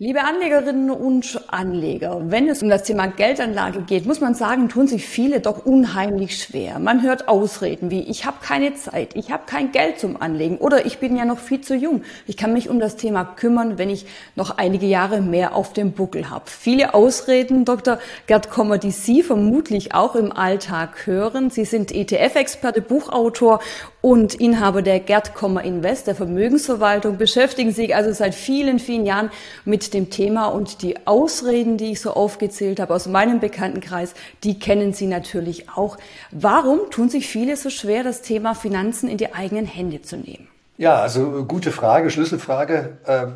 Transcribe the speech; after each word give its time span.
Liebe 0.00 0.22
Anlegerinnen 0.22 0.92
und 0.92 1.40
Anleger, 1.48 2.20
wenn 2.30 2.48
es 2.48 2.62
um 2.62 2.68
das 2.68 2.84
Thema 2.84 3.08
Geldanlage 3.08 3.80
geht, 3.80 4.06
muss 4.06 4.20
man 4.20 4.32
sagen, 4.34 4.68
tun 4.68 4.86
sich 4.86 5.04
viele 5.04 5.40
doch 5.40 5.66
unheimlich 5.66 6.40
schwer. 6.40 6.78
Man 6.78 7.02
hört 7.02 7.26
Ausreden 7.26 7.90
wie 7.90 8.02
ich 8.02 8.24
habe 8.24 8.36
keine 8.40 8.74
Zeit, 8.74 9.16
ich 9.16 9.32
habe 9.32 9.42
kein 9.46 9.72
Geld 9.72 9.98
zum 9.98 10.22
Anlegen 10.22 10.58
oder 10.58 10.86
ich 10.86 10.98
bin 10.98 11.16
ja 11.16 11.24
noch 11.24 11.40
viel 11.40 11.62
zu 11.62 11.74
jung. 11.74 12.02
Ich 12.28 12.36
kann 12.36 12.52
mich 12.52 12.68
um 12.68 12.78
das 12.78 12.94
Thema 12.94 13.24
kümmern, 13.24 13.76
wenn 13.76 13.90
ich 13.90 14.06
noch 14.36 14.56
einige 14.56 14.86
Jahre 14.86 15.20
mehr 15.20 15.56
auf 15.56 15.72
dem 15.72 15.90
Buckel 15.90 16.30
habe. 16.30 16.44
Viele 16.46 16.94
Ausreden, 16.94 17.64
Dr. 17.64 17.98
Gerd 18.28 18.50
Kommer, 18.50 18.78
die 18.78 18.92
Sie 18.92 19.24
vermutlich 19.24 19.96
auch 19.96 20.14
im 20.14 20.30
Alltag 20.30 21.08
hören. 21.08 21.50
Sie 21.50 21.64
sind 21.64 21.90
ETF-Experte, 21.90 22.82
Buchautor 22.82 23.58
und 24.00 24.34
Inhaber 24.34 24.82
der 24.82 25.00
Gerd 25.00 25.34
Kommer 25.34 25.64
Invest, 25.64 26.06
der 26.06 26.14
Vermögensverwaltung, 26.14 27.16
beschäftigen 27.18 27.72
sich 27.72 27.96
also 27.96 28.12
seit 28.12 28.36
vielen, 28.36 28.78
vielen 28.78 29.04
Jahren 29.04 29.30
mit 29.64 29.87
dem 29.90 30.10
Thema 30.10 30.46
und 30.46 30.82
die 30.82 31.06
Ausreden, 31.06 31.76
die 31.76 31.92
ich 31.92 32.00
so 32.00 32.12
aufgezählt 32.12 32.80
habe 32.80 32.94
aus 32.94 33.06
meinem 33.06 33.40
Bekanntenkreis, 33.40 34.14
die 34.44 34.58
kennen 34.58 34.92
Sie 34.92 35.06
natürlich 35.06 35.68
auch. 35.70 35.96
Warum 36.30 36.90
tun 36.90 37.08
sich 37.08 37.26
viele 37.26 37.56
so 37.56 37.70
schwer, 37.70 38.04
das 38.04 38.22
Thema 38.22 38.54
Finanzen 38.54 39.08
in 39.08 39.18
die 39.18 39.34
eigenen 39.34 39.66
Hände 39.66 40.02
zu 40.02 40.16
nehmen? 40.16 40.48
Ja, 40.76 41.00
also 41.00 41.44
gute 41.44 41.72
Frage, 41.72 42.10
Schlüsselfrage. 42.10 42.98
Ähm, 43.06 43.34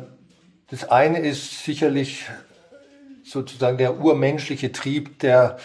das 0.69 0.89
eine 0.89 1.19
ist 1.19 1.63
sicherlich 1.63 2.25
sozusagen 3.23 3.77
der 3.77 3.99
urmenschliche 3.99 4.71
Trieb 4.71 5.19
der 5.19 5.57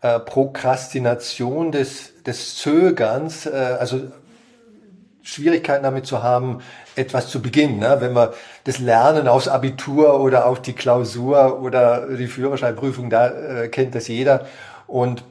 äh, 0.00 0.18
Prokrastination, 0.18 1.72
des, 1.72 2.22
des 2.24 2.56
Zögerns. 2.56 3.46
Äh, 3.46 3.76
also 3.78 4.00
Schwierigkeiten 5.26 5.82
damit 5.82 6.06
zu 6.06 6.22
haben, 6.22 6.60
etwas 6.94 7.28
zu 7.28 7.42
beginnen. 7.42 7.80
Ne? 7.80 7.96
Wenn 7.98 8.14
wir 8.14 8.34
das 8.64 8.78
Lernen 8.78 9.26
aufs 9.26 9.48
Abitur 9.48 10.20
oder 10.20 10.46
auf 10.46 10.62
die 10.62 10.72
Klausur 10.72 11.60
oder 11.60 12.06
die 12.16 12.28
Führerscheinprüfung, 12.28 13.10
da 13.10 13.28
äh, 13.28 13.68
kennt 13.68 13.94
das 13.94 14.06
jeder. 14.06 14.46
Und 14.86 15.24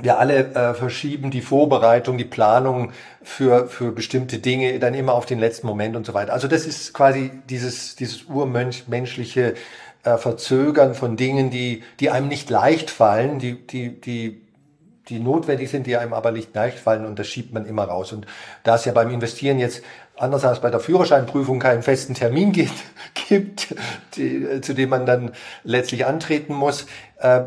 wir 0.00 0.18
alle 0.18 0.54
äh, 0.54 0.74
verschieben 0.74 1.30
die 1.30 1.40
Vorbereitung, 1.40 2.18
die 2.18 2.24
Planung 2.24 2.92
für, 3.22 3.68
für 3.68 3.92
bestimmte 3.92 4.38
Dinge 4.38 4.78
dann 4.80 4.94
immer 4.94 5.14
auf 5.14 5.26
den 5.26 5.38
letzten 5.38 5.68
Moment 5.68 5.94
und 5.94 6.04
so 6.04 6.14
weiter. 6.14 6.32
Also 6.32 6.48
das 6.48 6.66
ist 6.66 6.92
quasi 6.92 7.30
dieses, 7.48 7.94
dieses 7.94 8.24
urmenschliche 8.24 9.54
äh, 10.02 10.16
Verzögern 10.16 10.94
von 10.94 11.16
Dingen, 11.16 11.50
die, 11.50 11.84
die 12.00 12.10
einem 12.10 12.26
nicht 12.26 12.50
leicht 12.50 12.90
fallen, 12.90 13.38
die, 13.38 13.64
die, 13.64 14.00
die 14.00 14.40
die 15.08 15.18
notwendig 15.18 15.70
sind, 15.70 15.86
die 15.86 15.96
einem 15.96 16.12
aber 16.12 16.30
nicht 16.30 16.54
leicht 16.54 16.78
fallen 16.78 17.04
und 17.04 17.18
das 17.18 17.26
schiebt 17.26 17.52
man 17.52 17.66
immer 17.66 17.84
raus. 17.84 18.12
Und 18.12 18.26
da 18.62 18.76
es 18.76 18.84
ja 18.84 18.92
beim 18.92 19.10
Investieren 19.10 19.58
jetzt 19.58 19.82
anders 20.16 20.44
als 20.44 20.60
bei 20.60 20.70
der 20.70 20.80
Führerscheinprüfung 20.80 21.58
keinen 21.58 21.82
festen 21.82 22.14
Termin 22.14 22.52
gibt, 22.52 22.74
gibt 23.28 23.74
die, 24.16 24.60
zu 24.60 24.74
dem 24.74 24.90
man 24.90 25.06
dann 25.06 25.32
letztlich 25.64 26.06
antreten 26.06 26.54
muss, 26.54 26.86
äh, 27.18 27.42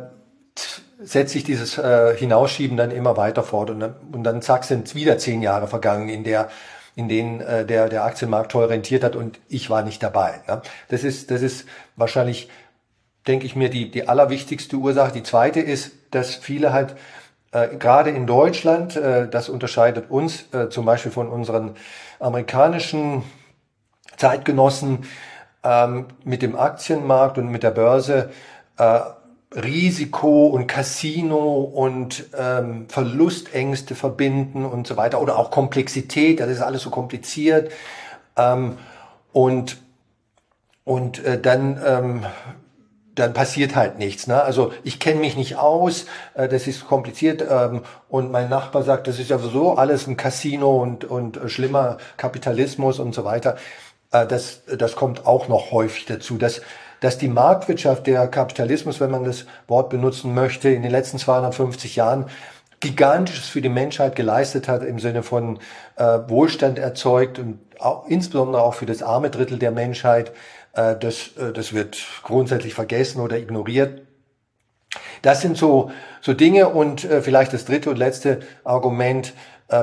setzt 0.99 1.33
sich 1.33 1.43
dieses 1.43 1.77
äh, 1.77 2.15
Hinausschieben 2.15 2.77
dann 2.77 2.91
immer 2.91 3.17
weiter 3.17 3.43
fort 3.43 3.69
und 3.69 3.79
dann, 3.79 3.95
und 4.11 4.23
dann 4.23 4.41
zack 4.41 4.63
sind 4.63 4.95
wieder 4.95 5.17
zehn 5.17 5.41
Jahre 5.41 5.67
vergangen, 5.67 6.09
in 6.09 6.23
der 6.23 6.49
in 6.95 7.09
denen 7.09 7.41
äh, 7.41 7.65
der, 7.65 7.89
der 7.89 8.05
Aktienmarkt 8.05 8.51
toll 8.51 8.65
rentiert 8.65 9.03
hat 9.03 9.15
und 9.15 9.39
ich 9.49 9.69
war 9.69 9.83
nicht 9.83 10.01
dabei. 10.01 10.41
Ne? 10.47 10.61
Das 10.87 11.03
ist, 11.03 11.29
das 11.29 11.41
ist 11.41 11.65
wahrscheinlich, 11.97 12.49
denke 13.27 13.45
ich 13.45 13.55
mir, 13.55 13.69
die, 13.69 13.91
die 13.91 14.07
allerwichtigste 14.07 14.77
Ursache. 14.77 15.11
Die 15.11 15.23
zweite 15.23 15.59
ist, 15.59 15.91
dass 16.11 16.35
viele 16.35 16.71
halt 16.71 16.95
äh, 17.55 17.77
gerade 17.77 18.09
in 18.09 18.27
Deutschland, 18.27 18.97
äh, 18.97 19.29
das 19.29 19.47
unterscheidet 19.47 20.11
uns 20.11 20.53
äh, 20.53 20.67
zum 20.69 20.85
Beispiel 20.85 21.11
von 21.11 21.29
unseren 21.29 21.75
amerikanischen 22.19 23.23
Zeitgenossen 24.17 25.05
ähm, 25.63 26.07
mit 26.25 26.41
dem 26.41 26.57
Aktienmarkt 26.57 27.37
und 27.37 27.49
mit 27.49 27.63
der 27.63 27.71
Börse 27.71 28.29
äh, 28.77 28.99
Risiko 29.55 30.47
und 30.47 30.67
Casino 30.67 31.61
und 31.61 32.25
ähm, 32.37 32.87
Verlustängste 32.89 33.95
verbinden 33.95 34.65
und 34.65 34.85
so 34.85 34.97
weiter 34.97 35.21
oder 35.21 35.38
auch 35.39 35.49
Komplexität, 35.49 36.41
das 36.41 36.49
ist 36.49 36.61
alles 36.61 36.81
so 36.81 36.89
kompliziert. 36.89 37.71
Ähm, 38.35 38.77
und 39.31 39.77
und 40.83 41.23
äh, 41.23 41.39
dann 41.41 41.81
ähm, 41.83 42.25
dann 43.15 43.33
passiert 43.33 43.75
halt 43.75 43.97
nichts. 43.97 44.27
Ne? 44.27 44.41
Also 44.41 44.73
ich 44.83 44.99
kenne 44.99 45.21
mich 45.21 45.35
nicht 45.35 45.57
aus, 45.57 46.05
äh, 46.35 46.47
das 46.47 46.67
ist 46.67 46.87
kompliziert 46.87 47.43
ähm, 47.49 47.81
und 48.09 48.31
mein 48.31 48.49
Nachbar 48.49 48.83
sagt, 48.83 49.07
das 49.07 49.19
ist 49.19 49.29
ja 49.29 49.39
so 49.39 49.73
alles 49.73 50.07
ein 50.07 50.17
Casino 50.17 50.81
und, 50.81 51.05
und 51.05 51.37
äh, 51.37 51.49
schlimmer 51.49 51.97
Kapitalismus 52.17 52.99
und 52.99 53.15
so 53.15 53.23
weiter. 53.23 53.55
Äh, 54.11 54.27
das, 54.27 54.61
das 54.77 54.95
kommt 54.95 55.25
auch 55.25 55.47
noch 55.47 55.71
häufig 55.71 56.05
dazu, 56.05 56.37
dass, 56.37 56.61
dass 56.99 57.17
die 57.17 57.29
Marktwirtschaft, 57.29 58.05
der 58.05 58.27
Kapitalismus, 58.27 58.99
wenn 58.99 59.11
man 59.11 59.23
das 59.23 59.45
Wort 59.67 59.89
benutzen 59.89 60.33
möchte, 60.33 60.69
in 60.69 60.83
den 60.83 60.91
letzten 60.91 61.17
250 61.17 61.95
Jahren 61.95 62.25
Gigantisches 62.80 63.47
für 63.47 63.62
die 63.62 63.69
Menschheit 63.69 64.16
geleistet 64.16 64.68
hat 64.68 64.84
im 64.84 65.00
Sinne 65.00 65.24
von 65.24 65.59
äh, 65.96 66.19
Wohlstand 66.28 66.78
erzeugt 66.78 67.40
und 67.40 67.59
auch, 67.80 68.08
insbesondere 68.08 68.62
auch 68.62 68.74
für 68.74 68.86
das 68.86 69.02
arme 69.02 69.30
Drittel 69.30 69.59
der 69.59 69.72
Menschheit 69.72 70.31
äh, 70.75 70.96
das, 70.97 71.36
äh, 71.38 71.53
das 71.53 71.74
wird 71.74 71.97
grundsätzlich 72.24 72.74
vergessen 72.74 73.22
oder 73.22 73.38
ignoriert. 73.38 74.02
Das 75.22 75.41
sind 75.41 75.58
so, 75.58 75.91
so 76.22 76.34
Dinge 76.34 76.69
und 76.69 77.03
äh, 77.03 77.22
vielleicht 77.22 77.53
das 77.53 77.66
dritte 77.66 77.90
und 77.90 77.97
letzte 77.97 78.40
Argument. 78.63 79.34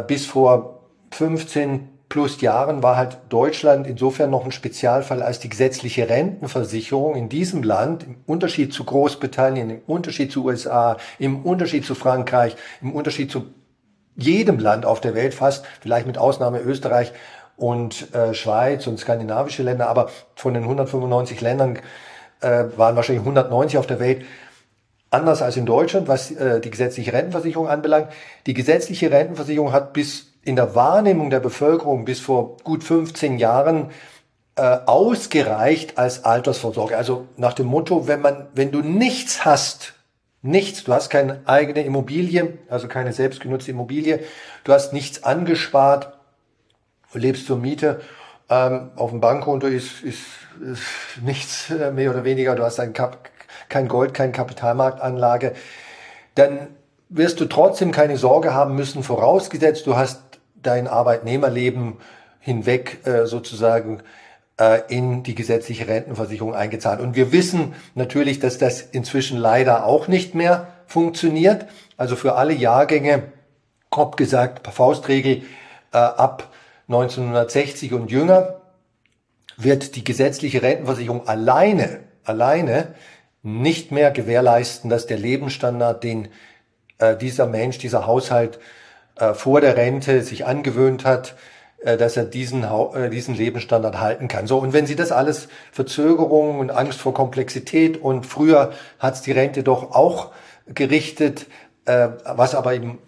bis 0.06 0.26
vor 0.26 0.86
15 1.10 1.88
plus 2.12 2.42
Jahren 2.42 2.82
war 2.82 2.98
halt 2.98 3.16
Deutschland 3.30 3.86
insofern 3.86 4.28
noch 4.28 4.44
ein 4.44 4.52
Spezialfall 4.52 5.22
als 5.22 5.38
die 5.38 5.48
gesetzliche 5.48 6.10
Rentenversicherung 6.10 7.14
in 7.14 7.30
diesem 7.30 7.62
Land, 7.62 8.02
im 8.02 8.16
Unterschied 8.26 8.74
zu 8.74 8.84
Großbritannien, 8.84 9.70
im 9.70 9.80
Unterschied 9.86 10.30
zu 10.30 10.44
USA, 10.44 10.98
im 11.18 11.42
Unterschied 11.46 11.86
zu 11.86 11.94
Frankreich, 11.94 12.54
im 12.82 12.92
Unterschied 12.92 13.30
zu 13.30 13.46
jedem 14.14 14.58
Land 14.58 14.84
auf 14.84 15.00
der 15.00 15.14
Welt 15.14 15.32
fast, 15.32 15.64
vielleicht 15.80 16.06
mit 16.06 16.18
Ausnahme 16.18 16.60
Österreich, 16.60 17.12
und 17.56 18.14
äh, 18.14 18.34
Schweiz 18.34 18.86
und 18.86 19.00
skandinavische 19.00 19.62
Länder, 19.62 19.88
aber 19.88 20.10
von 20.34 20.52
den 20.52 20.64
195 20.64 21.40
Ländern 21.40 21.78
äh, 22.42 22.64
waren 22.76 22.94
wahrscheinlich 22.94 23.22
190 23.22 23.78
auf 23.78 23.86
der 23.86 24.00
Welt 24.00 24.26
anders 25.08 25.40
als 25.40 25.56
in 25.56 25.64
Deutschland, 25.64 26.08
was 26.08 26.30
äh, 26.30 26.60
die 26.60 26.70
gesetzliche 26.70 27.14
Rentenversicherung 27.14 27.68
anbelangt. 27.68 28.08
Die 28.44 28.52
gesetzliche 28.52 29.10
Rentenversicherung 29.10 29.72
hat 29.72 29.94
bis 29.94 30.31
in 30.44 30.56
der 30.56 30.74
Wahrnehmung 30.74 31.30
der 31.30 31.40
Bevölkerung 31.40 32.04
bis 32.04 32.20
vor 32.20 32.56
gut 32.64 32.82
15 32.84 33.38
Jahren 33.38 33.90
äh, 34.56 34.78
ausgereicht 34.86 35.98
als 35.98 36.24
Altersvorsorge. 36.24 36.96
Also 36.96 37.26
nach 37.36 37.52
dem 37.54 37.66
Motto, 37.66 38.06
wenn 38.08 38.20
man, 38.20 38.48
wenn 38.54 38.70
du 38.70 38.80
nichts 38.80 39.44
hast, 39.44 39.94
nichts, 40.42 40.84
du 40.84 40.92
hast 40.92 41.10
keine 41.10 41.40
eigene 41.44 41.84
Immobilie, 41.84 42.58
also 42.68 42.88
keine 42.88 43.12
selbstgenutzte 43.12 43.70
Immobilie, 43.70 44.20
du 44.64 44.72
hast 44.72 44.92
nichts 44.92 45.22
angespart, 45.22 46.18
lebst 47.14 47.46
zur 47.46 47.58
Miete. 47.58 48.00
Ähm, 48.50 48.90
auf 48.96 49.10
dem 49.10 49.20
Bankkonto 49.20 49.66
ist, 49.66 50.02
ist, 50.02 50.24
ist 50.60 50.82
nichts 51.22 51.70
äh, 51.70 51.92
mehr 51.92 52.10
oder 52.10 52.24
weniger. 52.24 52.54
Du 52.56 52.64
hast 52.64 52.80
ein 52.80 52.92
Kap 52.92 53.30
kein 53.68 53.88
Gold, 53.88 54.12
keine 54.12 54.32
Kapitalmarktanlage. 54.32 55.54
Dann 56.34 56.68
wirst 57.08 57.40
du 57.40 57.44
trotzdem 57.46 57.92
keine 57.92 58.16
Sorge 58.16 58.54
haben 58.54 58.74
müssen, 58.74 59.02
vorausgesetzt, 59.02 59.86
du 59.86 59.96
hast 59.96 60.31
dein 60.62 60.88
Arbeitnehmerleben 60.88 61.96
hinweg 62.40 63.06
äh, 63.06 63.26
sozusagen 63.26 64.02
äh, 64.58 64.80
in 64.88 65.22
die 65.22 65.34
gesetzliche 65.34 65.88
Rentenversicherung 65.88 66.54
eingezahlt. 66.54 67.00
Und 67.00 67.16
wir 67.16 67.32
wissen 67.32 67.74
natürlich, 67.94 68.40
dass 68.40 68.58
das 68.58 68.80
inzwischen 68.80 69.38
leider 69.38 69.86
auch 69.86 70.08
nicht 70.08 70.34
mehr 70.34 70.68
funktioniert. 70.86 71.66
Also 71.96 72.16
für 72.16 72.34
alle 72.34 72.52
Jahrgänge, 72.52 73.24
grob 73.90 74.16
gesagt, 74.16 74.62
per 74.62 74.72
Faustregel, 74.72 75.42
äh, 75.92 75.98
ab 75.98 76.50
1960 76.88 77.92
und 77.92 78.10
jünger 78.10 78.60
wird 79.56 79.96
die 79.96 80.04
gesetzliche 80.04 80.62
Rentenversicherung 80.62 81.28
alleine, 81.28 82.00
alleine 82.24 82.94
nicht 83.42 83.90
mehr 83.90 84.10
gewährleisten, 84.10 84.90
dass 84.90 85.06
der 85.06 85.18
Lebensstandard, 85.18 86.02
den 86.04 86.28
äh, 86.98 87.16
dieser 87.16 87.46
Mensch, 87.46 87.78
dieser 87.78 88.06
Haushalt 88.06 88.58
äh, 89.22 89.34
vor 89.34 89.60
der 89.60 89.76
Rente 89.76 90.22
sich 90.22 90.46
angewöhnt 90.46 91.04
hat, 91.04 91.36
äh, 91.78 91.96
dass 91.96 92.16
er 92.16 92.24
diesen, 92.24 92.64
äh, 92.64 93.08
diesen 93.08 93.34
Lebensstandard 93.34 94.00
halten 94.00 94.26
kann. 94.26 94.46
So, 94.46 94.58
und 94.58 94.72
wenn 94.72 94.86
Sie 94.86 94.96
das 94.96 95.12
alles 95.12 95.48
Verzögerungen 95.70 96.58
und 96.58 96.70
Angst 96.70 97.00
vor 97.00 97.14
Komplexität 97.14 98.00
und 98.00 98.26
früher 98.26 98.72
hat 98.98 99.14
es 99.14 99.22
die 99.22 99.32
Rente 99.32 99.62
doch 99.62 99.92
auch 99.92 100.32
gerichtet, 100.66 101.46
äh, 101.84 102.08
was 102.24 102.54
aber 102.54 102.74
eben 102.74 102.98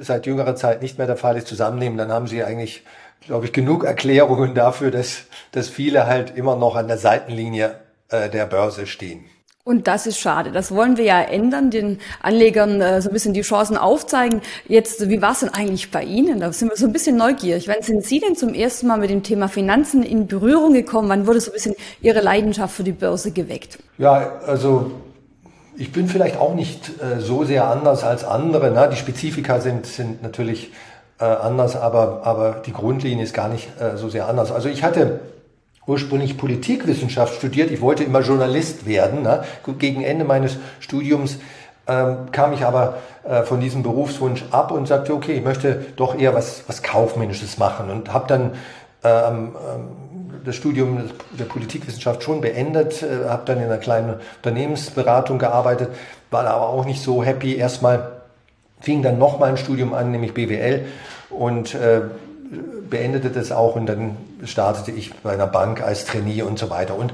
seit 0.00 0.26
jüngerer 0.26 0.56
Zeit 0.56 0.82
nicht 0.82 0.98
mehr 0.98 1.06
der 1.06 1.16
Fall 1.16 1.36
ist, 1.36 1.48
zusammennehmen, 1.48 1.98
dann 1.98 2.12
haben 2.12 2.26
Sie 2.26 2.44
eigentlich 2.44 2.84
glaube 3.20 3.46
ich, 3.46 3.52
genug 3.52 3.82
Erklärungen 3.82 4.54
dafür, 4.54 4.90
dass, 4.90 5.24
dass 5.50 5.68
viele 5.68 6.06
halt 6.06 6.36
immer 6.36 6.54
noch 6.54 6.76
an 6.76 6.86
der 6.86 6.98
Seitenlinie 6.98 7.80
äh, 8.08 8.28
der 8.28 8.46
Börse 8.46 8.86
stehen. 8.86 9.24
Und 9.66 9.88
das 9.88 10.06
ist 10.06 10.20
schade. 10.20 10.52
Das 10.52 10.72
wollen 10.72 10.96
wir 10.96 11.02
ja 11.02 11.20
ändern, 11.20 11.72
den 11.72 11.98
Anlegern 12.22 12.80
äh, 12.80 13.02
so 13.02 13.10
ein 13.10 13.12
bisschen 13.12 13.34
die 13.34 13.40
Chancen 13.40 13.76
aufzeigen. 13.76 14.40
Jetzt, 14.68 15.08
wie 15.08 15.20
war 15.20 15.32
es 15.32 15.40
denn 15.40 15.48
eigentlich 15.48 15.90
bei 15.90 16.04
Ihnen? 16.04 16.38
Da 16.38 16.52
sind 16.52 16.68
wir 16.68 16.76
so 16.76 16.86
ein 16.86 16.92
bisschen 16.92 17.16
neugierig. 17.16 17.66
Wann 17.66 17.82
sind 17.82 18.04
Sie 18.04 18.20
denn 18.20 18.36
zum 18.36 18.54
ersten 18.54 18.86
Mal 18.86 18.98
mit 18.98 19.10
dem 19.10 19.24
Thema 19.24 19.48
Finanzen 19.48 20.04
in 20.04 20.28
Berührung 20.28 20.72
gekommen? 20.72 21.08
Wann 21.08 21.26
wurde 21.26 21.40
so 21.40 21.50
ein 21.50 21.54
bisschen 21.54 21.74
Ihre 22.00 22.20
Leidenschaft 22.20 22.76
für 22.76 22.84
die 22.84 22.92
Börse 22.92 23.32
geweckt? 23.32 23.80
Ja, 23.98 24.38
also 24.46 24.92
ich 25.76 25.90
bin 25.90 26.06
vielleicht 26.06 26.36
auch 26.36 26.54
nicht 26.54 27.02
äh, 27.02 27.18
so 27.18 27.42
sehr 27.42 27.66
anders 27.66 28.04
als 28.04 28.22
andere. 28.22 28.70
Ne? 28.70 28.88
Die 28.92 28.96
Spezifika 28.96 29.58
sind, 29.58 29.84
sind 29.86 30.22
natürlich 30.22 30.70
äh, 31.18 31.24
anders, 31.24 31.74
aber, 31.74 32.20
aber 32.22 32.62
die 32.64 32.72
Grundlinie 32.72 33.24
ist 33.24 33.34
gar 33.34 33.48
nicht 33.48 33.68
äh, 33.80 33.96
so 33.96 34.08
sehr 34.10 34.28
anders. 34.28 34.52
Also 34.52 34.68
ich 34.68 34.84
hatte 34.84 35.18
ursprünglich 35.86 36.36
Politikwissenschaft 36.36 37.36
studiert. 37.36 37.70
Ich 37.70 37.80
wollte 37.80 38.04
immer 38.04 38.20
Journalist 38.20 38.86
werden. 38.86 39.22
Ne? 39.22 39.44
Gegen 39.78 40.02
Ende 40.02 40.24
meines 40.24 40.56
Studiums 40.80 41.38
ähm, 41.86 42.30
kam 42.32 42.52
ich 42.52 42.64
aber 42.64 42.98
äh, 43.24 43.42
von 43.42 43.60
diesem 43.60 43.82
Berufswunsch 43.82 44.44
ab 44.50 44.72
und 44.72 44.88
sagte, 44.88 45.14
okay, 45.14 45.34
ich 45.34 45.44
möchte 45.44 45.86
doch 45.96 46.18
eher 46.18 46.34
was, 46.34 46.64
was 46.66 46.82
Kaufmännisches 46.82 47.58
machen 47.58 47.90
und 47.90 48.12
habe 48.12 48.26
dann 48.26 48.50
ähm, 49.04 49.52
das 50.44 50.56
Studium 50.56 51.10
der 51.38 51.44
Politikwissenschaft 51.44 52.22
schon 52.22 52.40
beendet, 52.40 53.02
äh, 53.02 53.28
habe 53.28 53.42
dann 53.46 53.58
in 53.58 53.64
einer 53.64 53.78
kleinen 53.78 54.14
Unternehmensberatung 54.36 55.38
gearbeitet, 55.38 55.90
war 56.30 56.46
aber 56.46 56.68
auch 56.68 56.84
nicht 56.84 57.02
so 57.02 57.22
happy. 57.22 57.56
Erstmal 57.56 58.22
fing 58.80 59.02
dann 59.02 59.18
noch 59.18 59.38
mal 59.38 59.50
ein 59.50 59.56
Studium 59.56 59.94
an, 59.94 60.10
nämlich 60.10 60.34
BWL 60.34 60.86
und 61.30 61.74
äh, 61.74 62.02
beendete 62.88 63.30
das 63.30 63.52
auch 63.52 63.76
und 63.76 63.86
dann 63.86 64.16
startete 64.44 64.90
ich 64.90 65.12
bei 65.14 65.32
einer 65.32 65.46
Bank 65.46 65.82
als 65.82 66.04
Trainee 66.04 66.42
und 66.42 66.58
so 66.58 66.70
weiter. 66.70 66.96
Und 66.96 67.12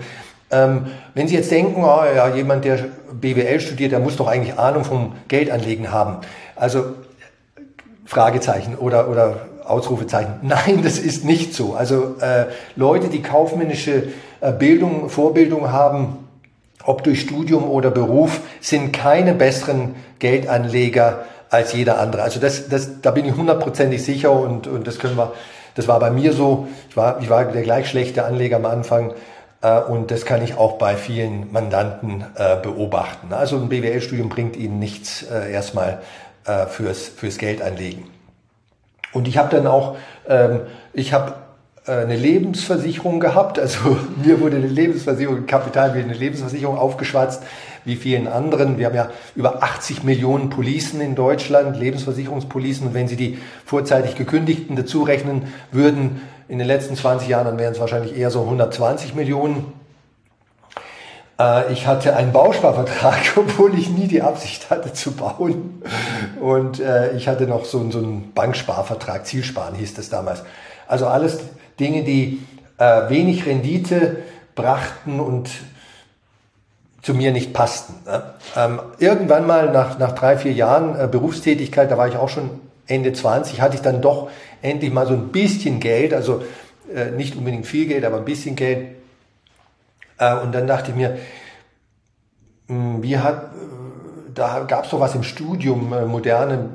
ähm, 0.50 0.87
wenn 1.14 1.29
Sie 1.29 1.34
jetzt 1.34 1.50
denken, 1.50 1.82
oh, 1.82 2.02
ja, 2.05 2.34
jemand, 2.34 2.64
der 2.64 2.79
BWL 3.12 3.61
studiert, 3.61 3.93
der 3.93 4.00
muss 4.00 4.17
doch 4.17 4.29
eigentlich 4.29 4.58
Ahnung 4.58 4.84
vom 4.84 5.14
Geldanlegen 5.29 5.90
haben. 5.90 6.19
Also 6.56 6.84
Fragezeichen 8.05 8.76
oder, 8.76 9.08
oder 9.08 9.46
Ausrufezeichen. 9.64 10.34
Nein, 10.43 10.81
das 10.82 10.99
ist 10.99 11.25
nicht 11.25 11.55
so. 11.55 11.75
Also 11.75 12.17
äh, 12.20 12.46
Leute, 12.76 13.08
die 13.08 13.23
kaufmännische 13.23 14.08
äh, 14.40 14.52
Bildung, 14.52 15.08
Vorbildung 15.08 15.73
haben, 15.73 16.19
ob 16.84 17.05
durch 17.05 17.20
Studium 17.20 17.64
oder 17.64 17.90
Beruf, 17.90 18.40
sind 18.61 18.93
keine 18.93 19.32
besseren 19.34 19.94
Geldanleger 20.19 21.25
als 21.53 21.75
jeder 21.75 22.01
andere. 22.01 22.23
Also 22.23 22.41
das, 22.41 22.69
das, 22.69 23.03
da 23.03 23.11
bin 23.11 23.27
ich 23.27 23.37
hundertprozentig 23.37 24.03
sicher 24.03 24.33
und, 24.33 24.67
und 24.67 24.87
das 24.87 24.99
können 24.99 25.17
wir, 25.17 25.33
das 25.75 25.87
war 25.87 26.01
bei 26.01 26.11
mir 26.11 26.33
so. 26.33 26.67
Ich 26.89 26.97
war, 26.97 27.21
ich 27.21 27.29
war 27.29 27.45
der 27.45 27.63
gleich 27.63 27.89
schlechte 27.89 28.25
Anleger 28.25 28.57
am 28.57 28.65
Anfang 28.65 29.13
äh, 29.61 29.81
und 29.81 30.11
das 30.11 30.25
kann 30.25 30.43
ich 30.43 30.57
auch 30.57 30.79
bei 30.79 30.97
vielen 30.97 31.53
Mandanten 31.53 32.25
äh, 32.37 32.57
beobachten. 32.57 33.35
Also 33.35 33.57
ein 33.57 33.69
BWL-Studium 33.69 34.31
bringt 34.31 34.57
ihnen 34.57 34.79
nichts 34.79 35.25
äh, 35.25 35.53
erstmal 35.53 36.01
äh, 36.47 36.67
fürs, 36.67 37.09
fürs 37.09 37.37
Geldanlegen. 37.37 38.05
Und 39.13 39.29
ich 39.29 39.37
habe 39.37 39.55
dann 39.55 39.67
auch, 39.67 39.97
ähm, 40.27 40.61
ich 40.95 41.13
habe 41.13 41.35
äh, 41.87 41.93
eine 41.93 42.17
Lebensversicherung 42.17 43.21
gehabt. 43.21 43.59
Also 43.59 43.99
mir 44.25 44.41
wurde 44.41 44.57
eine 44.57 44.69
Lebensversicherung, 44.69 45.47
Kapital 45.47 45.95
wie 45.95 46.01
eine 46.01 46.15
Lebensversicherung 46.15 46.79
aufgeschwatzt, 46.79 47.43
wie 47.84 47.96
vielen 47.96 48.29
anderen. 48.29 48.79
Wir 48.79 48.87
haben 48.87 48.94
ja 48.94 49.11
über 49.34 49.62
80 49.62 50.02
Millionen 50.05 50.50
Policen 50.50 51.00
in 51.00 51.14
Deutschland, 51.14 51.76
Lebensversicherungspolicen. 51.79 52.88
Und 52.88 52.94
wenn 52.94 53.08
Sie 53.08 53.17
die 53.17 53.38
vorzeitig 53.64 54.14
gekündigten 54.14 54.76
dazu 54.76 55.02
rechnen 55.02 55.52
würden, 55.70 56.20
in 56.49 56.58
den 56.58 56.67
letzten 56.67 56.96
20 56.96 57.29
Jahren, 57.29 57.46
dann 57.46 57.58
wären 57.58 57.73
es 57.73 57.81
wahrscheinlich 57.81 58.17
eher 58.17 58.31
so 58.31 58.43
120 58.43 59.14
Millionen. 59.14 59.73
Äh, 61.40 61.73
ich 61.73 61.87
hatte 61.87 62.17
einen 62.17 62.32
Bausparvertrag, 62.32 63.20
obwohl 63.37 63.79
ich 63.79 63.88
nie 63.88 64.06
die 64.06 64.23
Absicht 64.23 64.70
hatte 64.70 64.93
zu 64.93 65.12
bauen. 65.12 65.82
Und 66.40 66.81
äh, 66.81 67.17
ich 67.17 67.29
hatte 67.29 67.46
noch 67.46 67.64
so, 67.64 67.81
einen 67.81 68.32
Banksparvertrag, 68.34 69.26
Zielsparen 69.26 69.75
hieß 69.75 69.94
das 69.94 70.08
damals. 70.08 70.43
Also 70.87 71.06
alles 71.06 71.38
Dinge, 71.81 72.05
die 72.05 72.43
äh, 72.79 73.08
wenig 73.08 73.46
Rendite 73.46 74.19
brachten 74.55 75.20
und 75.20 75.50
zu 77.03 77.15
mir 77.15 77.33
nicht 77.33 77.53
passten. 77.53 77.95
Ne? 78.07 78.23
Ähm, 78.57 78.81
irgendwann 78.99 79.47
mal 79.47 79.73
nach, 79.73 79.99
nach 79.99 80.13
drei, 80.13 80.37
vier 80.37 80.53
Jahren 80.53 80.99
äh, 80.99 81.09
Berufstätigkeit, 81.09 81.91
da 81.91 81.99
war 81.99 82.09
ich 82.09 82.17
auch 82.17 82.29
schon 82.29 82.61
Ende 82.87 83.13
20, 83.13 83.61
hatte 83.61 83.75
ich 83.75 83.83
dann 83.83 84.01
doch 84.01 84.31
endlich 84.63 84.93
mal 84.93 85.07
so 85.07 85.15
ein 85.15 85.29
bisschen 85.29 85.81
Geld, 85.81 86.15
also 86.15 86.43
äh, 86.95 87.11
nicht 87.11 87.37
unbedingt 87.37 87.67
viel 87.67 87.87
Geld, 87.87 88.05
aber 88.05 88.19
ein 88.19 88.25
bisschen 88.25 88.55
Geld. 88.55 88.97
Äh, 90.19 90.37
und 90.37 90.53
dann 90.53 90.67
dachte 90.67 90.93
ich 90.93 90.97
mir, 90.97 91.19
mh, 92.69 92.77
hm, 92.95 93.03
wie 93.03 93.19
hat, 93.19 93.45
äh, 93.45 94.33
da 94.35 94.61
gab 94.61 94.85
es 94.85 94.91
doch 94.91 95.01
was 95.01 95.15
im 95.15 95.25
Studium, 95.25 95.93
äh, 95.93 96.05
moderne, 96.05 96.71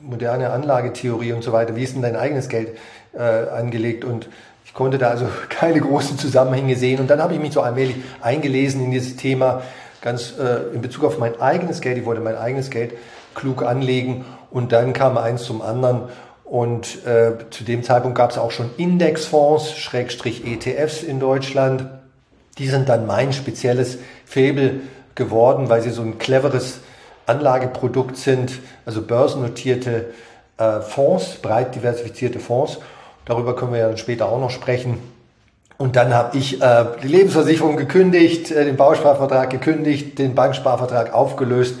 moderne 0.00 0.50
Anlagetheorie 0.50 1.32
und 1.32 1.42
so 1.42 1.52
weiter. 1.52 1.74
Wie 1.74 1.82
ist 1.82 1.94
denn 1.94 2.02
dein 2.02 2.16
eigenes 2.16 2.48
Geld 2.48 2.76
äh, 3.12 3.48
angelegt? 3.48 4.04
Und 4.04 4.28
ich 4.74 4.78
konnte 4.78 4.98
da 4.98 5.10
also 5.10 5.28
keine 5.50 5.80
großen 5.80 6.18
Zusammenhänge 6.18 6.74
sehen. 6.74 6.98
Und 6.98 7.08
dann 7.08 7.22
habe 7.22 7.32
ich 7.32 7.38
mich 7.38 7.52
so 7.52 7.60
allmählich 7.60 7.94
eingelesen 8.20 8.84
in 8.84 8.90
dieses 8.90 9.14
Thema, 9.14 9.62
ganz 10.00 10.34
äh, 10.36 10.74
in 10.74 10.82
Bezug 10.82 11.04
auf 11.04 11.16
mein 11.16 11.40
eigenes 11.40 11.80
Geld. 11.80 11.96
Ich 11.96 12.04
wollte 12.04 12.20
mein 12.20 12.36
eigenes 12.36 12.70
Geld 12.70 12.94
klug 13.36 13.62
anlegen. 13.62 14.24
Und 14.50 14.72
dann 14.72 14.92
kam 14.92 15.16
eins 15.16 15.44
zum 15.44 15.62
anderen. 15.62 16.08
Und 16.42 17.06
äh, 17.06 17.34
zu 17.50 17.62
dem 17.62 17.84
Zeitpunkt 17.84 18.18
gab 18.18 18.32
es 18.32 18.36
auch 18.36 18.50
schon 18.50 18.68
Indexfonds, 18.76 19.78
Schrägstrich 19.78 20.44
ETFs 20.44 21.04
in 21.04 21.20
Deutschland. 21.20 21.86
Die 22.58 22.66
sind 22.66 22.88
dann 22.88 23.06
mein 23.06 23.32
spezielles 23.32 23.98
Faible 24.24 24.80
geworden, 25.14 25.68
weil 25.68 25.82
sie 25.82 25.90
so 25.90 26.02
ein 26.02 26.18
cleveres 26.18 26.80
Anlageprodukt 27.26 28.16
sind, 28.16 28.58
also 28.84 29.02
börsennotierte 29.02 30.06
äh, 30.58 30.80
Fonds, 30.80 31.36
breit 31.36 31.76
diversifizierte 31.76 32.40
Fonds. 32.40 32.80
Darüber 33.24 33.56
können 33.56 33.72
wir 33.72 33.80
ja 33.80 33.88
dann 33.88 33.98
später 33.98 34.28
auch 34.28 34.40
noch 34.40 34.50
sprechen. 34.50 34.98
Und 35.76 35.96
dann 35.96 36.14
habe 36.14 36.36
ich 36.36 36.62
äh, 36.62 36.84
die 37.02 37.08
Lebensversicherung 37.08 37.76
gekündigt, 37.76 38.50
äh, 38.50 38.64
den 38.64 38.76
Bausparvertrag 38.76 39.50
gekündigt, 39.50 40.18
den 40.18 40.34
Banksparvertrag 40.34 41.12
aufgelöst 41.12 41.76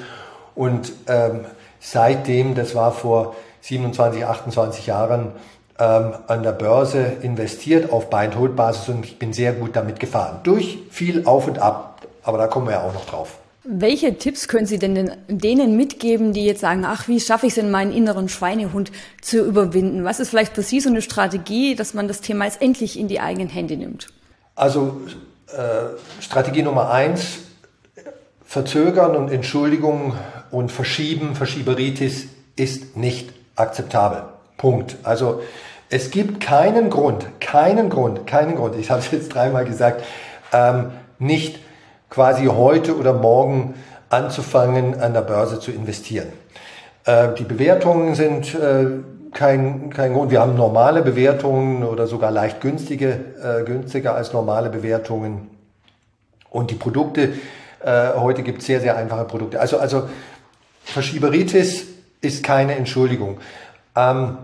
und 0.54 0.92
ähm, 1.06 1.44
seitdem, 1.80 2.54
das 2.54 2.74
war 2.74 2.92
vor 2.92 3.36
27, 3.60 4.24
28 4.24 4.86
Jahren, 4.86 5.32
ähm, 5.78 6.14
an 6.26 6.42
der 6.42 6.52
Börse 6.52 7.04
investiert 7.22 7.92
auf 7.92 8.10
Buy-and-Hold-Basis 8.10 8.88
und 8.88 9.04
ich 9.04 9.18
bin 9.18 9.32
sehr 9.32 9.52
gut 9.52 9.76
damit 9.76 10.00
gefahren. 10.00 10.40
Durch 10.42 10.78
viel 10.90 11.26
Auf 11.26 11.46
und 11.46 11.58
Ab, 11.58 12.02
aber 12.22 12.38
da 12.38 12.46
kommen 12.46 12.66
wir 12.66 12.74
ja 12.74 12.82
auch 12.82 12.94
noch 12.94 13.06
drauf. 13.06 13.38
Welche 13.66 14.18
Tipps 14.18 14.46
können 14.46 14.66
Sie 14.66 14.78
denn 14.78 15.12
denen 15.26 15.74
mitgeben, 15.76 16.34
die 16.34 16.44
jetzt 16.44 16.60
sagen, 16.60 16.84
ach, 16.84 17.08
wie 17.08 17.18
schaffe 17.18 17.46
ich 17.46 17.52
es 17.52 17.54
denn, 17.54 17.70
meinen 17.70 17.92
inneren 17.92 18.28
Schweinehund 18.28 18.92
zu 19.22 19.42
überwinden? 19.42 20.04
Was 20.04 20.20
ist 20.20 20.28
vielleicht 20.28 20.54
für 20.54 20.62
Sie 20.62 20.80
so 20.80 20.90
eine 20.90 21.00
Strategie, 21.00 21.74
dass 21.74 21.94
man 21.94 22.06
das 22.06 22.20
Thema 22.20 22.44
jetzt 22.44 22.60
endlich 22.60 22.98
in 22.98 23.08
die 23.08 23.20
eigenen 23.20 23.48
Hände 23.48 23.78
nimmt? 23.78 24.08
Also 24.54 25.00
äh, 25.48 26.22
Strategie 26.22 26.62
Nummer 26.62 26.90
eins, 26.90 27.38
Verzögern 28.44 29.16
und 29.16 29.30
Entschuldigung 29.30 30.14
und 30.50 30.70
Verschieben, 30.70 31.34
Verschieberitis 31.34 32.26
ist 32.56 32.98
nicht 32.98 33.32
akzeptabel. 33.56 34.24
Punkt. 34.58 34.96
Also 35.04 35.42
es 35.88 36.10
gibt 36.10 36.40
keinen 36.40 36.90
Grund, 36.90 37.26
keinen 37.40 37.88
Grund, 37.88 38.26
keinen 38.26 38.56
Grund, 38.56 38.76
ich 38.76 38.90
habe 38.90 39.00
es 39.00 39.10
jetzt 39.10 39.34
dreimal 39.34 39.64
gesagt, 39.64 40.04
ähm, 40.52 40.90
nicht 41.18 41.58
quasi 42.14 42.46
heute 42.46 42.96
oder 42.96 43.12
morgen 43.12 43.74
anzufangen, 44.08 45.00
an 45.00 45.14
der 45.14 45.22
Börse 45.22 45.58
zu 45.58 45.72
investieren. 45.72 46.28
Äh, 47.04 47.34
die 47.36 47.42
Bewertungen 47.42 48.14
sind 48.14 48.54
äh, 48.54 48.86
kein, 49.32 49.90
kein 49.90 50.14
Grund. 50.14 50.30
Wir 50.30 50.40
haben 50.40 50.54
normale 50.54 51.02
Bewertungen 51.02 51.82
oder 51.82 52.06
sogar 52.06 52.30
leicht 52.30 52.60
günstige, 52.60 53.18
äh, 53.42 53.64
günstiger 53.64 54.14
als 54.14 54.32
normale 54.32 54.70
Bewertungen. 54.70 55.50
Und 56.50 56.70
die 56.70 56.76
Produkte, 56.76 57.32
äh, 57.84 58.10
heute 58.14 58.44
gibt 58.44 58.60
es 58.60 58.66
sehr, 58.66 58.80
sehr 58.80 58.96
einfache 58.96 59.24
Produkte. 59.24 59.58
Also, 59.58 59.78
also 59.78 60.08
Verschieberitis 60.84 61.86
ist 62.20 62.44
keine 62.44 62.76
Entschuldigung. 62.76 63.40
Ähm, 63.96 64.38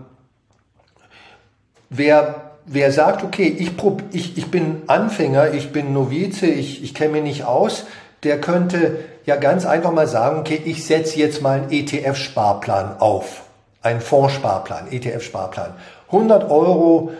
wer 1.89 2.50
wer 2.65 2.91
sagt, 2.91 3.23
okay, 3.23 3.47
ich, 3.47 3.77
prob, 3.77 4.03
ich, 4.11 4.37
ich 4.37 4.51
bin 4.51 4.83
Anfänger, 4.87 5.53
ich 5.53 5.71
bin 5.71 5.93
Novize, 5.93 6.47
ich, 6.47 6.83
ich 6.83 6.93
kenne 6.93 7.13
mich 7.13 7.23
nicht 7.23 7.43
aus, 7.45 7.85
der 8.23 8.39
könnte 8.39 8.99
ja 9.25 9.35
ganz 9.35 9.65
einfach 9.65 9.91
mal 9.91 10.07
sagen, 10.07 10.39
okay, 10.39 10.61
ich 10.63 10.85
setze 10.85 11.17
jetzt 11.17 11.41
mal 11.41 11.61
einen 11.61 11.71
ETF-Sparplan 11.71 12.99
auf. 12.99 13.43
Einen 13.81 14.01
Fondssparplan, 14.01 14.91
ETF-Sparplan. 14.91 15.73
100 16.07 16.51
Euro, 16.51 17.11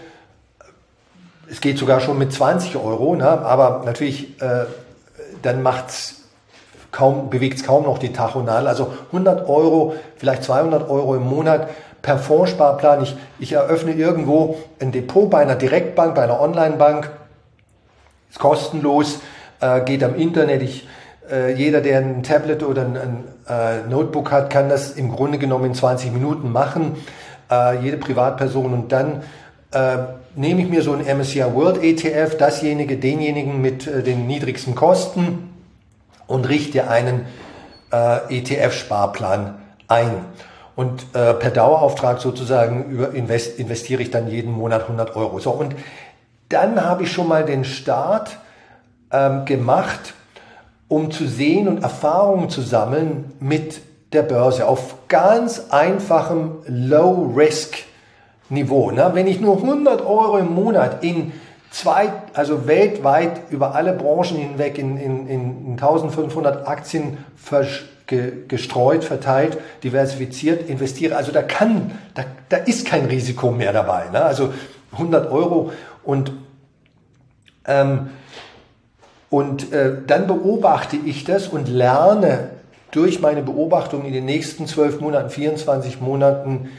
es 1.50 1.60
geht 1.60 1.78
sogar 1.78 2.02
schon 2.02 2.18
mit 2.18 2.32
20 2.32 2.76
Euro, 2.76 3.16
ne? 3.16 3.28
aber 3.28 3.82
natürlich, 3.86 4.40
äh, 4.42 4.66
dann 5.42 5.64
macht's 5.64 6.22
kaum, 6.92 7.30
bewegt's 7.30 7.64
kaum 7.64 7.84
noch 7.86 7.98
die 7.98 8.14
Tachonal. 8.14 8.68
Also 8.68 8.94
100 9.08 9.48
Euro, 9.48 9.96
vielleicht 10.18 10.44
200 10.44 10.90
Euro 10.90 11.16
im 11.16 11.24
Monat 11.24 11.70
per 12.02 12.18
Fondssparplan. 12.18 13.04
Ich, 13.04 13.16
ich 13.40 13.54
eröffne 13.54 13.94
irgendwo 13.94 14.58
ein 14.80 14.92
Depot 14.92 15.30
bei 15.30 15.40
einer 15.40 15.56
Direktbank, 15.56 16.16
bei 16.16 16.24
einer 16.24 16.40
Online-Bank. 16.40 17.10
Ist 18.30 18.40
kostenlos, 18.40 19.20
äh, 19.60 19.82
geht 19.82 20.04
am 20.04 20.16
Internet. 20.16 20.62
Ich 20.62 20.88
äh, 21.32 21.54
jeder, 21.54 21.82
der 21.82 22.00
ein 22.00 22.24
Tablet 22.24 22.64
oder 22.64 22.84
ein, 22.84 22.98
ein 22.98 23.24
äh, 23.48 23.88
Notebook 23.90 24.32
hat, 24.32 24.50
kann 24.50 24.70
das 24.70 24.92
im 24.92 25.12
Grunde 25.12 25.38
genommen 25.38 25.66
in 25.66 25.74
20 25.74 26.12
Minuten 26.12 26.52
machen. 26.52 26.96
Äh, 27.50 27.80
jede 27.80 27.98
Privatperson. 27.98 28.74
Und 28.74 28.92
dann 28.92 29.24
äh, 29.72 29.98
nehme 30.36 30.62
ich 30.62 30.70
mir 30.70 30.82
so 30.82 30.94
ein 30.94 31.18
MSCI 31.18 31.44
World 31.54 31.84
ETF, 31.84 32.38
dasjenige, 32.38 32.98
denjenigen 32.98 33.62
mit 33.62 33.88
äh, 33.88 34.04
den 34.04 34.28
niedrigsten 34.28 34.76
Kosten 34.76 35.50
und 36.28 36.48
richte 36.48 36.90
einen 36.90 37.26
äh, 37.92 38.40
ETF-Sparplan 38.40 39.56
ein. 39.88 40.26
Und 40.82 41.06
äh, 41.14 41.34
per 41.36 41.52
Dauerauftrag 41.52 42.20
sozusagen 42.20 42.86
über 42.86 43.12
invest, 43.12 43.60
investiere 43.60 44.02
ich 44.02 44.10
dann 44.10 44.28
jeden 44.28 44.52
Monat 44.52 44.82
100 44.82 45.16
Euro. 45.16 45.38
So, 45.38 45.52
und 45.52 45.76
dann 46.50 46.84
habe 46.84 47.04
ich 47.04 47.12
schon 47.12 47.28
mal 47.28 47.46
den 47.46 47.66
Start 47.66 48.40
ähm, 49.12 49.46
gemacht, 49.46 50.16
um 50.88 51.12
zu 51.12 51.28
sehen 51.28 51.68
und 51.68 51.84
Erfahrungen 51.84 52.50
zu 52.50 52.62
sammeln 52.62 53.32
mit 53.40 53.82
der 54.12 54.24
Börse 54.24 54.68
auf 54.68 55.08
ganz 55.08 55.68
einfachem 55.70 56.54
Low-Risk-Niveau. 56.66 58.90
Ne? 58.90 59.12
Wenn 59.14 59.28
ich 59.28 59.40
nur 59.40 59.58
100 59.58 60.02
Euro 60.02 60.40
im 60.40 60.56
Monat 60.56 61.04
in 61.04 61.32
zwei, 61.70 62.12
also 62.34 62.66
weltweit 62.66 63.52
über 63.52 63.76
alle 63.76 63.94
Branchen 63.94 64.36
hinweg 64.36 64.80
in, 64.80 64.98
in, 64.98 65.28
in 65.28 65.74
1500 65.74 66.68
Aktien 66.68 67.20
gestreut, 68.48 69.04
verteilt, 69.04 69.58
diversifiziert 69.84 70.70
investiere. 70.70 71.16
Also 71.16 71.32
da 71.32 71.42
kann, 71.42 71.92
da, 72.14 72.24
da 72.50 72.58
ist 72.58 72.86
kein 72.86 73.06
Risiko 73.06 73.52
mehr 73.52 73.74
dabei. 73.74 74.10
Ne? 74.12 74.22
Also 74.22 74.54
100 74.94 75.32
Euro 75.32 75.72
und 76.04 76.34
ähm, 77.66 78.10
und 79.30 79.72
äh, 79.72 79.94
dann 80.06 80.28
beobachte 80.28 80.98
ich 80.98 81.24
das 81.24 81.48
und 81.48 81.70
lerne 81.70 82.50
durch 82.92 83.22
meine 83.22 83.42
Beobachtung 83.42 84.04
in 84.04 84.12
den 84.12 84.26
nächsten 84.26 84.68
zwölf 84.68 85.00
Monaten, 85.00 85.30
24 85.30 86.02
Monaten, 86.02 86.70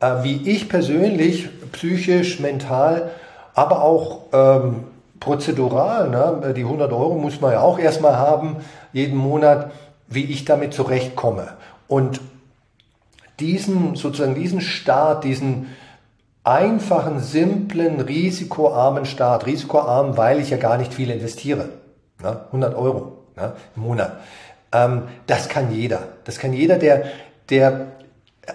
äh, 0.00 0.22
wie 0.22 0.50
ich 0.50 0.68
persönlich 0.68 1.48
psychisch, 1.72 2.40
mental, 2.40 3.10
aber 3.54 3.82
auch 3.82 4.20
ähm, 4.32 4.84
prozedural, 5.18 6.10
ne? 6.10 6.52
die 6.54 6.64
100 6.64 6.92
Euro 6.92 7.14
muss 7.14 7.40
man 7.40 7.52
ja 7.52 7.60
auch 7.60 7.78
erstmal 7.78 8.16
haben, 8.16 8.56
jeden 8.92 9.16
Monat, 9.16 9.72
wie 10.08 10.24
ich 10.24 10.44
damit 10.44 10.74
zurechtkomme. 10.74 11.54
Und 11.86 12.20
diesen, 13.40 13.94
sozusagen 13.96 14.34
diesen 14.34 14.60
Start, 14.60 15.24
diesen 15.24 15.68
einfachen, 16.44 17.20
simplen, 17.20 18.00
risikoarmen 18.00 19.04
Start, 19.04 19.46
risikoarm, 19.46 20.16
weil 20.16 20.40
ich 20.40 20.50
ja 20.50 20.56
gar 20.56 20.78
nicht 20.78 20.94
viel 20.94 21.10
investiere, 21.10 21.68
ne? 22.22 22.40
100 22.46 22.74
Euro 22.74 23.18
ne? 23.36 23.52
im 23.76 23.82
Monat, 23.82 24.18
ähm, 24.72 25.02
das 25.26 25.48
kann 25.48 25.72
jeder. 25.72 26.08
Das 26.24 26.38
kann 26.38 26.52
jeder, 26.52 26.78
der, 26.78 27.04
der 27.50 27.88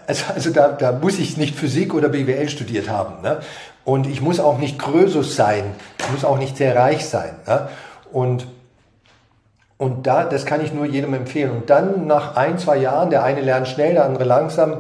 also, 0.08 0.26
also 0.34 0.50
da, 0.52 0.70
da 0.70 0.92
muss 0.92 1.20
ich 1.20 1.38
nicht 1.38 1.56
Physik 1.56 1.94
oder 1.94 2.10
BWL 2.10 2.50
studiert 2.50 2.90
haben. 2.90 3.22
Ne? 3.22 3.40
Und 3.86 4.08
ich 4.08 4.22
muss 4.22 4.40
auch 4.40 4.58
nicht 4.58 4.80
Krösus 4.80 5.36
sein. 5.36 5.64
Ich 6.00 6.12
muss 6.12 6.26
auch 6.26 6.38
nicht 6.38 6.58
sehr 6.58 6.76
reich 6.76 7.06
sein. 7.06 7.36
Ne? 7.48 7.70
Und, 8.12 8.48
und 9.78 10.08
da, 10.08 10.26
das 10.26 10.46
kann 10.46 10.64
ich 10.64 10.74
nur 10.74 10.86
jedem 10.86 11.14
empfehlen. 11.14 11.52
Und 11.52 11.70
dann 11.70 12.08
nach 12.08 12.36
ein, 12.36 12.58
zwei 12.58 12.78
Jahren, 12.78 13.10
der 13.10 13.24
eine 13.24 13.42
lernt 13.42 13.68
schnell, 13.68 13.94
der 13.94 14.06
andere 14.06 14.24
langsam, 14.24 14.78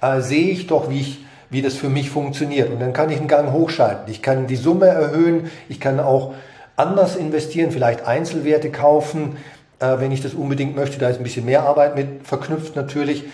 äh, 0.00 0.20
sehe 0.20 0.50
ich 0.50 0.66
doch, 0.66 0.90
wie 0.90 1.00
ich, 1.00 1.24
wie 1.50 1.62
das 1.62 1.74
für 1.74 1.88
mich 1.88 2.10
funktioniert. 2.10 2.70
Und 2.70 2.80
dann 2.80 2.92
kann 2.92 3.10
ich 3.10 3.18
einen 3.18 3.28
Gang 3.28 3.52
hochschalten. 3.52 4.10
Ich 4.10 4.22
kann 4.22 4.46
die 4.46 4.56
Summe 4.56 4.86
erhöhen. 4.86 5.50
Ich 5.68 5.80
kann 5.80 6.00
auch 6.00 6.34
anders 6.76 7.16
investieren, 7.16 7.70
vielleicht 7.70 8.06
Einzelwerte 8.06 8.70
kaufen, 8.70 9.36
äh, 9.78 9.98
wenn 9.98 10.12
ich 10.12 10.20
das 10.20 10.34
unbedingt 10.34 10.76
möchte. 10.76 10.98
Da 10.98 11.08
ist 11.08 11.18
ein 11.18 11.22
bisschen 11.24 11.46
mehr 11.46 11.62
Arbeit 11.62 11.94
mit 11.94 12.26
verknüpft 12.26 12.76
natürlich. 12.76 13.24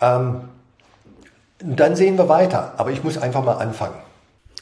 Ähm, 0.00 0.40
dann 1.58 1.94
sehen 1.94 2.16
wir 2.16 2.28
weiter. 2.28 2.72
Aber 2.78 2.90
ich 2.90 3.04
muss 3.04 3.18
einfach 3.18 3.44
mal 3.44 3.58
anfangen. 3.58 4.07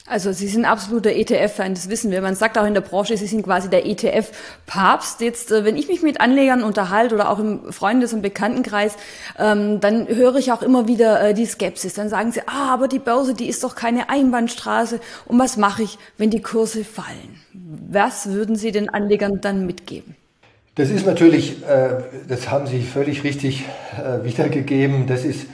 Also 0.08 0.30
Sie 0.30 0.46
sind 0.46 0.64
absoluter 0.64 1.10
ETF-Fan, 1.10 1.74
das 1.74 1.88
wissen 1.88 2.12
wir. 2.12 2.20
Man 2.20 2.36
sagt 2.36 2.56
auch 2.58 2.64
in 2.64 2.74
der 2.74 2.80
Branche, 2.80 3.16
Sie 3.16 3.26
sind 3.26 3.42
quasi 3.42 3.68
der 3.68 3.86
ETF-Papst. 3.86 5.20
Jetzt, 5.20 5.50
äh, 5.50 5.64
wenn 5.64 5.76
ich 5.76 5.88
mich 5.88 6.02
mit 6.02 6.20
Anlegern 6.20 6.62
unterhalte 6.62 7.16
oder 7.16 7.28
auch 7.28 7.40
im 7.40 7.72
Freundes- 7.72 8.12
und 8.12 8.22
Bekanntenkreis, 8.22 8.94
ähm, 9.36 9.80
dann 9.80 10.06
höre 10.06 10.36
ich 10.36 10.52
auch 10.52 10.62
immer 10.62 10.86
wieder 10.86 11.20
äh, 11.20 11.34
die 11.34 11.44
Skepsis. 11.44 11.94
Dann 11.94 12.08
sagen 12.08 12.30
sie, 12.30 12.40
ah, 12.46 12.72
aber 12.72 12.86
die 12.86 13.00
Börse, 13.00 13.34
die 13.34 13.48
ist 13.48 13.64
doch 13.64 13.74
keine 13.74 14.08
Einbahnstraße. 14.08 15.00
Und 15.24 15.40
was 15.40 15.56
mache 15.56 15.82
ich, 15.82 15.98
wenn 16.18 16.30
die 16.30 16.42
Kurse 16.42 16.84
fallen? 16.84 17.40
Was 17.90 18.30
würden 18.30 18.54
Sie 18.54 18.70
den 18.70 18.88
Anlegern 18.88 19.40
dann 19.40 19.66
mitgeben? 19.66 20.14
Das 20.76 20.90
ist 20.90 21.04
natürlich, 21.04 21.64
äh, 21.64 22.02
das 22.28 22.48
haben 22.48 22.68
Sie 22.68 22.82
völlig 22.82 23.24
richtig 23.24 23.64
wiedergegeben. 24.22 25.06
Das 25.08 25.24
ist 25.24 25.46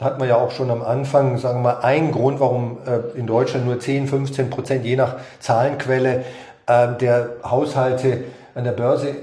da 0.00 0.06
hat 0.06 0.18
man 0.18 0.26
ja 0.26 0.36
auch 0.36 0.50
schon 0.50 0.70
am 0.70 0.82
Anfang, 0.82 1.36
sagen 1.36 1.58
wir 1.58 1.74
mal, 1.74 1.80
ein 1.82 2.10
Grund, 2.10 2.40
warum 2.40 2.78
äh, 2.86 3.18
in 3.18 3.26
Deutschland 3.26 3.66
nur 3.66 3.78
10, 3.78 4.08
15 4.08 4.48
Prozent, 4.48 4.82
je 4.82 4.96
nach 4.96 5.16
Zahlenquelle, 5.40 6.24
äh, 6.66 6.88
der 6.98 7.32
Haushalte 7.44 8.24
an 8.54 8.64
der 8.64 8.72
Börse 8.72 9.14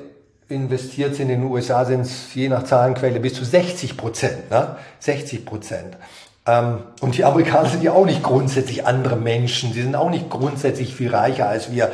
investiert 0.49 1.15
sind. 1.15 1.31
In 1.31 1.41
den 1.41 1.49
USA 1.49 1.83
sind 1.83 2.01
es 2.01 2.31
je 2.35 2.47
nach 2.47 2.63
Zahlenquelle 2.63 3.19
bis 3.19 3.33
zu 3.33 3.43
60 3.43 3.97
Prozent. 3.97 4.51
Ne? 4.51 4.75
60 4.99 5.47
Prozent. 5.47 5.97
Ähm, 6.45 6.83
und 7.01 7.17
die 7.17 7.25
Amerikaner 7.25 7.69
sind 7.69 7.81
ja 7.81 7.93
auch 7.93 8.05
nicht 8.05 8.21
grundsätzlich 8.21 8.85
andere 8.85 9.15
Menschen. 9.15 9.73
Sie 9.73 9.81
sind 9.81 9.95
auch 9.95 10.11
nicht 10.11 10.29
grundsätzlich 10.29 10.93
viel 10.93 11.09
reicher 11.09 11.49
als 11.49 11.71
wir. 11.71 11.91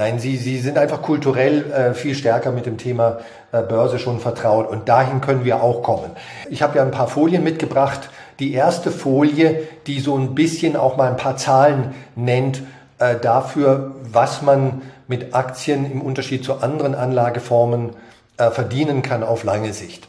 Nein, 0.00 0.18
sie, 0.18 0.38
sie 0.38 0.56
sind 0.56 0.78
einfach 0.78 1.02
kulturell 1.02 1.70
äh, 1.72 1.92
viel 1.92 2.14
stärker 2.14 2.52
mit 2.52 2.64
dem 2.64 2.78
Thema 2.78 3.18
äh, 3.52 3.60
Börse 3.60 3.98
schon 3.98 4.18
vertraut 4.18 4.66
und 4.66 4.88
dahin 4.88 5.20
können 5.20 5.44
wir 5.44 5.62
auch 5.62 5.82
kommen. 5.82 6.12
Ich 6.48 6.62
habe 6.62 6.78
ja 6.78 6.84
ein 6.84 6.90
paar 6.90 7.06
Folien 7.06 7.44
mitgebracht. 7.44 8.08
Die 8.38 8.54
erste 8.54 8.92
Folie, 8.92 9.68
die 9.86 10.00
so 10.00 10.16
ein 10.16 10.34
bisschen 10.34 10.74
auch 10.74 10.96
mal 10.96 11.10
ein 11.10 11.18
paar 11.18 11.36
Zahlen 11.36 11.94
nennt 12.16 12.62
äh, 12.98 13.16
dafür, 13.16 13.94
was 14.10 14.40
man 14.40 14.80
mit 15.06 15.34
Aktien 15.34 15.92
im 15.92 16.00
Unterschied 16.00 16.46
zu 16.46 16.62
anderen 16.62 16.94
Anlageformen 16.94 17.90
äh, 18.38 18.50
verdienen 18.50 19.02
kann 19.02 19.22
auf 19.22 19.44
lange 19.44 19.74
Sicht. 19.74 20.08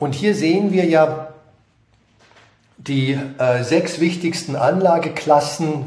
Und 0.00 0.16
hier 0.16 0.34
sehen 0.34 0.72
wir 0.72 0.86
ja 0.86 1.28
die 2.76 3.16
äh, 3.38 3.62
sechs 3.62 4.00
wichtigsten 4.00 4.56
Anlageklassen 4.56 5.84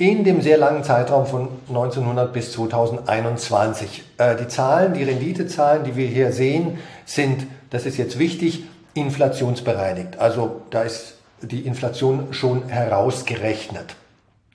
in 0.00 0.24
dem 0.24 0.40
sehr 0.40 0.56
langen 0.56 0.82
Zeitraum 0.82 1.26
von 1.26 1.48
1900 1.68 2.32
bis 2.32 2.52
2021. 2.52 4.02
Äh, 4.16 4.34
die 4.34 4.48
Zahlen, 4.48 4.94
die 4.94 5.04
Renditezahlen, 5.04 5.84
die 5.84 5.94
wir 5.94 6.06
hier 6.06 6.32
sehen, 6.32 6.78
sind, 7.04 7.46
das 7.68 7.84
ist 7.84 7.98
jetzt 7.98 8.18
wichtig, 8.18 8.64
inflationsbereinigt. 8.94 10.18
Also 10.18 10.62
da 10.70 10.82
ist 10.82 11.18
die 11.42 11.66
Inflation 11.66 12.32
schon 12.32 12.68
herausgerechnet. 12.68 13.94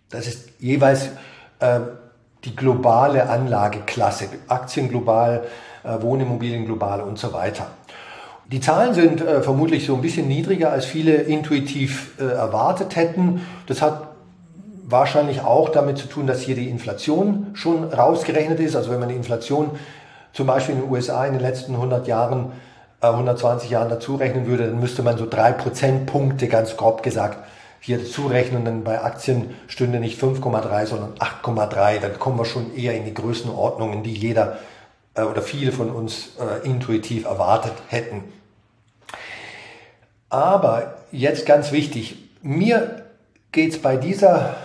Das 0.10 0.26
ist 0.26 0.50
jeweils 0.60 1.10
äh, 1.60 1.80
die 2.44 2.56
globale 2.56 3.30
Anlageklasse, 3.30 4.30
Aktien 4.48 4.90
global, 4.90 5.44
äh, 5.84 6.02
Wohnimmobilien 6.02 6.66
global 6.66 7.02
und 7.02 7.20
so 7.20 7.34
weiter. 7.34 7.68
Die 8.52 8.62
Zahlen 8.62 8.96
sind 8.96 9.22
äh, 9.22 9.44
vermutlich 9.44 9.86
so 9.86 9.94
ein 9.94 10.02
bisschen 10.02 10.28
niedriger, 10.28 10.72
als 10.72 10.86
viele 10.86 11.14
intuitiv 11.14 12.20
äh, 12.20 12.24
erwartet 12.24 12.96
hätten. 12.96 13.42
Das 13.68 13.84
hat 13.84 14.05
wahrscheinlich 14.88 15.42
auch 15.42 15.70
damit 15.70 15.98
zu 15.98 16.08
tun, 16.08 16.28
dass 16.28 16.42
hier 16.42 16.56
die 16.56 16.70
Inflation 16.70 17.48
schon 17.54 17.86
rausgerechnet 17.86 18.60
ist. 18.60 18.76
Also 18.76 18.92
wenn 18.92 19.00
man 19.00 19.10
die 19.10 19.16
Inflation 19.16 19.72
zum 20.32 20.48
Beispiel 20.48 20.76
in 20.76 20.82
den 20.82 20.92
USA 20.92 21.26
in 21.26 21.34
den 21.34 21.42
letzten 21.42 21.74
100 21.74 22.08
Jahren, 22.08 22.52
äh, 23.02 23.08
120 23.08 23.70
Jahren 23.70 23.90
dazu 23.90 24.16
rechnen 24.16 24.48
würde, 24.48 24.68
dann 24.68 24.80
müsste 24.80 25.02
man 25.02 25.18
so 25.18 25.26
drei 25.28 25.52
Prozentpunkte 25.52 26.48
ganz 26.48 26.78
grob 26.78 27.04
gesagt 27.04 27.40
hier 27.80 27.98
dazu 27.98 28.28
rechnen. 28.28 28.66
Dann 28.66 28.84
bei 28.84 29.02
Aktien 29.02 29.56
stünde 29.68 30.00
nicht 30.00 30.22
5,3, 30.22 30.86
sondern 30.86 31.14
8,3. 31.20 32.00
Dann 32.00 32.20
kommen 32.20 32.38
wir 32.38 32.46
schon 32.46 32.76
eher 32.76 32.96
in 32.96 33.06
die 33.06 33.14
Größenordnungen, 33.14 34.04
die 34.04 34.14
jeder 34.14 34.60
äh, 35.16 35.24
oder 35.24 35.42
viele 35.42 35.72
von 35.72 35.90
uns 35.90 36.34
äh, 36.40 36.66
intuitiv 36.66 37.26
erwartet 37.26 37.74
hätten. 37.88 38.24
Aber 40.30 40.98
jetzt 41.12 41.46
ganz 41.46 41.72
wichtig, 41.72 42.18
mir 42.42 43.04
geht 43.52 43.72
es 43.72 43.82
bei 43.82 43.96
dieser 43.96 44.56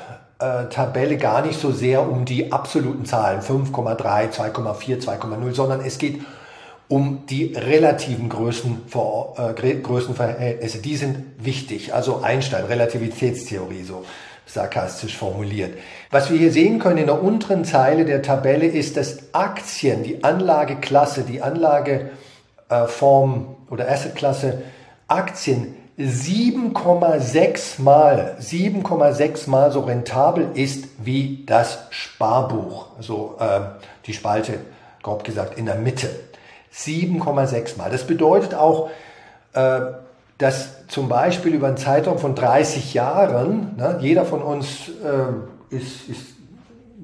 äh, 0.41 0.69
Tabelle 0.69 1.17
gar 1.17 1.45
nicht 1.45 1.61
so 1.61 1.71
sehr 1.71 2.09
um 2.09 2.25
die 2.25 2.53
absoluten 2.53 3.05
Zahlen 3.05 3.41
5,3, 3.41 4.33
2,4, 4.33 5.05
2,0, 5.05 5.55
sondern 5.55 5.85
es 5.85 5.99
geht 5.99 6.23
um 6.89 7.27
die 7.27 7.55
relativen 7.55 8.29
Größen, 8.29 8.83
äh, 9.37 9.75
Größenverhältnisse. 9.75 10.79
Die 10.79 10.97
sind 10.97 11.25
wichtig. 11.39 11.95
Also 11.95 12.23
Einstein, 12.23 12.65
Relativitätstheorie, 12.65 13.85
so 13.85 14.05
sarkastisch 14.47 15.17
formuliert. 15.17 15.79
Was 16.11 16.31
wir 16.31 16.39
hier 16.39 16.51
sehen 16.51 16.81
können 16.81 16.99
in 16.99 17.07
der 17.07 17.23
unteren 17.23 17.65
Zeile 17.65 18.05
der 18.05 18.23
Tabelle 18.23 18.67
ist, 18.67 18.97
dass 18.97 19.33
Aktien, 19.33 20.03
die 20.03 20.25
Anlageklasse, 20.25 21.23
die 21.23 21.41
Anlageform 21.41 23.57
oder 23.71 23.89
Assetklasse 23.89 24.63
Aktien 25.07 25.77
7,6 26.01 27.83
mal, 27.83 28.37
7,6 28.41 29.51
mal 29.51 29.71
so 29.71 29.81
rentabel 29.81 30.49
ist 30.55 30.87
wie 30.99 31.45
das 31.45 31.87
Sparbuch, 31.91 32.87
so 33.01 33.37
äh, 33.39 33.61
die 34.07 34.15
Spalte 34.15 34.61
grob 35.03 35.25
gesagt 35.25 35.59
in 35.59 35.67
der 35.67 35.75
Mitte. 35.75 36.09
7,6 36.75 37.77
Mal. 37.77 37.91
Das 37.91 38.07
bedeutet 38.07 38.55
auch, 38.55 38.89
äh, 39.53 39.81
dass 40.39 40.87
zum 40.87 41.09
Beispiel 41.09 41.53
über 41.53 41.67
einen 41.67 41.77
Zeitraum 41.77 42.19
von 42.19 42.35
30 42.35 42.95
Jahren, 42.95 43.77
ne, 43.77 43.99
jeder 44.01 44.25
von 44.25 44.41
uns 44.41 44.89
äh, 44.89 45.75
ist, 45.75 46.09
ist 46.09 46.23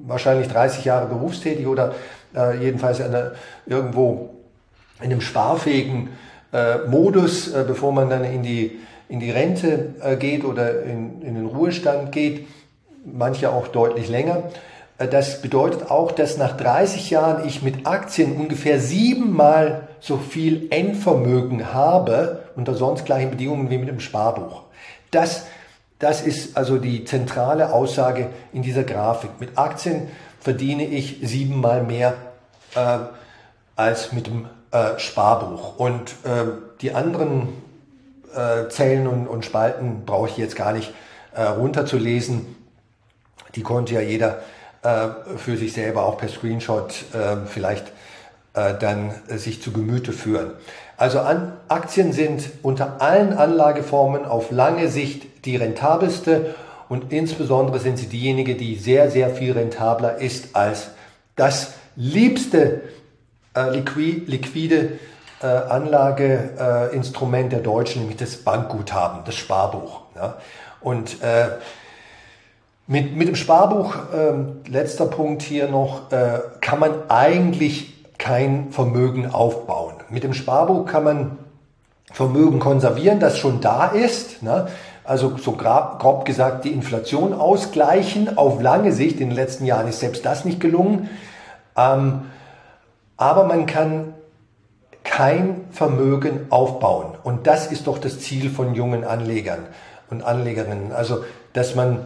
wahrscheinlich 0.06 0.48
30 0.48 0.86
Jahre 0.86 1.06
berufstätig 1.06 1.66
oder 1.66 1.94
äh, 2.34 2.56
jedenfalls 2.58 3.00
eine, 3.00 3.32
irgendwo 3.66 4.30
in 5.00 5.06
einem 5.06 5.20
sparfähigen 5.20 6.10
äh, 6.52 6.78
Modus, 6.88 7.52
äh, 7.52 7.64
bevor 7.66 7.92
man 7.92 8.10
dann 8.10 8.24
in 8.24 8.42
die, 8.42 8.78
in 9.08 9.20
die 9.20 9.30
Rente 9.30 9.94
äh, 10.02 10.16
geht 10.16 10.44
oder 10.44 10.82
in, 10.82 11.22
in 11.22 11.34
den 11.34 11.46
Ruhestand 11.46 12.12
geht, 12.12 12.46
manche 13.04 13.50
auch 13.50 13.68
deutlich 13.68 14.08
länger. 14.08 14.44
Äh, 14.98 15.08
das 15.08 15.42
bedeutet 15.42 15.90
auch, 15.90 16.12
dass 16.12 16.36
nach 16.36 16.56
30 16.56 17.10
Jahren 17.10 17.46
ich 17.46 17.62
mit 17.62 17.86
Aktien 17.86 18.36
ungefähr 18.36 18.80
siebenmal 18.80 19.88
so 20.00 20.18
viel 20.18 20.68
Endvermögen 20.70 21.72
habe 21.72 22.44
unter 22.54 22.74
sonst 22.74 23.04
gleichen 23.04 23.30
Bedingungen 23.30 23.70
wie 23.70 23.78
mit 23.78 23.88
dem 23.88 24.00
Sparbuch. 24.00 24.62
Das, 25.10 25.46
das 25.98 26.22
ist 26.22 26.56
also 26.56 26.78
die 26.78 27.04
zentrale 27.04 27.72
Aussage 27.72 28.28
in 28.52 28.62
dieser 28.62 28.84
Grafik. 28.84 29.30
Mit 29.40 29.56
Aktien 29.56 30.08
verdiene 30.40 30.84
ich 30.86 31.18
siebenmal 31.22 31.82
mehr 31.82 32.14
äh, 32.74 32.98
als 33.74 34.12
mit 34.12 34.26
dem 34.26 34.46
äh, 34.70 34.98
Sparbuch. 34.98 35.78
Und 35.78 36.10
äh, 36.24 36.44
die 36.80 36.92
anderen 36.92 37.48
äh, 38.34 38.68
Zellen 38.68 39.06
und, 39.06 39.26
und, 39.26 39.44
Spalten 39.44 40.04
brauche 40.04 40.28
ich 40.28 40.36
jetzt 40.36 40.56
gar 40.56 40.72
nicht 40.72 40.92
äh, 41.34 41.42
runterzulesen. 41.42 42.56
Die 43.54 43.62
konnte 43.62 43.94
ja 43.94 44.00
jeder 44.00 44.40
äh, 44.82 45.08
für 45.36 45.56
sich 45.56 45.72
selber 45.72 46.04
auch 46.04 46.18
per 46.18 46.28
Screenshot 46.28 46.92
äh, 47.12 47.46
vielleicht 47.46 47.92
dann 48.80 49.12
sich 49.28 49.60
zu 49.60 49.70
Gemüte 49.70 50.12
führen. 50.12 50.52
Also 50.96 51.20
an, 51.20 51.52
Aktien 51.68 52.14
sind 52.14 52.48
unter 52.62 53.02
allen 53.02 53.34
Anlageformen 53.34 54.24
auf 54.24 54.50
lange 54.50 54.88
Sicht 54.88 55.44
die 55.44 55.56
rentabelste 55.56 56.54
und 56.88 57.12
insbesondere 57.12 57.80
sind 57.80 57.98
sie 57.98 58.06
diejenige, 58.06 58.54
die 58.54 58.76
sehr, 58.76 59.10
sehr 59.10 59.28
viel 59.28 59.52
rentabler 59.52 60.16
ist 60.16 60.56
als 60.56 60.88
das 61.34 61.74
liebste 61.96 62.80
äh, 63.56 63.70
liquide 63.70 64.98
äh, 65.42 65.46
Anlageinstrument 65.46 67.52
der 67.52 67.60
Deutschen, 67.60 68.02
nämlich 68.02 68.18
das 68.18 68.36
Bankguthaben, 68.36 69.20
das 69.24 69.34
Sparbuch. 69.34 70.02
Ja. 70.14 70.36
Und 70.80 71.22
äh, 71.22 71.48
mit, 72.86 73.16
mit 73.16 73.28
dem 73.28 73.34
Sparbuch, 73.34 73.96
äh, 74.14 74.70
letzter 74.70 75.06
Punkt 75.06 75.42
hier 75.42 75.68
noch, 75.68 76.12
äh, 76.12 76.40
kann 76.60 76.78
man 76.78 76.92
eigentlich 77.08 77.94
kein 78.18 78.70
Vermögen 78.70 79.30
aufbauen. 79.30 79.94
Mit 80.08 80.22
dem 80.22 80.34
Sparbuch 80.34 80.86
kann 80.86 81.04
man 81.04 81.38
Vermögen 82.12 82.60
konservieren, 82.60 83.18
das 83.18 83.38
schon 83.38 83.60
da 83.60 83.86
ist. 83.86 84.42
Ne? 84.42 84.68
Also 85.04 85.36
so 85.36 85.52
grob, 85.52 85.98
grob 85.98 86.24
gesagt 86.24 86.64
die 86.64 86.70
Inflation 86.70 87.32
ausgleichen 87.32 88.38
auf 88.38 88.62
lange 88.62 88.92
Sicht. 88.92 89.20
In 89.20 89.28
den 89.28 89.36
letzten 89.36 89.66
Jahren 89.66 89.88
ist 89.88 90.00
selbst 90.00 90.24
das 90.24 90.44
nicht 90.44 90.60
gelungen. 90.60 91.10
Ähm, 91.76 92.22
aber 93.16 93.44
man 93.44 93.66
kann 93.66 94.14
kein 95.04 95.64
Vermögen 95.70 96.46
aufbauen. 96.50 97.14
Und 97.22 97.46
das 97.46 97.70
ist 97.70 97.86
doch 97.86 97.98
das 97.98 98.20
Ziel 98.20 98.50
von 98.50 98.74
jungen 98.74 99.04
Anlegern 99.04 99.66
und 100.10 100.22
Anlegerinnen. 100.22 100.92
Also, 100.92 101.24
dass 101.52 101.74
man, 101.74 102.00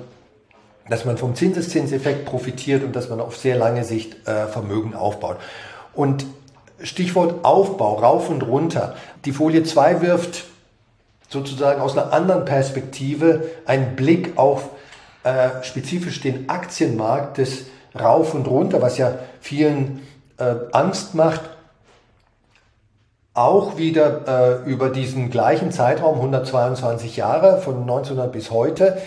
dass 0.88 1.04
man 1.04 1.16
vom 1.16 1.34
Zinseszinseffekt 1.34 2.26
profitiert 2.26 2.84
und 2.84 2.94
dass 2.94 3.08
man 3.08 3.20
auf 3.20 3.36
sehr 3.36 3.56
lange 3.56 3.84
Sicht 3.84 4.28
äh, 4.28 4.46
Vermögen 4.46 4.94
aufbaut. 4.94 5.38
Und 5.94 6.26
Stichwort 6.82 7.44
Aufbau, 7.44 7.96
rauf 7.96 8.30
und 8.30 8.42
runter. 8.42 8.94
Die 9.24 9.32
Folie 9.32 9.64
2 9.64 10.00
wirft 10.02 10.44
sozusagen 11.28 11.80
aus 11.80 11.96
einer 11.96 12.12
anderen 12.12 12.44
Perspektive 12.44 13.50
einen 13.66 13.96
Blick 13.96 14.36
auf 14.36 14.70
äh, 15.24 15.62
spezifisch 15.62 16.20
den 16.20 16.48
Aktienmarkt 16.48 17.38
des 17.38 17.66
Rauf 17.98 18.34
und 18.34 18.46
Runter, 18.46 18.80
was 18.80 18.98
ja 18.98 19.18
vielen 19.40 20.02
äh, 20.40 20.56
Angst 20.73 21.14
macht, 21.14 21.42
auch 23.35 23.76
wieder 23.76 24.62
äh, 24.64 24.70
über 24.70 24.91
diesen 24.91 25.30
gleichen 25.30 25.71
Zeitraum, 25.71 26.17
122 26.17 27.17
Jahre 27.17 27.58
von 27.58 27.82
1900 27.82 28.32
bis 28.32 28.50
heute, 28.50 29.00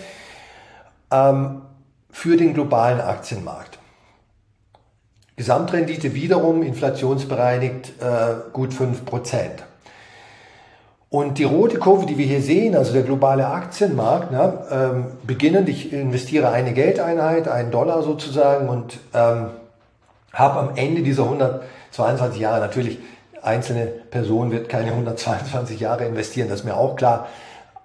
ähm, 1.10 1.62
für 2.10 2.36
den 2.36 2.54
globalen 2.54 3.00
Aktienmarkt. 3.00 3.78
Gesamtrendite 5.36 6.14
wiederum 6.14 6.62
inflationsbereinigt 6.62 8.00
äh, 8.00 8.50
gut 8.52 8.72
5%. 8.72 9.64
Und 11.10 11.38
die 11.38 11.44
rote 11.44 11.78
Kurve, 11.78 12.06
die 12.06 12.18
wir 12.18 12.26
hier 12.26 12.42
sehen, 12.42 12.74
also 12.76 12.92
der 12.92 13.02
globale 13.02 13.46
Aktienmarkt, 13.46 14.32
ne, 14.32 14.66
ähm, 14.70 15.06
beginnend, 15.24 15.68
ich 15.68 15.92
investiere 15.92 16.50
eine 16.50 16.72
Geldeinheit, 16.72 17.46
einen 17.46 17.70
Dollar 17.70 18.02
sozusagen 18.02 18.68
und 18.68 18.98
ähm, 19.12 19.50
habe 20.34 20.58
am 20.58 20.76
Ende 20.76 21.02
dieser 21.02 21.24
122 21.24 22.40
Jahre 22.40 22.60
natürlich 22.60 22.98
einzelne 23.42 23.86
Person 23.86 24.50
wird 24.50 24.68
keine 24.68 24.90
122 24.90 25.80
Jahre 25.80 26.04
investieren, 26.04 26.48
das 26.48 26.60
ist 26.60 26.64
mir 26.64 26.76
auch 26.76 26.96
klar. 26.96 27.28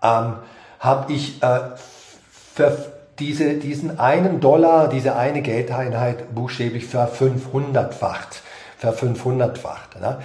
Ähm, 0.02 0.36
habe 0.80 1.12
ich 1.12 1.44
äh, 1.44 1.60
diese, 3.20 3.56
diesen 3.56 4.00
einen 4.00 4.40
Dollar, 4.40 4.88
diese 4.88 5.16
eine 5.16 5.42
Geldeinheit 5.42 6.34
buchstäblich 6.34 6.86
verfünfhundertfacht. 6.86 8.42
Verfünfhundertfacht. 8.78 10.00
Ne? 10.00 10.20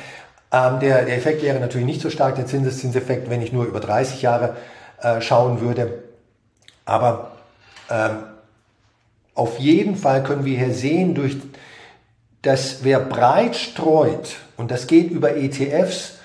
Ähm, 0.53 0.79
der, 0.79 1.05
der 1.05 1.17
Effekt 1.17 1.43
wäre 1.43 1.59
natürlich 1.59 1.87
nicht 1.87 2.01
so 2.01 2.11
stark, 2.11 2.37
der 2.37 2.47
Zinseszinseffekt, 2.47 3.29
wenn 3.29 3.43
ich 3.43 3.53
nur 3.53 3.65
über 3.65 3.81
30 3.81 4.23
Jahre 4.23 4.57
äh, 5.03 5.21
schauen 5.21 5.61
würde. 5.61 6.05
Aber 6.85 7.33
ähm, 7.91 8.23
auf 9.35 9.59
jeden 9.59 9.97
Fall 9.97 10.23
können 10.23 10.45
wir 10.45 10.57
hier 10.57 10.73
sehen, 10.73 11.17
durch 11.17 11.37
dass 12.45 12.85
wer 12.85 13.01
breit 13.01 13.57
streut, 13.57 14.37
und 14.57 14.71
das 14.71 14.87
geht 14.87 15.11
über 15.11 15.37
ETFs, 15.37 16.19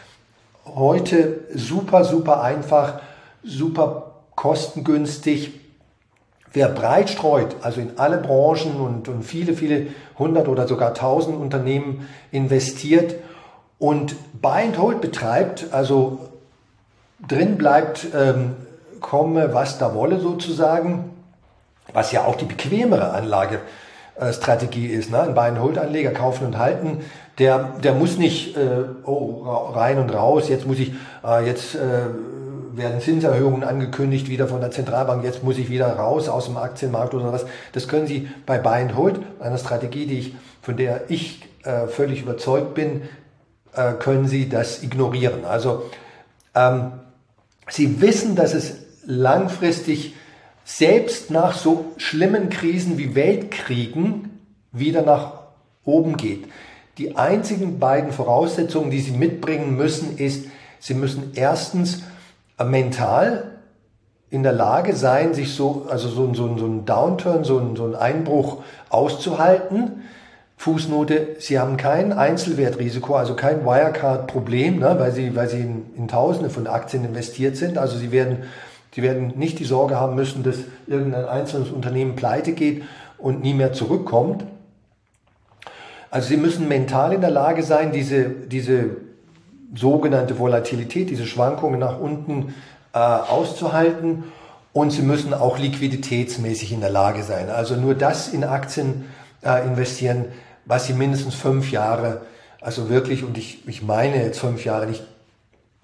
heute 0.66 1.40
super, 1.54 2.04
super 2.04 2.44
einfach, 2.44 3.00
super 3.42 4.12
kostengünstig, 4.36 5.54
wer 6.52 6.68
breit 6.68 7.10
streut, 7.10 7.56
also 7.62 7.80
in 7.80 7.98
alle 7.98 8.18
Branchen 8.18 8.82
und, 8.82 9.08
und 9.08 9.24
viele, 9.24 9.54
viele 9.54 9.88
hundert 10.18 10.50
oder 10.50 10.68
sogar 10.68 10.94
tausend 10.94 11.40
Unternehmen 11.40 12.08
investiert 12.32 13.16
und 13.78 14.16
Buy 14.42 14.64
and 14.64 14.78
Hold 14.78 15.00
betreibt, 15.00 15.68
also 15.72 16.20
drin 17.26 17.58
bleibt, 17.58 18.08
ähm, 18.14 18.56
komme 19.00 19.54
was 19.54 19.78
da 19.78 19.96
wolle 19.96 20.20
sozusagen, 20.20 21.12
was 21.94 22.12
ja 22.12 22.26
auch 22.26 22.36
die 22.36 22.46
bequemere 22.46 23.12
Anlage 23.12 23.62
äh, 24.20 24.34
Strategie 24.34 24.88
ist. 24.88 25.12
Ne? 25.12 25.22
Ein 25.22 25.34
Buy-and-Hold-Anleger 25.34 26.12
kaufen 26.12 26.46
und 26.46 26.58
halten, 26.58 27.00
der, 27.38 27.76
der 27.84 27.94
muss 27.94 28.18
nicht 28.18 28.58
äh, 28.58 28.84
oh, 29.06 29.44
rein 29.74 29.98
und 29.98 30.14
raus, 30.14 30.50
jetzt 30.50 30.68
muss 30.68 30.80
ich, 30.80 30.94
äh, 31.26 31.46
jetzt 31.46 31.76
äh, 31.76 31.80
werden 32.74 33.02
Zinserhöhungen 33.02 33.64
angekündigt 33.64 34.30
wieder 34.30 34.48
von 34.48 34.62
der 34.62 34.72
Zentralbank, 34.72 35.24
jetzt 35.24 35.44
muss 35.44 35.58
ich 35.58 35.70
wieder 35.70 35.88
raus 35.94 36.30
aus 36.30 36.46
dem 36.46 36.58
Aktienmarkt 36.58 37.14
oder 37.14 37.32
was. 37.32 37.46
Das 37.74 37.88
können 37.88 38.08
Sie 38.08 38.30
bei 38.46 38.58
Buy-and-Hold, 38.58 39.20
einer 39.40 39.58
Strategie, 39.58 40.06
die 40.06 40.20
ich, 40.20 40.36
von 40.62 40.78
der 40.78 41.10
ich 41.10 41.48
äh, 41.64 41.88
völlig 41.88 42.22
überzeugt 42.22 42.74
bin, 42.74 43.04
äh, 43.74 43.94
können 43.94 44.28
Sie 44.28 44.50
das 44.50 44.84
ignorieren. 44.84 45.46
Also 45.46 45.84
ähm, 46.56 46.92
Sie 47.70 48.02
wissen, 48.02 48.36
dass 48.36 48.54
es 48.54 48.76
langfristig 49.06 50.16
selbst 50.70 51.32
nach 51.32 51.56
so 51.56 51.94
schlimmen 51.98 52.50
Krisen 52.50 53.00
wie 53.00 53.16
Weltkriegen 53.16 54.40
wieder 54.72 55.02
nach 55.02 55.34
oben 55.84 56.16
geht. 56.16 56.46
Die 57.00 57.18
einzigen 57.18 57.80
beiden 57.80 58.12
Voraussetzungen, 58.12 58.92
die 58.92 59.00
sie 59.00 59.12
mitbringen 59.12 59.76
müssen, 59.76 60.18
ist, 60.18 60.46
sie 60.80 60.94
müssen 60.94 61.32
erstens 61.34 62.04
mental 62.64 63.58
in 64.30 64.44
der 64.44 64.52
Lage 64.52 64.96
sein, 64.96 65.34
sich 65.34 65.56
so, 65.56 65.88
also 65.90 66.08
so, 66.08 66.32
so, 66.36 66.56
so 66.56 66.68
ein 66.68 66.86
Downturn, 66.86 67.44
so 67.44 67.76
so 67.76 67.86
ein 67.86 67.96
Einbruch 67.96 68.62
auszuhalten. 68.90 70.04
Fußnote, 70.58 71.38
Sie 71.40 71.58
haben 71.58 71.78
kein 71.78 72.14
Einzelwertrisiko, 72.14 73.16
also 73.16 73.34
kein 73.34 73.66
Wirecard-Problem, 73.66 74.80
ne, 74.80 74.98
weil 75.00 75.14
Sie, 75.14 75.36
weil 75.36 75.50
Sie 75.50 75.62
in, 75.62 75.86
in 75.96 76.08
Tausende 76.10 76.52
von 76.52 76.68
Aktien 76.68 77.06
investiert 77.06 77.56
sind. 77.56 77.78
Also 77.78 77.98
Sie 77.98 78.12
werden 78.12 78.44
Sie 78.96 79.02
werden 79.02 79.34
nicht 79.38 79.60
die 79.60 79.66
Sorge 79.66 80.00
haben 80.00 80.16
müssen, 80.16 80.44
dass 80.44 80.58
irgendein 80.88 81.26
einzelnes 81.26 81.70
Unternehmen 81.70 82.16
pleite 82.16 82.54
geht 82.54 82.84
und 83.18 83.42
nie 83.42 83.54
mehr 83.54 83.74
zurückkommt. 83.74 84.46
Also 86.10 86.30
Sie 86.30 86.38
müssen 86.38 86.68
mental 86.68 87.14
in 87.14 87.22
der 87.22 87.30
Lage 87.30 87.64
sein, 87.64 87.92
diese, 87.92 88.30
diese 88.30 88.98
sogenannte 89.76 90.40
Volatilität, 90.40 91.10
diese 91.10 91.28
Schwankungen 91.28 91.80
nach 91.80 92.00
unten 92.00 92.56
äh, 92.94 92.98
auszuhalten. 92.98 94.24
Und 94.74 94.92
Sie 94.92 95.04
müssen 95.04 95.34
auch 95.34 95.60
liquiditätsmäßig 95.60 96.72
in 96.72 96.82
der 96.82 96.90
Lage 96.90 97.24
sein. 97.24 97.50
Also 97.50 97.76
nur 97.76 97.96
das 97.96 98.30
in 98.30 98.44
Aktien 98.44 99.06
äh, 99.44 99.66
investieren, 99.66 100.26
was 100.66 100.88
Sie 100.88 100.94
mindestens 100.94 101.36
fünf 101.36 101.72
Jahre 101.72 102.22
also 102.62 102.90
wirklich, 102.90 103.24
und 103.24 103.38
ich, 103.38 103.68
ich 103.68 103.82
meine 103.84 104.22
jetzt 104.24 104.40
fünf 104.40 104.66
Jahre, 104.66 104.88
nicht, 104.88 105.04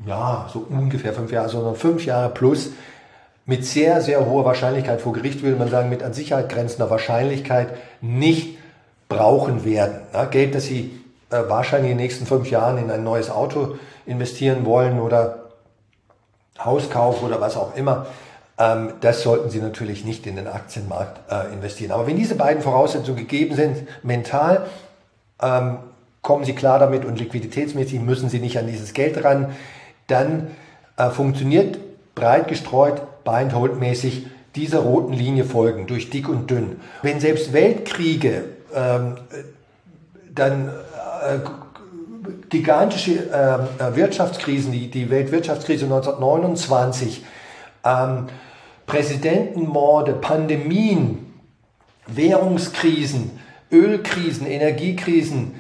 ja, 0.05 0.49
so 0.51 0.65
ungefähr 0.69 1.13
fünf 1.13 1.31
Jahre, 1.31 1.49
sondern 1.49 1.75
fünf 1.75 2.05
Jahre 2.05 2.29
plus, 2.33 2.71
mit 3.45 3.65
sehr, 3.65 4.01
sehr 4.01 4.25
hoher 4.25 4.45
Wahrscheinlichkeit 4.45 5.01
vor 5.01 5.13
Gericht, 5.13 5.43
würde 5.43 5.57
man 5.57 5.69
sagen, 5.69 5.89
mit 5.89 6.01
an 6.01 6.13
Sicherheit 6.13 6.49
grenzender 6.49 6.89
Wahrscheinlichkeit 6.89 7.69
nicht 8.01 8.57
brauchen 9.07 9.65
werden. 9.65 9.99
Ja, 10.13 10.25
Geld, 10.25 10.55
das 10.55 10.65
sie 10.65 10.99
äh, 11.29 11.37
wahrscheinlich 11.47 11.91
in 11.91 11.97
den 11.97 12.03
nächsten 12.03 12.25
fünf 12.25 12.49
Jahren 12.49 12.77
in 12.77 12.89
ein 12.89 13.03
neues 13.03 13.29
Auto 13.29 13.75
investieren 14.05 14.65
wollen 14.65 14.99
oder 14.99 15.45
Hauskauf 16.57 17.21
oder 17.21 17.39
was 17.41 17.57
auch 17.57 17.75
immer, 17.75 18.07
ähm, 18.57 18.93
das 19.01 19.21
sollten 19.21 19.49
Sie 19.49 19.59
natürlich 19.59 20.05
nicht 20.05 20.25
in 20.25 20.37
den 20.37 20.47
Aktienmarkt 20.47 21.31
äh, 21.31 21.53
investieren. 21.53 21.91
Aber 21.91 22.07
wenn 22.07 22.15
diese 22.15 22.35
beiden 22.35 22.63
Voraussetzungen 22.63 23.17
gegeben 23.17 23.55
sind, 23.55 23.87
mental, 24.03 24.65
ähm, 25.41 25.79
kommen 26.21 26.45
Sie 26.45 26.55
klar 26.55 26.79
damit 26.79 27.05
und 27.05 27.19
liquiditätsmäßig 27.19 27.99
müssen 27.99 28.29
Sie 28.29 28.39
nicht 28.39 28.57
an 28.57 28.67
dieses 28.67 28.93
Geld 28.93 29.23
ran, 29.23 29.53
dann 30.07 30.51
äh, 30.97 31.09
funktioniert 31.09 31.77
breit 32.15 32.47
gestreut, 32.47 33.01
buy 33.25 33.41
and 33.41 33.53
hold 33.53 33.77
mäßig 33.79 34.27
dieser 34.55 34.79
roten 34.79 35.11
Linie 35.11 35.43
folgen, 35.43 35.85
durch 35.87 36.09
dick 36.09 36.29
und 36.29 36.49
dünn. 36.49 36.77
Wenn 37.01 37.19
selbst 37.19 37.51
Weltkriege 37.51 38.45
ähm, 38.73 39.15
dann 40.33 40.69
äh, 40.69 41.39
gigantische 42.49 43.29
äh, 43.31 43.95
Wirtschaftskrisen, 43.95 44.71
die, 44.71 44.89
die 44.89 45.09
Weltwirtschaftskrise 45.09 45.85
1929, 45.85 47.25
ähm, 47.83 48.27
Präsidentenmorde, 48.85 50.13
Pandemien, 50.13 51.33
Währungskrisen, 52.07 53.39
Ölkrisen, 53.71 54.45
Energiekrisen, 54.45 55.59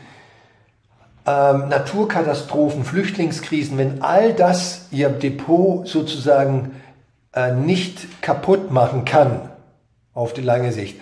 ähm, 1.25 1.69
Naturkatastrophen, 1.69 2.85
Flüchtlingskrisen, 2.85 3.77
wenn 3.77 4.01
all 4.01 4.33
das 4.33 4.87
ihr 4.91 5.09
Depot 5.09 5.87
sozusagen 5.87 6.71
äh, 7.35 7.51
nicht 7.53 8.21
kaputt 8.21 8.71
machen 8.71 9.05
kann 9.05 9.49
auf 10.13 10.33
die 10.33 10.41
lange 10.41 10.71
Sicht, 10.71 10.99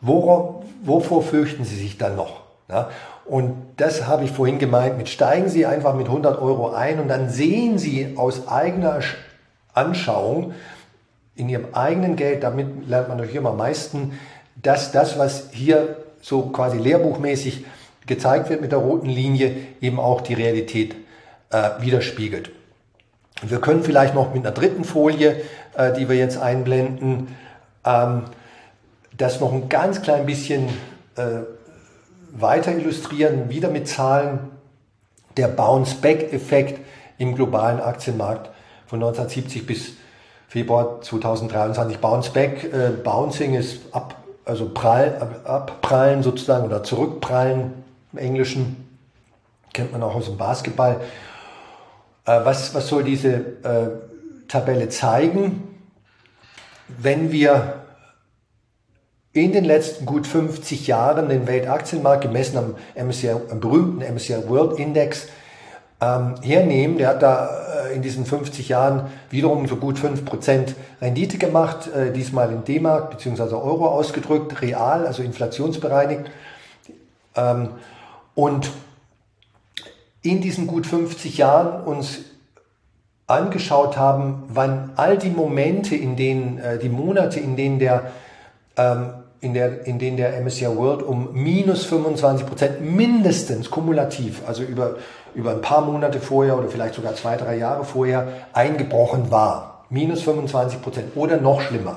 worauf, 0.00 0.64
wovor 0.82 1.22
fürchten 1.22 1.64
Sie 1.64 1.76
sich 1.76 1.98
dann 1.98 2.16
noch? 2.16 2.42
Ja? 2.68 2.90
Und 3.24 3.54
das 3.76 4.06
habe 4.06 4.24
ich 4.24 4.30
vorhin 4.30 4.58
gemeint, 4.58 4.98
mit 4.98 5.08
steigen 5.08 5.48
Sie 5.48 5.66
einfach 5.66 5.94
mit 5.94 6.06
100 6.06 6.40
Euro 6.40 6.70
ein 6.70 7.00
und 7.00 7.08
dann 7.08 7.28
sehen 7.30 7.78
Sie 7.78 8.14
aus 8.16 8.48
eigener 8.48 9.00
Anschauung 9.74 10.54
in 11.34 11.48
Ihrem 11.48 11.66
eigenen 11.72 12.16
Geld, 12.16 12.42
damit 12.42 12.88
lernt 12.88 13.08
man 13.08 13.16
natürlich 13.16 13.36
immer 13.36 13.50
am 13.50 13.56
meisten, 13.56 14.18
dass 14.56 14.92
das, 14.92 15.18
was 15.18 15.50
hier 15.52 15.96
so 16.20 16.42
quasi 16.42 16.78
lehrbuchmäßig 16.78 17.64
gezeigt 18.06 18.50
wird 18.50 18.60
mit 18.60 18.72
der 18.72 18.78
roten 18.78 19.08
Linie, 19.08 19.54
eben 19.80 19.98
auch 19.98 20.20
die 20.20 20.34
Realität 20.34 20.94
äh, 21.50 21.70
widerspiegelt. 21.80 22.50
Wir 23.42 23.60
können 23.60 23.82
vielleicht 23.82 24.14
noch 24.14 24.32
mit 24.32 24.46
einer 24.46 24.54
dritten 24.54 24.84
Folie, 24.84 25.42
äh, 25.76 25.92
die 25.92 26.08
wir 26.08 26.16
jetzt 26.16 26.38
einblenden, 26.38 27.36
ähm, 27.84 28.24
das 29.16 29.40
noch 29.40 29.52
ein 29.52 29.68
ganz 29.68 30.00
klein 30.02 30.26
bisschen 30.26 30.68
äh, 31.16 31.40
weiter 32.30 32.72
illustrieren, 32.72 33.50
wieder 33.50 33.68
mit 33.68 33.88
Zahlen. 33.88 34.50
Der 35.36 35.48
Bounce-Back-Effekt 35.48 36.80
im 37.18 37.34
globalen 37.34 37.80
Aktienmarkt 37.80 38.50
von 38.86 38.98
1970 38.98 39.66
bis 39.66 39.92
Februar 40.48 41.00
2023. 41.00 41.98
Bounce-Back, 41.98 42.64
äh, 42.64 42.90
Bouncing 43.02 43.54
ist 43.54 43.80
ab, 43.92 44.16
also 44.44 44.68
prall, 44.72 45.40
abprallen 45.44 46.22
sozusagen 46.22 46.66
oder 46.66 46.82
zurückprallen 46.82 47.72
im 48.12 48.18
Englischen. 48.18 48.88
Kennt 49.72 49.92
man 49.92 50.02
auch 50.02 50.14
aus 50.14 50.26
dem 50.26 50.36
Basketball. 50.36 51.00
Äh, 52.24 52.44
was, 52.44 52.74
was 52.74 52.88
soll 52.88 53.04
diese 53.04 53.32
äh, 53.32 54.46
Tabelle 54.48 54.88
zeigen? 54.88 55.78
Wenn 56.88 57.32
wir 57.32 57.82
in 59.32 59.52
den 59.52 59.64
letzten 59.64 60.04
gut 60.04 60.26
50 60.26 60.86
Jahren 60.86 61.28
den 61.28 61.46
Weltaktienmarkt 61.46 62.22
gemessen 62.22 62.58
am, 62.58 62.74
MSCI, 62.94 63.30
am 63.50 63.60
berühmten 63.60 64.14
MSCI 64.14 64.48
World 64.48 64.78
Index 64.78 65.26
ähm, 66.00 66.34
hernehmen, 66.42 66.98
der 66.98 67.08
hat 67.08 67.22
da 67.22 67.48
äh, 67.86 67.94
in 67.94 68.02
diesen 68.02 68.26
50 68.26 68.68
Jahren 68.68 69.10
wiederum 69.30 69.66
so 69.66 69.76
gut 69.76 69.98
5% 69.98 70.74
Rendite 71.00 71.38
gemacht, 71.38 71.88
äh, 71.88 72.12
diesmal 72.12 72.52
in 72.52 72.64
D-Mark 72.64 73.10
bzw. 73.10 73.54
Euro 73.54 73.88
ausgedrückt, 73.88 74.60
real, 74.60 75.06
also 75.06 75.22
inflationsbereinigt. 75.22 76.30
Ähm, 77.34 77.70
und 78.34 78.70
in 80.22 80.40
diesen 80.40 80.66
gut 80.66 80.86
50 80.86 81.38
Jahren 81.38 81.84
uns 81.84 82.20
angeschaut 83.26 83.96
haben, 83.96 84.44
wann 84.48 84.90
all 84.96 85.18
die 85.18 85.30
Momente, 85.30 85.96
in 85.96 86.16
denen, 86.16 86.58
äh, 86.58 86.78
die 86.78 86.88
Monate, 86.88 87.40
in 87.40 87.56
denen 87.56 87.78
der 87.78 88.12
ähm, 88.76 89.14
in, 89.42 89.54
der, 89.54 89.86
in 89.86 89.98
denen 89.98 90.16
der 90.16 90.40
MSCI 90.40 90.76
World 90.76 91.02
um 91.02 91.30
minus 91.32 91.84
25 91.84 92.46
Prozent 92.46 92.80
mindestens 92.80 93.70
kumulativ, 93.70 94.42
also 94.46 94.62
über, 94.62 94.96
über 95.34 95.50
ein 95.50 95.60
paar 95.60 95.82
Monate 95.82 96.20
vorher 96.20 96.56
oder 96.56 96.68
vielleicht 96.68 96.94
sogar 96.94 97.16
zwei, 97.16 97.36
drei 97.36 97.56
Jahre 97.56 97.84
vorher 97.84 98.28
eingebrochen 98.52 99.32
war. 99.32 99.84
Minus 99.90 100.22
25 100.22 100.80
Prozent 100.80 101.16
oder 101.16 101.38
noch 101.38 101.60
schlimmer. 101.60 101.96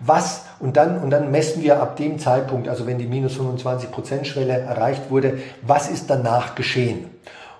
Was, 0.00 0.46
und 0.58 0.76
dann, 0.76 0.98
und 0.98 1.10
dann 1.10 1.30
messen 1.30 1.62
wir 1.62 1.80
ab 1.80 1.96
dem 1.96 2.18
Zeitpunkt, 2.18 2.68
also 2.68 2.86
wenn 2.86 2.98
die 2.98 3.06
minus 3.06 3.34
25 3.34 3.92
Prozent 3.92 4.26
Schwelle 4.26 4.58
erreicht 4.58 5.10
wurde, 5.10 5.38
was 5.62 5.88
ist 5.88 6.10
danach 6.10 6.56
geschehen? 6.56 7.04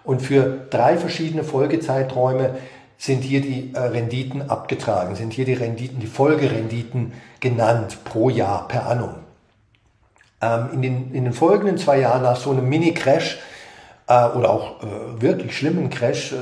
Und 0.05 0.23
für 0.23 0.67
drei 0.71 0.97
verschiedene 0.97 1.45
Folgezeiträume 1.45 2.57
sind 2.99 3.23
hier 3.23 3.41
die 3.41 3.73
äh, 3.75 3.81
Renditen 3.81 4.51
abgetragen, 4.51 5.15
sind 5.15 5.33
hier 5.33 5.45
die 5.45 5.55
Renditen, 5.55 6.01
die 6.01 6.07
Folgerenditen 6.07 7.13
genannt 7.41 7.99
pro 8.05 8.29
Jahr 8.29 8.69
per 8.69 8.87
annum. 8.87 9.15
Ähm, 10.43 10.69
in, 10.75 10.83
den, 10.83 11.15
in 11.15 11.25
den 11.25 11.33
folgenden 11.33 11.79
zwei 11.79 12.01
Jahren 12.01 12.23
nach 12.23 12.37
so 12.37 12.51
einem 12.51 12.69
Mini-Crash 12.69 13.39
äh, 14.11 14.27
oder 14.37 14.51
auch 14.51 14.83
äh, 14.83 15.21
wirklich 15.23 15.57
schlimmen 15.57 15.89
Crash, 15.89 16.33
äh, 16.33 16.37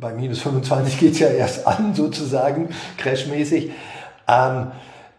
bei 0.00 0.12
minus 0.12 0.40
25 0.40 0.98
geht's 0.98 1.18
ja 1.18 1.28
erst 1.28 1.66
an 1.66 1.94
sozusagen, 1.94 2.68
crashmäßig, 2.96 3.72
ähm, 4.28 4.68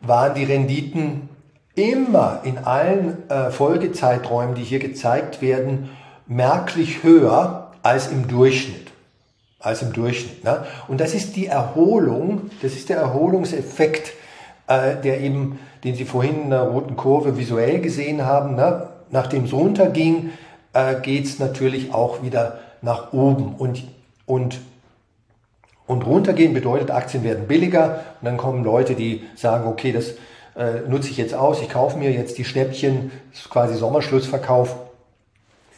waren 0.02 0.34
die 0.34 0.46
Renditen 0.46 1.30
immer 1.76 2.42
in 2.44 2.58
allen 2.60 3.30
äh, 3.30 3.52
Folgezeiträumen, 3.52 4.56
die 4.56 4.64
hier 4.64 4.80
gezeigt 4.80 5.42
werden, 5.42 5.90
merklich 6.28 7.04
höher 7.04 7.72
als 7.84 8.08
im 8.08 8.28
Durchschnitt 8.28 8.86
als 9.66 9.82
im 9.82 9.94
Durchschnitt. 9.94 10.44
Ne? 10.44 10.64
Und 10.88 11.02
das 11.02 11.14
ist 11.14 11.36
die 11.36 11.48
Erholung, 11.48 12.52
das 12.62 12.74
ist 12.74 12.90
der 12.90 12.98
Erholungseffekt, 12.98 14.14
äh, 14.68 14.96
der 15.04 15.22
eben, 15.22 15.60
den 15.84 15.96
Sie 15.96 16.06
vorhin 16.06 16.44
in 16.44 16.50
der 16.52 16.62
roten 16.62 16.96
Kurve 16.96 17.38
visuell 17.38 17.82
gesehen 17.82 18.26
haben. 18.26 18.56
Ne? 18.56 18.88
Nachdem 19.10 19.46
es 19.46 19.54
runterging, 19.54 20.30
äh, 20.74 20.96
geht 21.02 21.26
es 21.26 21.40
natürlich 21.40 21.94
auch 21.94 22.22
wieder 22.22 22.60
nach 22.82 23.12
oben. 23.12 23.56
Und, 23.58 23.84
und, 24.28 24.60
und 25.88 26.06
runtergehen 26.06 26.54
bedeutet, 26.54 26.92
Aktien 26.92 27.24
werden 27.24 27.48
billiger 27.48 28.02
und 28.22 28.26
dann 28.26 28.38
kommen 28.38 28.64
Leute, 28.64 28.94
die 28.94 29.24
sagen, 29.36 29.68
okay, 29.68 29.92
das 29.92 30.12
äh, 30.56 30.88
nutze 30.88 31.10
ich 31.10 31.18
jetzt 31.18 31.34
aus, 31.34 31.62
ich 31.62 31.70
kaufe 31.70 31.98
mir 31.98 32.12
jetzt 32.12 32.38
die 32.38 32.46
Schnäppchen, 32.46 33.12
das 33.32 33.42
ist 33.42 33.50
quasi 33.50 33.76
Sommerschlussverkauf 33.76 34.76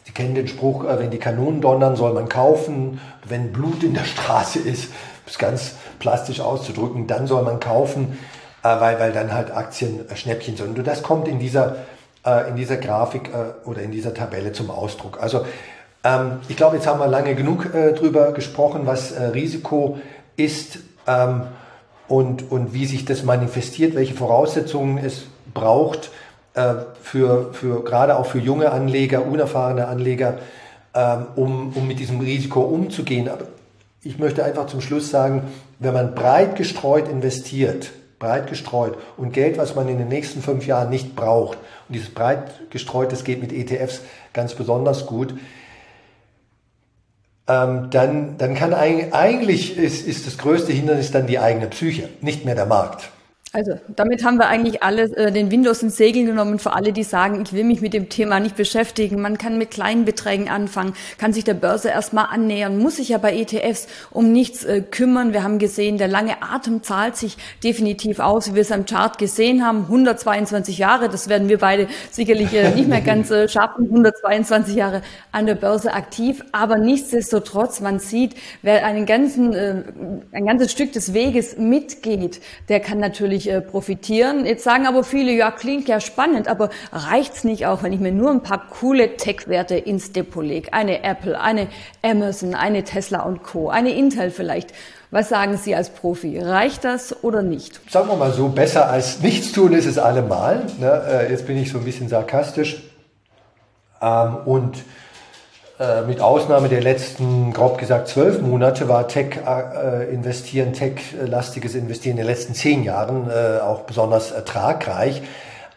Sie 0.08 0.14
kennen 0.14 0.34
den 0.34 0.48
Spruch, 0.48 0.86
äh, 0.86 0.98
wenn 0.98 1.10
die 1.10 1.18
Kanonen 1.18 1.60
donnern, 1.60 1.94
soll 1.94 2.14
man 2.14 2.30
kaufen. 2.30 2.98
Wenn 3.28 3.52
Blut 3.52 3.82
in 3.82 3.92
der 3.92 4.04
Straße 4.04 4.58
ist, 4.58 4.86
um 4.86 4.92
es 5.26 5.38
ganz 5.38 5.74
plastisch 5.98 6.40
auszudrücken, 6.40 7.06
dann 7.06 7.26
soll 7.26 7.42
man 7.42 7.60
kaufen, 7.60 8.18
äh, 8.62 8.80
weil, 8.80 8.98
weil 8.98 9.12
dann 9.12 9.34
halt 9.34 9.50
Aktien 9.50 10.08
äh, 10.08 10.16
Schnäppchen 10.16 10.56
sind. 10.56 10.78
Und 10.78 10.86
das 10.86 11.02
kommt 11.02 11.28
in 11.28 11.38
dieser, 11.38 11.76
in 12.48 12.56
dieser 12.56 12.76
Grafik 12.76 13.30
oder 13.64 13.80
in 13.80 13.90
dieser 13.90 14.12
Tabelle 14.12 14.52
zum 14.52 14.70
Ausdruck. 14.70 15.22
Also 15.22 15.46
ähm, 16.04 16.40
ich 16.48 16.56
glaube, 16.56 16.76
jetzt 16.76 16.86
haben 16.86 17.00
wir 17.00 17.06
lange 17.06 17.34
genug 17.34 17.72
drüber 17.72 18.32
gesprochen, 18.32 18.82
was 18.84 19.14
Risiko 19.32 19.98
ist 20.36 20.80
ähm, 21.06 21.44
und, 22.06 22.50
und 22.50 22.74
wie 22.74 22.84
sich 22.84 23.06
das 23.06 23.22
manifestiert, 23.22 23.94
welche 23.94 24.14
Voraussetzungen 24.14 24.98
es 24.98 25.26
braucht, 25.54 26.10
für, 27.02 27.52
für 27.52 27.84
gerade 27.84 28.16
auch 28.16 28.26
für 28.26 28.38
junge 28.38 28.72
Anleger, 28.72 29.24
unerfahrene 29.24 29.88
Anleger, 29.88 30.38
ähm, 30.94 31.26
um, 31.36 31.72
um 31.74 31.86
mit 31.86 31.98
diesem 31.98 32.20
Risiko 32.20 32.60
umzugehen. 32.60 33.28
Aber 33.28 33.46
ich 34.02 34.18
möchte 34.18 34.44
einfach 34.44 34.66
zum 34.66 34.80
Schluss 34.80 35.10
sagen, 35.10 35.42
wenn 35.78 35.94
man 35.94 36.14
breit 36.14 36.56
gestreut 36.56 37.08
investiert, 37.08 37.90
breit 38.18 38.48
gestreut 38.48 38.96
und 39.16 39.32
Geld, 39.32 39.58
was 39.58 39.74
man 39.74 39.88
in 39.88 39.98
den 39.98 40.08
nächsten 40.08 40.42
fünf 40.42 40.66
Jahren 40.66 40.90
nicht 40.90 41.14
braucht, 41.14 41.58
und 41.88 41.94
dieses 41.94 42.10
breit 42.10 42.70
gestreut, 42.70 43.12
das 43.12 43.24
geht 43.24 43.40
mit 43.40 43.52
ETFs 43.52 44.00
ganz 44.32 44.54
besonders 44.54 45.06
gut, 45.06 45.34
ähm, 47.46 47.88
dann, 47.90 48.36
dann 48.36 48.54
kann 48.54 48.74
eigentlich, 48.74 49.78
ist, 49.78 50.06
ist 50.06 50.26
das 50.26 50.36
größte 50.38 50.72
Hindernis 50.72 51.10
dann 51.10 51.26
die 51.26 51.38
eigene 51.38 51.66
Psyche, 51.68 52.08
nicht 52.20 52.44
mehr 52.44 52.54
der 52.54 52.66
Markt. 52.66 53.10
Also 53.52 53.78
damit 53.88 54.24
haben 54.24 54.36
wir 54.36 54.46
eigentlich 54.48 54.82
alle 54.82 55.04
äh, 55.16 55.32
den 55.32 55.50
Windows 55.50 55.82
ins 55.82 55.96
Segel 55.96 56.26
genommen 56.26 56.58
für 56.58 56.74
alle, 56.74 56.92
die 56.92 57.02
sagen, 57.02 57.40
ich 57.42 57.54
will 57.54 57.64
mich 57.64 57.80
mit 57.80 57.94
dem 57.94 58.10
Thema 58.10 58.40
nicht 58.40 58.56
beschäftigen. 58.56 59.22
Man 59.22 59.38
kann 59.38 59.56
mit 59.56 59.70
kleinen 59.70 60.04
Beträgen 60.04 60.50
anfangen, 60.50 60.92
kann 61.16 61.32
sich 61.32 61.44
der 61.44 61.54
Börse 61.54 61.88
erstmal 61.88 62.26
annähern, 62.26 62.78
muss 62.78 62.96
sich 62.96 63.08
ja 63.08 63.18
bei 63.18 63.34
ETFs 63.34 63.88
um 64.10 64.32
nichts 64.32 64.64
äh, 64.64 64.82
kümmern. 64.82 65.32
Wir 65.32 65.44
haben 65.44 65.58
gesehen, 65.58 65.96
der 65.96 66.08
lange 66.08 66.42
Atem 66.42 66.82
zahlt 66.82 67.16
sich 67.16 67.38
definitiv 67.64 68.18
aus, 68.18 68.50
wie 68.50 68.54
wir 68.54 68.62
es 68.62 68.72
am 68.72 68.84
Chart 68.84 69.16
gesehen 69.16 69.64
haben. 69.64 69.84
122 69.84 70.76
Jahre, 70.76 71.08
das 71.08 71.30
werden 71.30 71.48
wir 71.48 71.58
beide 71.58 71.88
sicherlich 72.10 72.52
äh, 72.52 72.74
nicht 72.74 72.88
mehr 72.88 73.00
ganz 73.00 73.30
äh, 73.30 73.48
schaffen. 73.48 73.84
122 73.84 74.74
Jahre 74.76 75.00
an 75.32 75.46
der 75.46 75.54
Börse 75.54 75.94
aktiv, 75.94 76.44
aber 76.52 76.76
nichtsdestotrotz, 76.76 77.80
man 77.80 77.98
sieht, 77.98 78.34
wer 78.60 78.84
einen 78.84 79.06
ganzen, 79.06 79.54
äh, 79.54 79.84
ein 80.32 80.44
ganzes 80.44 80.70
Stück 80.70 80.92
des 80.92 81.14
Weges 81.14 81.56
mitgeht, 81.56 82.42
der 82.68 82.80
kann 82.80 82.98
natürlich 82.98 83.37
natürlich 83.38 83.50
äh, 83.50 83.60
profitieren. 83.60 84.44
Jetzt 84.44 84.64
sagen 84.64 84.86
aber 84.86 85.04
viele, 85.04 85.32
ja, 85.32 85.50
klingt 85.50 85.88
ja 85.88 86.00
spannend, 86.00 86.48
aber 86.48 86.70
reicht's 86.92 87.44
nicht 87.44 87.66
auch, 87.66 87.82
wenn 87.82 87.92
ich 87.92 88.00
mir 88.00 88.12
nur 88.12 88.30
ein 88.30 88.42
paar 88.42 88.68
coole 88.68 89.16
Tech-Werte 89.16 89.76
ins 89.76 90.12
Depot 90.12 90.44
lege? 90.44 90.72
Eine 90.72 91.04
Apple, 91.04 91.40
eine 91.40 91.68
Amazon, 92.02 92.54
eine 92.54 92.84
Tesla 92.84 93.22
und 93.22 93.42
Co., 93.42 93.68
eine 93.68 93.90
Intel 93.90 94.30
vielleicht. 94.30 94.72
Was 95.10 95.30
sagen 95.30 95.56
Sie 95.56 95.74
als 95.74 95.88
Profi? 95.88 96.38
Reicht 96.38 96.84
das 96.84 97.24
oder 97.24 97.40
nicht? 97.42 97.80
Sagen 97.90 98.08
wir 98.08 98.16
mal 98.16 98.32
so, 98.32 98.48
besser 98.48 98.90
als 98.90 99.20
nichts 99.20 99.52
tun 99.52 99.72
ist 99.72 99.86
es 99.86 99.98
allemal. 99.98 100.66
Ne? 100.78 101.02
Äh, 101.08 101.30
jetzt 101.30 101.46
bin 101.46 101.56
ich 101.56 101.70
so 101.70 101.78
ein 101.78 101.84
bisschen 101.84 102.08
sarkastisch. 102.08 102.82
Ähm, 104.02 104.36
und 104.44 104.84
äh, 105.78 106.02
mit 106.02 106.20
Ausnahme 106.20 106.68
der 106.68 106.82
letzten, 106.82 107.52
grob 107.52 107.78
gesagt, 107.78 108.08
zwölf 108.08 108.40
Monate 108.40 108.88
war 108.88 109.06
Tech-Investieren, 109.06 110.70
äh, 110.70 110.72
Tech-lastiges 110.72 111.76
Investieren 111.76 112.18
in 112.18 112.24
den 112.24 112.26
letzten 112.26 112.54
zehn 112.54 112.82
Jahren 112.82 113.30
äh, 113.30 113.60
auch 113.60 113.82
besonders 113.82 114.32
ertragreich. 114.32 115.22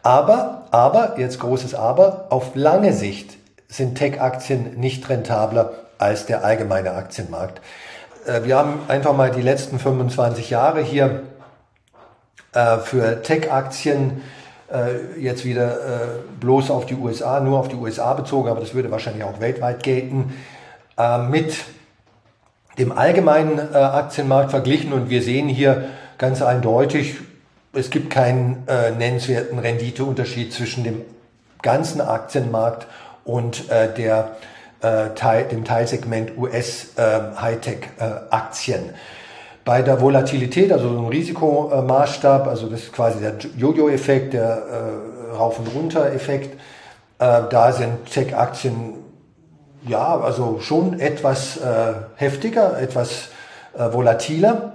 Aber, 0.02 0.64
aber, 0.72 1.20
jetzt 1.20 1.40
großes 1.40 1.76
Aber, 1.76 2.26
auf 2.32 2.56
lange 2.56 2.94
Sicht 2.94 3.38
sind 3.68 3.96
Tech-Aktien 3.96 4.80
nicht 4.80 5.08
rentabler 5.08 5.74
als 6.00 6.26
der 6.26 6.44
allgemeine 6.44 6.94
Aktienmarkt. 6.94 7.62
Wir 8.44 8.58
haben 8.58 8.80
einfach 8.88 9.16
mal 9.16 9.30
die 9.30 9.42
letzten 9.42 9.80
25 9.80 10.50
Jahre 10.50 10.82
hier 10.82 11.22
für 12.84 13.22
Tech-Aktien 13.22 14.22
äh, 14.72 15.20
jetzt 15.20 15.46
wieder 15.46 15.72
äh, 15.72 16.08
bloß 16.40 16.72
auf 16.72 16.86
die 16.86 16.96
USA, 16.96 17.40
nur 17.40 17.60
auf 17.60 17.68
die 17.68 17.76
USA 17.76 18.14
bezogen, 18.14 18.50
aber 18.50 18.60
das 18.60 18.74
würde 18.74 18.92
wahrscheinlich 18.92 19.24
auch 19.24 19.40
weltweit 19.40 19.84
gelten, 19.84 20.34
äh, 20.98 21.18
mit 21.18 21.56
dem 22.78 22.92
allgemeinen 22.92 23.60
äh, 23.60 23.78
Aktienmarkt 23.78 24.52
verglichen. 24.52 24.94
Und 24.94 25.10
wir 25.10 25.22
sehen 25.22 25.48
hier 25.48 25.90
ganz 26.18 26.42
eindeutig, 26.42 27.16
es 27.74 27.90
gibt 27.90 28.10
keinen 28.10 28.68
äh, 28.68 28.92
nennenswerten 28.92 29.60
Renditeunterschied 29.60 30.54
zwischen 30.54 30.84
dem 30.84 31.02
ganzen 31.62 32.02
Aktienmarkt 32.02 32.88
und 33.24 33.70
äh, 33.70 33.94
der, 33.94 34.38
Teil, 35.14 35.44
dem 35.44 35.64
Teilsegment 35.64 36.36
US 36.40 36.88
Hightech-Aktien. 36.98 38.90
Bei 39.64 39.82
der 39.82 40.02
Volatilität, 40.02 40.72
also 40.72 40.90
so 40.90 41.00
ein 41.00 41.08
Risikomaßstab, 41.08 42.48
also 42.48 42.68
das 42.68 42.82
ist 42.82 42.94
quasi 42.94 43.20
der 43.20 43.36
Jojo-Effekt, 43.58 44.34
der 44.34 44.64
äh, 45.32 45.36
Rauf- 45.36 45.60
und 45.60 45.68
Runter-Effekt, 45.68 46.60
äh, 47.20 47.42
da 47.50 47.72
sind 47.72 48.06
Tech-Aktien 48.12 48.96
ja, 49.88 50.20
also 50.20 50.60
schon 50.60 51.00
etwas 51.00 51.58
äh, 51.58 51.94
heftiger, 52.16 52.80
etwas 52.80 53.30
äh, 53.78 53.92
volatiler, 53.92 54.74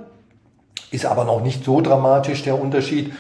ist 0.91 1.07
aber 1.07 1.25
noch 1.25 1.43
nicht 1.43 1.65
so 1.65 1.81
dramatisch 1.81 2.43
der 2.43 2.61
Unterschied. 2.61 3.13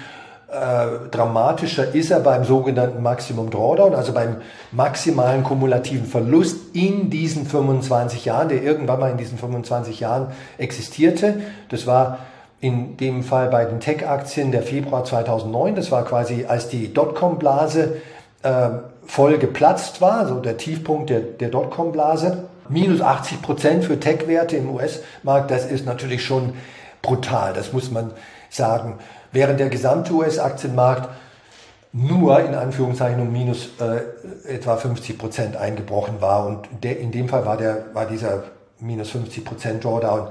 Äh, 0.56 1.10
dramatischer 1.10 1.94
ist 1.94 2.10
er 2.10 2.20
beim 2.20 2.44
sogenannten 2.44 3.02
Maximum 3.02 3.50
Drawdown, 3.50 3.94
also 3.94 4.14
beim 4.14 4.36
maximalen 4.72 5.42
kumulativen 5.42 6.06
Verlust 6.06 6.74
in 6.74 7.10
diesen 7.10 7.44
25 7.44 8.24
Jahren, 8.24 8.48
der 8.48 8.62
irgendwann 8.62 9.00
mal 9.00 9.10
in 9.10 9.18
diesen 9.18 9.36
25 9.36 10.00
Jahren 10.00 10.28
existierte. 10.56 11.40
Das 11.68 11.86
war 11.86 12.20
in 12.60 12.96
dem 12.96 13.22
Fall 13.22 13.50
bei 13.50 13.66
den 13.66 13.80
Tech-Aktien 13.80 14.50
der 14.50 14.62
Februar 14.62 15.04
2009. 15.04 15.74
Das 15.74 15.92
war 15.92 16.06
quasi, 16.06 16.46
als 16.46 16.68
die 16.68 16.94
Dotcom-Blase 16.94 17.98
äh, 18.42 18.68
voll 19.04 19.36
geplatzt 19.36 20.00
war, 20.00 20.26
so 20.26 20.40
der 20.40 20.56
Tiefpunkt 20.56 21.10
der, 21.10 21.20
der 21.20 21.50
Dotcom-Blase. 21.50 22.44
Minus 22.70 23.02
80 23.02 23.42
Prozent 23.42 23.84
für 23.84 24.00
Tech-Werte 24.00 24.56
im 24.56 24.70
US-Markt, 24.74 25.50
das 25.50 25.66
ist 25.66 25.84
natürlich 25.84 26.24
schon 26.24 26.54
brutal, 27.02 27.52
das 27.52 27.74
muss 27.74 27.90
man 27.90 28.12
sagen 28.48 28.94
während 29.32 29.60
der 29.60 29.68
gesamte 29.68 30.12
US-Aktienmarkt 30.12 31.08
nur 31.92 32.40
in 32.40 32.54
Anführungszeichen 32.54 33.20
um 33.20 33.32
minus 33.32 33.70
äh, 33.80 34.54
etwa 34.54 34.76
50 34.76 35.16
Prozent 35.16 35.56
eingebrochen 35.56 36.20
war. 36.20 36.46
Und 36.46 36.68
der, 36.82 36.98
in 36.98 37.10
dem 37.10 37.28
Fall 37.28 37.46
war, 37.46 37.56
der, 37.56 37.86
war 37.94 38.06
dieser 38.06 38.44
minus 38.80 39.10
50 39.10 39.44
Prozent 39.44 39.84
Drawdown 39.84 40.28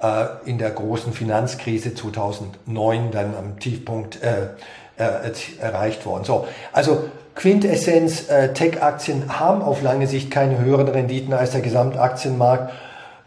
äh, 0.00 0.26
in 0.44 0.58
der 0.58 0.70
großen 0.70 1.12
Finanzkrise 1.12 1.94
2009 1.94 3.10
dann 3.10 3.34
am 3.36 3.58
Tiefpunkt 3.58 4.22
äh, 4.22 4.50
äh, 4.96 5.32
erreicht 5.60 6.06
worden. 6.06 6.24
So, 6.24 6.46
also 6.72 7.04
Quintessenz, 7.34 8.28
äh, 8.28 8.52
Tech-Aktien 8.52 9.38
haben 9.40 9.62
auf 9.62 9.82
lange 9.82 10.06
Sicht 10.06 10.30
keine 10.30 10.58
höheren 10.58 10.88
Renditen 10.88 11.32
als 11.32 11.52
der 11.52 11.60
Gesamtaktienmarkt. 11.60 12.72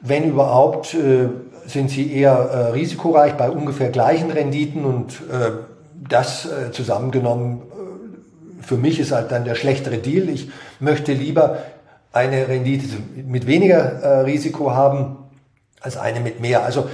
Wenn 0.01 0.25
überhaupt, 0.25 0.93
äh, 0.93 1.29
sind 1.65 1.89
sie 1.89 2.13
eher 2.13 2.33
äh, 2.33 2.57
risikoreich 2.71 3.33
bei 3.33 3.49
ungefähr 3.49 3.89
gleichen 3.89 4.31
Renditen 4.31 4.85
und 4.85 5.21
äh, 5.31 5.51
das 6.09 6.45
äh, 6.45 6.71
zusammengenommen 6.71 7.61
äh, 7.61 8.63
für 8.63 8.77
mich 8.77 8.99
ist 8.99 9.11
halt 9.11 9.31
dann 9.31 9.45
der 9.45 9.55
schlechtere 9.55 9.97
Deal. 9.97 10.29
Ich 10.29 10.49
möchte 10.79 11.13
lieber 11.13 11.59
eine 12.11 12.47
Rendite 12.47 12.85
mit 13.15 13.47
weniger 13.47 13.79
äh, 13.79 14.19
Risiko 14.21 14.71
haben 14.71 15.17
als 15.81 15.97
eine 15.97 16.19
mit 16.19 16.39
mehr. 16.39 16.63
Also 16.63 16.89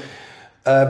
äh, 0.65 0.87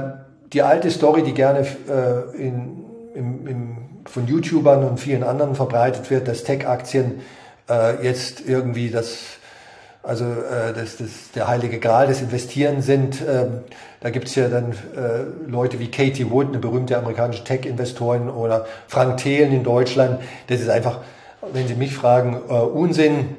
die 0.54 0.62
alte 0.62 0.90
Story, 0.90 1.24
die 1.24 1.34
gerne 1.34 1.60
äh, 1.60 2.38
in, 2.38 2.86
im, 3.14 3.48
im, 3.48 3.78
von 4.06 4.28
YouTubern 4.28 4.84
und 4.84 5.00
vielen 5.00 5.24
anderen 5.24 5.56
verbreitet 5.56 6.10
wird, 6.10 6.28
dass 6.28 6.44
Tech-Aktien 6.44 7.22
äh, 7.70 8.04
jetzt 8.04 8.42
irgendwie 8.48 8.90
das 8.90 9.39
also 10.02 10.26
äh, 10.26 10.74
das, 10.74 10.98
das, 10.98 11.32
der 11.36 11.48
heilige 11.48 11.80
Gral 11.80 12.08
des 12.08 12.22
Investierens 12.22 12.86
sind. 12.86 13.22
Ähm, 13.22 13.62
da 14.00 14.10
gibt's 14.10 14.36
ja 14.36 14.48
dann 14.48 14.72
äh, 14.72 15.50
Leute 15.50 15.80
wie 15.80 15.92
Katie 15.92 16.30
Wood, 16.32 16.48
eine 16.48 16.60
berühmte 16.60 16.98
amerikanische 16.98 17.44
Tech-Investorin, 17.44 18.30
oder 18.30 18.66
Frank 18.88 19.18
Thelen 19.18 19.52
in 19.52 19.64
Deutschland. 19.64 20.22
Das 20.48 20.62
ist 20.62 20.70
einfach, 20.70 21.00
wenn 21.52 21.68
Sie 21.68 21.76
mich 21.76 21.94
fragen, 21.94 22.42
äh, 22.50 22.54
Unsinn. 22.54 23.36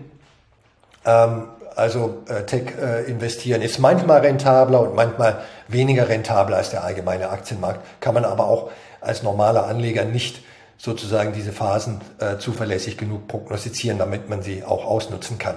Ähm, 1.04 1.44
also 1.76 2.18
äh, 2.28 2.42
Tech 2.44 2.74
äh, 2.78 3.04
investieren 3.04 3.62
ist 3.62 3.78
manchmal 3.78 4.20
rentabler 4.20 4.82
und 4.82 4.94
manchmal 4.94 5.40
weniger 5.68 6.08
rentabler 6.08 6.58
als 6.58 6.70
der 6.70 6.84
allgemeine 6.84 7.30
Aktienmarkt. 7.30 7.80
Kann 8.00 8.12
man 8.12 8.24
aber 8.24 8.48
auch 8.48 8.70
als 9.00 9.22
normaler 9.22 9.66
Anleger 9.66 10.04
nicht 10.04 10.42
sozusagen 10.76 11.32
diese 11.32 11.52
Phasen 11.52 12.00
äh, 12.18 12.36
zuverlässig 12.38 12.98
genug 12.98 13.28
prognostizieren, 13.28 13.98
damit 13.98 14.28
man 14.28 14.42
sie 14.42 14.62
auch 14.64 14.84
ausnutzen 14.84 15.38
kann. 15.38 15.54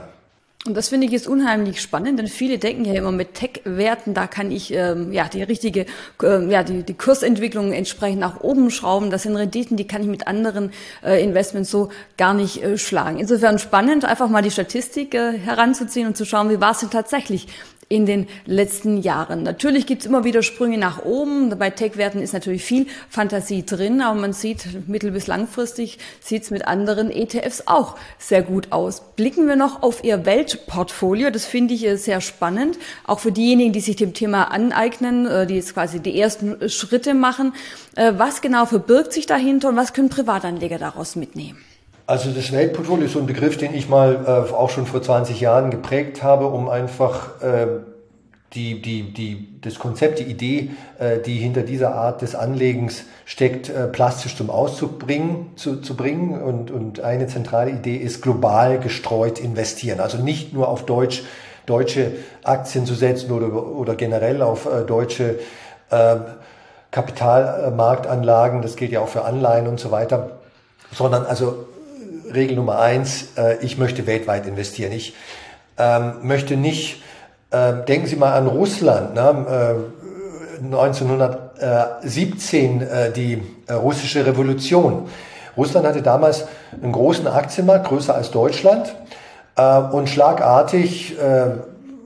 Und 0.65 0.77
das 0.77 0.87
finde 0.87 1.05
ich 1.07 1.11
jetzt 1.11 1.27
unheimlich 1.27 1.81
spannend, 1.81 2.19
denn 2.19 2.27
viele 2.27 2.57
denken 2.57 2.85
ja 2.85 2.93
immer 2.93 3.11
mit 3.11 3.33
Tech-Werten, 3.33 4.13
da 4.13 4.27
kann 4.27 4.49
ich 4.49 4.73
ähm, 4.73 5.11
ja 5.11 5.27
die 5.27 5.43
richtige, 5.43 5.85
äh, 6.21 6.49
ja 6.49 6.63
die, 6.63 6.83
die 6.83 6.93
Kursentwicklung 6.93 7.73
entsprechend 7.73 8.21
nach 8.21 8.39
oben 8.39 8.71
schrauben. 8.71 9.09
Das 9.09 9.23
sind 9.23 9.35
Renditen, 9.35 9.75
die 9.75 9.85
kann 9.85 10.01
ich 10.03 10.07
mit 10.07 10.25
anderen 10.25 10.71
äh, 11.03 11.21
Investments 11.21 11.69
so 11.69 11.89
gar 12.17 12.33
nicht 12.33 12.63
äh, 12.63 12.77
schlagen. 12.77 13.19
Insofern 13.19 13.59
spannend, 13.59 14.05
einfach 14.05 14.29
mal 14.29 14.41
die 14.41 14.51
Statistik 14.51 15.13
äh, 15.15 15.37
heranzuziehen 15.37 16.07
und 16.07 16.15
zu 16.15 16.23
schauen, 16.23 16.49
wie 16.49 16.61
war 16.61 16.71
es 16.71 16.79
denn 16.79 16.89
tatsächlich 16.89 17.47
in 17.89 18.05
den 18.05 18.27
letzten 18.45 19.01
Jahren. 19.01 19.43
Natürlich 19.43 19.85
gibt 19.85 20.01
es 20.01 20.07
immer 20.07 20.23
wieder 20.23 20.43
Sprünge 20.43 20.77
nach 20.77 21.03
oben. 21.03 21.57
Bei 21.57 21.69
Tech-Werten 21.69 22.21
ist 22.21 22.33
natürlich 22.33 22.63
viel 22.63 22.87
Fantasie 23.09 23.65
drin, 23.65 24.01
aber 24.01 24.19
man 24.19 24.33
sieht, 24.33 24.87
mittel- 24.87 25.11
bis 25.11 25.27
langfristig 25.27 25.99
sieht 26.19 26.43
es 26.43 26.51
mit 26.51 26.67
anderen 26.67 27.11
ETFs 27.11 27.63
auch 27.65 27.95
sehr 28.17 28.41
gut 28.41 28.71
aus. 28.71 29.01
Blicken 29.15 29.47
wir 29.47 29.55
noch 29.55 29.83
auf 29.83 30.03
Ihr 30.03 30.25
Weltportfolio. 30.25 31.29
Das 31.29 31.45
finde 31.45 31.73
ich 31.73 31.85
äh, 31.85 31.97
sehr 31.97 32.21
spannend, 32.21 32.77
auch 33.05 33.19
für 33.19 33.31
diejenigen, 33.31 33.73
die 33.73 33.81
sich 33.81 33.95
dem 33.95 34.13
Thema 34.13 34.45
aneignen, 34.45 35.25
äh, 35.25 35.47
die 35.47 35.55
jetzt 35.55 35.73
quasi 35.73 35.99
die 35.99 36.19
ersten 36.19 36.69
Schritte 36.69 37.13
machen. 37.13 37.53
Äh, 37.95 38.13
was 38.17 38.41
genau 38.41 38.65
verbirgt 38.65 39.13
sich 39.13 39.25
dahinter 39.25 39.69
und 39.69 39.75
was 39.75 39.93
können 39.93 40.09
Privatanleger 40.09 40.77
daraus 40.77 41.15
mitnehmen? 41.15 41.57
Also 42.05 42.31
das 42.31 42.51
Weltportfolio 42.51 43.05
ist 43.05 43.13
so 43.13 43.19
ein 43.19 43.27
Begriff, 43.27 43.57
den 43.57 43.73
ich 43.73 43.87
mal 43.87 44.25
äh, 44.25 44.53
auch 44.53 44.69
schon 44.69 44.85
vor 44.85 45.01
20 45.01 45.39
Jahren 45.39 45.71
geprägt 45.71 46.21
habe, 46.21 46.47
um 46.47 46.67
einfach 46.67 47.41
äh, 47.41 47.67
die, 48.53 48.81
die, 48.81 49.13
die, 49.13 49.61
das 49.61 49.79
Konzept, 49.79 50.19
die 50.19 50.23
Idee, 50.23 50.71
äh, 50.99 51.19
die 51.19 51.37
hinter 51.37 51.61
dieser 51.61 51.95
Art 51.95 52.21
des 52.21 52.35
Anlegens 52.35 53.05
steckt, 53.25 53.69
äh, 53.69 53.87
plastisch 53.87 54.35
zum 54.35 54.49
Ausdruck 54.49 54.99
bringen, 54.99 55.53
zu, 55.55 55.77
zu 55.77 55.95
bringen. 55.95 56.41
Und, 56.41 56.71
und 56.71 56.99
eine 56.99 57.27
zentrale 57.27 57.71
Idee 57.71 57.95
ist 57.95 58.21
global 58.21 58.79
gestreut 58.79 59.39
investieren. 59.39 60.01
Also 60.01 60.17
nicht 60.17 60.53
nur 60.53 60.67
auf 60.67 60.85
Deutsch, 60.85 61.23
deutsche 61.65 62.11
Aktien 62.43 62.85
zu 62.85 62.95
setzen 62.95 63.31
oder, 63.31 63.53
oder 63.53 63.95
generell 63.95 64.41
auf 64.41 64.65
äh, 64.65 64.83
deutsche 64.83 65.39
äh, 65.89 66.15
Kapitalmarktanlagen, 66.91 68.61
das 68.61 68.75
gilt 68.75 68.91
ja 68.91 68.99
auch 68.99 69.07
für 69.07 69.23
Anleihen 69.23 69.67
und 69.67 69.79
so 69.79 69.89
weiter, 69.89 70.31
sondern 70.91 71.25
also 71.25 71.65
Regel 72.33 72.55
Nummer 72.55 72.79
eins, 72.79 73.27
äh, 73.37 73.57
ich 73.61 73.77
möchte 73.77 74.07
weltweit 74.07 74.47
investieren. 74.47 74.91
Ich 74.91 75.13
ähm, 75.77 76.13
möchte 76.23 76.57
nicht, 76.57 77.03
äh, 77.51 77.73
denken 77.87 78.07
Sie 78.07 78.15
mal 78.15 78.33
an 78.33 78.47
Russland, 78.47 79.13
ne? 79.13 79.85
äh, 80.59 80.63
1917 80.63 82.81
äh, 82.81 83.11
die 83.11 83.43
äh, 83.67 83.73
russische 83.73 84.25
Revolution. 84.25 85.07
Russland 85.57 85.85
hatte 85.85 86.01
damals 86.01 86.45
einen 86.81 86.91
großen 86.91 87.27
Aktienmarkt, 87.27 87.87
größer 87.87 88.15
als 88.15 88.31
Deutschland, 88.31 88.95
äh, 89.55 89.77
und 89.77 90.09
schlagartig 90.09 91.15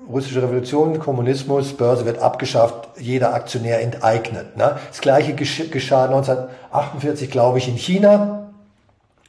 russische 0.09 0.41
Revolution, 0.41 0.99
Kommunismus, 0.99 1.73
Börse 1.73 2.05
wird 2.05 2.19
abgeschafft, 2.19 2.87
jeder 2.97 3.33
Aktionär 3.33 3.81
enteignet. 3.81 4.55
Ne? 4.55 4.77
Das 4.87 5.01
gleiche 5.01 5.33
geschah 5.33 6.05
1948, 6.05 7.29
glaube 7.29 7.57
ich, 7.57 7.67
in 7.67 7.75
China. 7.75 8.47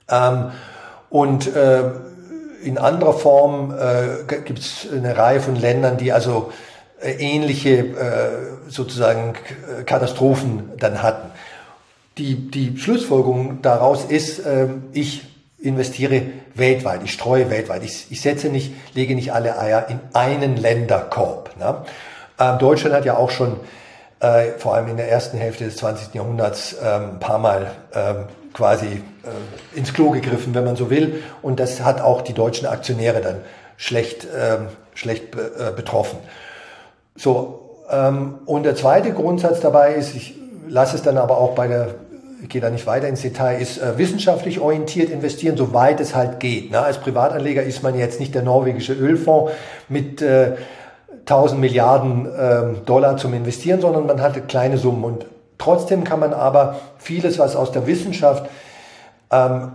Ähm, 0.09 0.53
und 1.11 1.55
äh, 1.55 1.91
in 2.63 2.79
anderer 2.79 3.15
Form 3.15 3.73
äh, 3.73 4.25
gibt 4.45 4.59
es 4.59 4.87
eine 4.93 5.17
Reihe 5.17 5.41
von 5.41 5.57
Ländern, 5.57 5.97
die 5.97 6.13
also 6.13 6.53
äh, 7.01 7.13
ähnliche 7.13 7.79
äh, 7.79 8.71
sozusagen 8.71 9.35
Katastrophen 9.87 10.73
dann 10.79 11.03
hatten. 11.03 11.31
Die, 12.19 12.51
die 12.51 12.77
Schlussfolgerung 12.77 13.63
daraus 13.63 14.05
ist, 14.05 14.41
äh, 14.41 14.69
ich 14.93 15.23
investiere 15.61 16.23
weltweit, 16.55 17.03
ich 17.05 17.13
streue 17.13 17.51
weltweit. 17.51 17.85
Ich, 17.85 18.07
ich 18.11 18.21
setze 18.21 18.49
nicht, 18.49 18.73
lege 18.95 19.15
nicht 19.15 19.33
alle 19.33 19.59
Eier 19.59 19.87
in 19.89 20.01
einen 20.13 20.57
Länderkorb. 20.57 21.57
Ne? 21.59 21.85
Ähm, 22.39 22.59
Deutschland 22.59 22.95
hat 22.95 23.05
ja 23.05 23.17
auch 23.17 23.31
schon 23.31 23.59
äh, 24.21 24.53
vor 24.59 24.75
allem 24.75 24.89
in 24.89 24.97
der 24.97 25.11
ersten 25.11 25.39
Hälfte 25.39 25.65
des 25.65 25.77
20. 25.77 26.15
Jahrhunderts 26.15 26.77
ähm, 26.83 27.11
ein 27.13 27.19
paar 27.21 27.39
Mal 27.39 27.71
ähm, 27.95 28.25
quasi 28.53 28.87
äh, 28.87 29.79
ins 29.79 29.93
Klo 29.95 30.11
gegriffen, 30.11 30.55
wenn 30.55 30.65
man 30.65 30.77
so 30.77 30.91
will. 30.91 31.23
Und 31.43 31.61
das 31.61 31.83
hat 31.83 32.01
auch 32.01 32.23
die 32.23 32.35
deutschen 32.35 32.67
Aktionäre 32.67 33.21
dann 33.21 33.37
schlecht, 33.77 34.27
ähm, 34.37 34.69
schlecht 34.95 35.31
be 35.31 35.53
äh, 35.59 35.73
betroffen. 35.75 36.19
So, 37.17 37.85
ähm, 37.91 38.39
und 38.47 38.65
der 38.65 38.75
zweite 38.75 39.13
Grundsatz 39.13 39.61
dabei 39.61 39.95
ist, 39.95 40.15
ich 40.15 40.35
lasse 40.69 40.97
es 40.97 41.03
dann 41.03 41.17
aber 41.17 41.39
auch 41.39 41.55
bei 41.55 41.69
der 41.69 41.95
ich 42.43 42.49
gehe 42.49 42.61
da 42.61 42.71
nicht 42.71 42.87
weiter 42.87 43.09
ins 43.09 43.23
Detail, 43.23 43.61
ist 43.61 43.79
äh, 43.79 43.99
wissenschaftlich 43.99 44.61
orientiert 44.61 45.11
investieren, 45.11 45.57
soweit 45.57 46.01
es 46.01 46.15
halt 46.15 46.41
geht. 46.41 46.71
Ne? 46.71 46.81
Als 46.81 46.99
Privatanleger 46.99 47.63
ist 47.63 47.83
man 47.83 47.99
jetzt 47.99 48.21
nicht 48.21 48.35
der 48.35 48.43
norwegische 48.43 48.93
Ölfonds 48.93 49.53
mit 49.89 50.23
äh, 50.23 50.53
1000 51.29 51.61
Milliarden 51.61 52.27
äh, 52.27 52.81
Dollar 52.87 53.19
zum 53.19 53.35
Investieren, 53.35 53.81
sondern 53.81 54.07
man 54.07 54.23
hatte 54.23 54.41
kleine 54.41 54.79
Summen. 54.79 55.05
Und 55.05 55.27
trotzdem 55.59 56.05
kann 56.05 56.21
man 56.21 56.33
aber 56.33 56.81
vieles, 56.99 57.39
was 57.39 57.55
aus 57.55 57.71
der 57.71 57.87
Wissenschaft 57.87 58.49
ähm, 59.31 59.73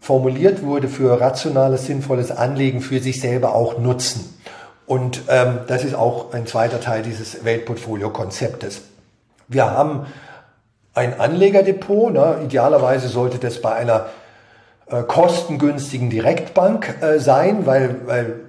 formuliert 0.00 0.62
wurde, 0.62 0.88
für 0.88 1.20
rationales, 1.20 1.86
sinnvolles 1.86 2.30
Anlegen 2.30 2.80
für 2.80 3.00
sich 3.00 3.20
selber 3.20 3.54
auch 3.54 3.78
nutzen. 3.78 4.38
Und 4.86 5.22
ähm, 5.28 5.60
das 5.66 5.84
ist 5.84 5.94
auch 5.94 6.32
ein 6.32 6.46
zweiter 6.46 6.80
Teil 6.80 7.02
dieses 7.02 7.44
Weltportfolio-Konzeptes. 7.44 8.82
Wir 9.48 9.70
haben 9.70 10.06
ein 10.94 11.18
Anlegerdepot. 11.18 12.12
Ne? 12.12 12.36
Idealerweise 12.44 13.08
sollte 13.08 13.38
das 13.38 13.60
bei 13.60 13.72
einer 13.72 14.06
äh, 14.86 15.02
kostengünstigen 15.02 16.10
Direktbank 16.10 16.96
äh, 17.00 17.18
sein, 17.18 17.66
weil, 17.66 18.06
weil 18.06 18.40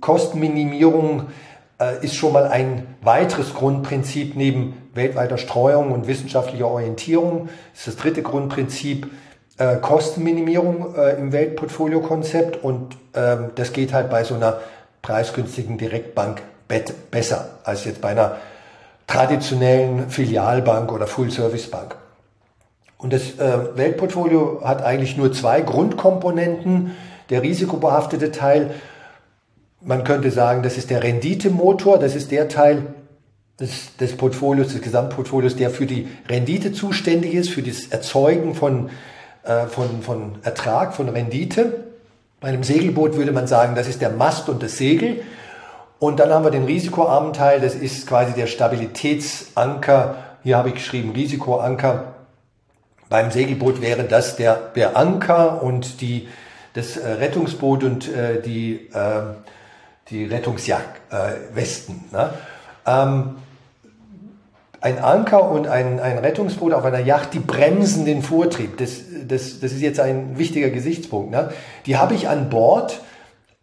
Kostenminimierung 0.00 1.28
äh, 1.80 2.04
ist 2.04 2.14
schon 2.14 2.32
mal 2.32 2.46
ein 2.46 2.86
weiteres 3.02 3.54
Grundprinzip 3.54 4.36
neben 4.36 4.74
weltweiter 4.94 5.38
Streuung 5.38 5.92
und 5.92 6.06
wissenschaftlicher 6.06 6.66
Orientierung. 6.66 7.48
Das 7.72 7.80
ist 7.80 7.88
das 7.88 7.96
dritte 7.96 8.22
Grundprinzip 8.22 9.10
äh, 9.58 9.76
Kostenminimierung 9.76 10.94
äh, 10.96 11.16
im 11.18 11.32
Weltportfolio-Konzept 11.32 12.62
und 12.62 12.96
ähm, 13.14 13.50
das 13.54 13.72
geht 13.72 13.92
halt 13.92 14.10
bei 14.10 14.24
so 14.24 14.34
einer 14.34 14.60
preisgünstigen 15.02 15.78
Direktbank 15.78 16.42
besser 17.10 17.58
als 17.64 17.84
jetzt 17.84 18.00
bei 18.00 18.10
einer 18.10 18.36
traditionellen 19.06 20.08
Filialbank 20.08 20.92
oder 20.92 21.06
Full-Service-Bank. 21.06 21.96
Und 22.96 23.12
das 23.12 23.38
äh, 23.38 23.76
Weltportfolio 23.76 24.60
hat 24.62 24.82
eigentlich 24.82 25.16
nur 25.16 25.32
zwei 25.32 25.62
Grundkomponenten. 25.62 26.96
Der 27.30 27.42
risikobehaftete 27.42 28.30
Teil, 28.30 28.74
man 29.80 30.04
könnte 30.04 30.30
sagen, 30.30 30.62
das 30.62 30.76
ist 30.76 30.90
der 30.90 31.02
Renditemotor, 31.02 31.98
das 31.98 32.14
ist 32.14 32.30
der 32.30 32.48
Teil 32.48 32.94
des, 33.58 33.96
des 33.96 34.16
Portfolios, 34.16 34.72
des 34.72 34.82
Gesamtportfolios, 34.82 35.56
der 35.56 35.70
für 35.70 35.86
die 35.86 36.08
Rendite 36.28 36.72
zuständig 36.72 37.34
ist, 37.34 37.50
für 37.50 37.62
das 37.62 37.86
Erzeugen 37.88 38.54
von, 38.54 38.90
äh, 39.44 39.66
von, 39.66 40.02
von 40.02 40.38
Ertrag, 40.42 40.94
von 40.94 41.08
Rendite. 41.08 41.84
Bei 42.40 42.48
einem 42.48 42.64
Segelboot 42.64 43.16
würde 43.16 43.32
man 43.32 43.46
sagen, 43.46 43.74
das 43.74 43.86
ist 43.86 44.00
der 44.00 44.10
Mast 44.10 44.48
und 44.48 44.62
das 44.62 44.78
Segel. 44.78 45.22
Und 45.98 46.18
dann 46.18 46.30
haben 46.30 46.44
wir 46.44 46.50
den 46.50 46.64
risikoarmen 46.64 47.34
Teil, 47.34 47.60
das 47.60 47.74
ist 47.74 48.06
quasi 48.06 48.32
der 48.32 48.46
Stabilitätsanker. 48.46 50.16
Hier 50.42 50.56
habe 50.56 50.70
ich 50.70 50.76
geschrieben 50.76 51.12
Risikoanker. 51.12 52.14
Beim 53.10 53.30
Segelboot 53.30 53.82
wäre 53.82 54.04
das 54.04 54.36
der, 54.36 54.54
der 54.74 54.96
Anker 54.96 55.62
und 55.62 56.00
die, 56.00 56.28
das 56.72 56.96
äh, 56.96 57.06
Rettungsboot 57.06 57.84
und 57.84 58.08
äh, 58.08 58.40
die, 58.40 58.88
äh, 58.94 59.22
die 60.10 60.24
Rettungsjagdwesten. 60.24 62.04
Äh, 62.12 62.16
ne? 62.16 62.30
ähm, 62.86 63.36
ein 64.82 64.98
Anker 64.98 65.50
und 65.50 65.66
ein, 65.66 66.00
ein 66.00 66.18
Rettungsboot 66.18 66.72
auf 66.72 66.84
einer 66.84 67.00
Yacht, 67.00 67.34
die 67.34 67.38
bremsen 67.38 68.06
den 68.06 68.22
Vortrieb. 68.22 68.78
Das, 68.78 69.02
das, 69.28 69.60
das 69.60 69.72
ist 69.72 69.82
jetzt 69.82 70.00
ein 70.00 70.38
wichtiger 70.38 70.70
Gesichtspunkt. 70.70 71.30
Ne? 71.30 71.50
Die 71.86 71.98
habe 71.98 72.14
ich 72.14 72.28
an 72.28 72.48
Bord. 72.48 73.00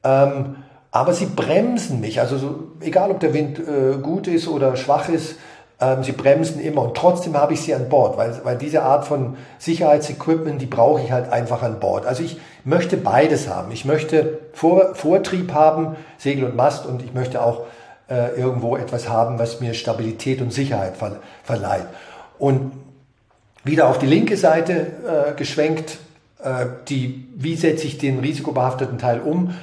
Ähm, 0.04 0.58
aber 0.92 1.14
sie 1.14 1.26
bremsen 1.26 2.00
mich. 2.00 2.20
Also 2.20 2.38
so, 2.38 2.64
egal, 2.80 3.12
ob 3.12 3.20
der 3.20 3.34
Wind 3.34 3.60
äh, 3.60 3.98
gut 4.02 4.28
ist 4.28 4.48
oder 4.48 4.76
schwach 4.76 5.10
ist, 5.10 5.36
ähm, 5.80 6.04
sie 6.04 6.12
bremsen 6.12 6.60
immer. 6.60 6.84
Und 6.84 6.98
trotzdem 6.98 7.36
habe 7.38 7.54
ich 7.54 7.62
sie 7.62 7.74
an 7.74 7.90
Bord, 7.90 8.18
weil, 8.18 8.40
weil 8.44 8.58
diese 8.58 8.84
Art 8.84 9.06
von 9.06 9.38
Sicherheitsequipment, 9.60 10.62
die 10.62 10.66
brauche 10.66 11.02
ich 11.02 11.12
halt 11.12 11.32
einfach 11.32 11.63
an 11.63 11.80
Bord. 11.80 12.06
Also 12.06 12.24
ich 12.24 12.40
möchte 12.63 12.98
beides 12.98 13.48
haben. 13.48 13.72
Ich 13.72 13.86
möchte 13.86 14.40
Vor 14.54 14.96
Vortrieb 14.96 15.54
haben, 15.54 15.96
Segel 16.18 16.46
und 16.46 16.56
Mast, 16.56 16.86
und 16.86 17.04
ich 17.04 17.13
möchte 17.13 17.42
auch 17.42 17.62
äh, 18.10 18.40
irgendwo 18.40 18.78
etwas 18.78 19.10
haben, 19.10 19.40
was 19.40 19.60
mir 19.60 19.74
Stabilität 19.74 20.42
und 20.42 20.52
Sicherheit 20.52 20.98
ver 20.98 21.18
verleiht. 21.44 21.88
Und 22.40 22.72
wieder 23.63 23.88
auf 23.88 24.00
die 24.00 24.06
linke 24.06 24.38
Seite 24.38 24.74
äh, 25.08 25.34
geschwenkt, 25.36 25.98
äh, 26.42 26.66
die, 26.88 27.28
wie 27.36 27.56
setze 27.56 27.88
ich 27.88 27.98
den 27.98 28.20
risikobehafteten 28.20 28.98
Teil 28.98 29.20
um? 29.20 29.54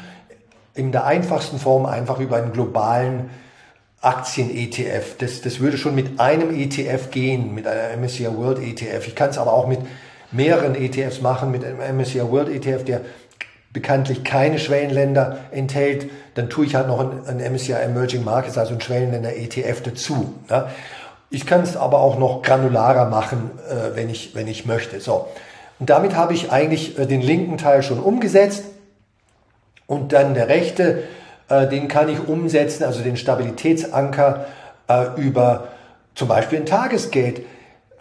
in 0.74 0.90
der 0.92 1.04
einfachsten 1.06 1.58
Form 1.58 1.86
einfach 1.86 2.18
über 2.18 2.36
einen 2.36 2.52
globalen 2.52 3.30
Aktien-ETF. 4.04 5.16
Das, 5.18 5.40
das 5.40 5.60
würde 5.60 5.78
schon 5.78 5.94
mit 5.94 6.20
einem 6.20 6.54
ETF 6.54 7.10
gehen, 7.10 7.54
mit 7.54 7.66
einer 7.66 7.96
MSCI 7.96 8.28
World 8.36 8.58
ETF. 8.58 9.06
Ich 9.06 9.14
kann 9.14 9.30
es 9.30 9.38
aber 9.38 9.52
auch 9.52 9.66
mit 9.66 9.80
mehreren 10.30 10.74
ETFs 10.74 11.20
machen, 11.20 11.50
mit 11.50 11.64
einem 11.64 11.78
MSCI 11.96 12.30
World 12.30 12.48
ETF, 12.48 12.84
der 12.84 13.00
bekanntlich 13.72 14.24
keine 14.24 14.58
Schwellenländer 14.58 15.38
enthält. 15.50 16.10
Dann 16.34 16.48
tue 16.48 16.66
ich 16.66 16.74
halt 16.74 16.88
noch 16.88 17.00
ein, 17.00 17.26
ein 17.26 17.52
MSCI 17.52 17.72
Emerging 17.72 18.24
Markets, 18.24 18.58
also 18.58 18.74
ein 18.74 18.80
Schwellenländer 18.80 19.36
ETF 19.36 19.82
dazu. 19.82 20.34
Ne? 20.48 20.66
Ich 21.30 21.46
kann 21.46 21.62
es 21.62 21.76
aber 21.76 22.00
auch 22.00 22.18
noch 22.18 22.42
granularer 22.42 23.06
machen, 23.06 23.50
äh, 23.68 23.96
wenn, 23.96 24.08
ich, 24.08 24.34
wenn 24.34 24.46
ich 24.46 24.66
möchte. 24.66 25.00
So. 25.00 25.26
Und 25.80 25.90
damit 25.90 26.14
habe 26.14 26.34
ich 26.34 26.52
eigentlich 26.52 26.98
äh, 26.98 27.06
den 27.06 27.20
linken 27.20 27.58
Teil 27.58 27.82
schon 27.82 27.98
umgesetzt. 27.98 28.64
Und 29.86 30.12
dann 30.12 30.34
der 30.34 30.48
rechte, 30.48 31.02
äh, 31.48 31.68
den 31.68 31.88
kann 31.88 32.08
ich 32.08 32.26
umsetzen, 32.26 32.84
also 32.84 33.02
den 33.02 33.16
Stabilitätsanker 33.16 34.46
äh, 34.88 35.06
über 35.16 35.68
zum 36.14 36.28
Beispiel 36.28 36.60
ein 36.60 36.66
Tagesgeld. 36.66 37.42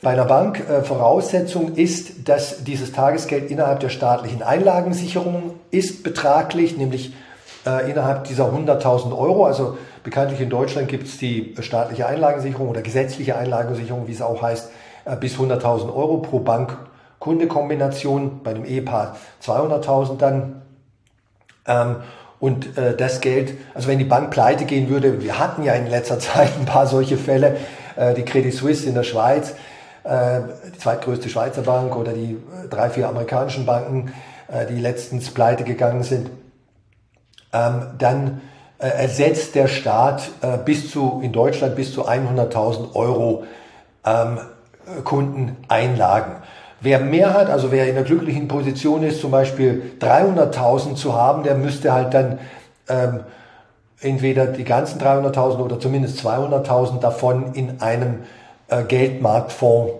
Bei 0.01 0.11
einer 0.11 0.25
Bank 0.25 0.63
äh, 0.69 0.83
Voraussetzung 0.83 1.75
ist, 1.75 2.27
dass 2.27 2.63
dieses 2.63 2.91
Tagesgeld 2.91 3.49
innerhalb 3.49 3.79
der 3.79 3.89
staatlichen 3.89 4.43
Einlagensicherung 4.43 5.55
ist 5.71 6.03
betraglich, 6.03 6.77
nämlich 6.77 7.13
äh, 7.65 7.89
innerhalb 7.89 8.25
dieser 8.25 8.51
100.000 8.51 9.17
Euro. 9.17 9.45
Also 9.45 9.77
bekanntlich 10.03 10.41
in 10.41 10.49
Deutschland 10.49 10.89
gibt 10.89 11.07
es 11.07 11.17
die 11.17 11.55
staatliche 11.59 12.05
Einlagensicherung 12.05 12.69
oder 12.69 12.81
gesetzliche 12.81 13.37
Einlagensicherung, 13.37 14.07
wie 14.07 14.11
es 14.11 14.21
auch 14.21 14.41
heißt, 14.41 14.69
äh, 15.05 15.15
bis 15.15 15.37
100.000 15.37 15.95
Euro 15.95 16.17
pro 16.17 16.39
Bank-Kunde-Kombination. 16.39 18.41
Bei 18.43 18.53
dem 18.53 18.65
Ehepaar 18.65 19.15
200.000 19.41 20.17
dann 20.17 20.61
ähm, 21.65 21.95
und 22.43 22.77
äh, 22.77 22.93
das 22.93 23.21
Geld, 23.21 23.53
also 23.73 23.87
wenn 23.87 23.99
die 23.99 24.03
Bank 24.03 24.29
pleite 24.29 24.65
gehen 24.65 24.89
würde, 24.89 25.21
wir 25.21 25.39
hatten 25.39 25.63
ja 25.63 25.75
in 25.75 25.87
letzter 25.87 26.19
Zeit 26.27 26.49
ein 26.59 26.65
paar 26.65 26.87
solche 26.87 27.15
Fälle, 27.15 27.55
äh, 27.95 28.13
die 28.15 28.23
Credit 28.25 28.53
Suisse 28.53 28.85
in 28.85 28.95
der 28.95 29.03
Schweiz, 29.03 29.55
äh, 30.03 30.41
die 30.73 30.77
zweitgrößte 30.77 31.29
Schweizer 31.29 31.61
Bank 31.61 31.95
oder 31.95 32.11
die 32.11 32.33
äh, 32.33 32.67
drei, 32.69 32.89
vier 32.89 33.07
amerikanischen 33.07 33.65
Banken, 33.65 34.11
äh, 34.49 34.65
die 34.65 34.77
letztens 34.77 35.29
pleite 35.29 35.63
gegangen 35.63 36.03
sind, 36.03 36.31
ähm, 37.53 37.83
dann 37.97 38.41
äh, 38.77 38.89
ersetzt 38.89 39.55
der 39.55 39.69
Staat 39.69 40.29
äh, 40.41 40.57
bis 40.57 40.91
zu, 40.91 41.21
in 41.23 41.31
Deutschland 41.31 41.77
bis 41.77 41.93
zu 41.93 42.09
100.000 42.09 42.93
Euro 42.93 43.45
ähm, 44.05 44.39
Kunden 45.05 45.55
Einlagen. 45.69 46.33
Wer 46.83 46.99
mehr 46.99 47.33
hat, 47.33 47.49
also 47.49 47.71
wer 47.71 47.87
in 47.87 47.95
der 47.95 48.03
glücklichen 48.03 48.49
Position 48.49 49.03
ist, 49.03 49.21
zum 49.21 49.31
Beispiel 49.31 49.93
300.000 50.01 50.95
zu 50.95 51.15
haben, 51.15 51.43
der 51.43 51.55
müsste 51.55 51.93
halt 51.93 52.13
dann 52.13 52.39
ähm, 52.89 53.21
entweder 54.01 54.47
die 54.47 54.65
ganzen 54.65 54.99
300.000 54.99 55.59
oder 55.59 55.79
zumindest 55.79 56.19
200.000 56.25 56.99
davon 56.99 57.53
in 57.53 57.79
einem 57.79 58.23
äh, 58.67 58.83
Geldmarktfonds. 58.83 59.93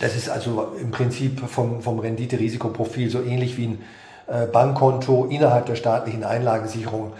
Das 0.00 0.16
ist 0.16 0.30
also 0.30 0.68
im 0.80 0.90
Prinzip 0.90 1.46
vom, 1.46 1.82
vom 1.82 1.98
Rendite-Risikoprofil 1.98 3.10
so 3.10 3.22
ähnlich 3.22 3.58
wie 3.58 3.66
ein 3.66 3.84
äh, 4.26 4.46
Bankkonto 4.46 5.26
innerhalb 5.26 5.66
der 5.66 5.76
staatlichen 5.76 6.24
Einlagensicherung 6.24 7.12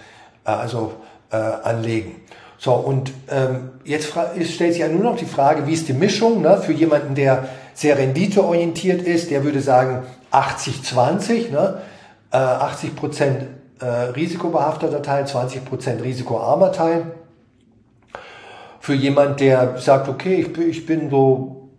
äh, 0.46 0.52
also 0.52 0.92
äh, 1.30 1.36
anlegen. 1.36 2.16
So, 2.56 2.72
und 2.72 3.12
ähm, 3.30 3.72
jetzt 3.84 4.08
stellt 4.08 4.72
sich 4.72 4.78
ja 4.78 4.88
nur 4.88 5.02
noch 5.02 5.16
die 5.16 5.26
Frage, 5.26 5.66
wie 5.66 5.74
ist 5.74 5.88
die 5.88 5.92
Mischung 5.92 6.40
ne? 6.40 6.56
für 6.58 6.72
jemanden, 6.72 7.14
der 7.14 7.48
sehr 7.80 7.96
renditeorientiert 7.96 9.00
ist, 9.00 9.30
der 9.30 9.42
würde 9.42 9.62
sagen 9.62 10.02
80-20, 10.32 11.50
ne? 11.50 11.80
äh, 12.30 12.36
80 12.36 12.94
Prozent 12.94 13.46
äh, 13.80 13.86
risikobehafteter 13.86 15.00
Teil, 15.00 15.26
20 15.26 15.64
Prozent 15.64 16.02
risikoarmer 16.04 16.72
Teil. 16.72 17.12
Für 18.80 18.92
jemand, 18.92 19.40
der 19.40 19.78
sagt, 19.78 20.10
okay, 20.10 20.34
ich, 20.34 20.58
ich 20.58 20.84
bin 20.84 21.08
so, 21.08 21.70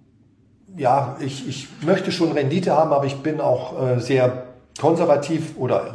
ja, 0.76 1.18
ich, 1.20 1.48
ich 1.48 1.68
möchte 1.84 2.12
schon 2.12 2.32
Rendite 2.32 2.76
haben, 2.76 2.94
aber 2.94 3.06
ich 3.06 3.18
bin 3.18 3.40
auch 3.40 3.80
äh, 3.80 4.00
sehr 4.00 4.46
konservativ 4.80 5.56
oder 5.56 5.94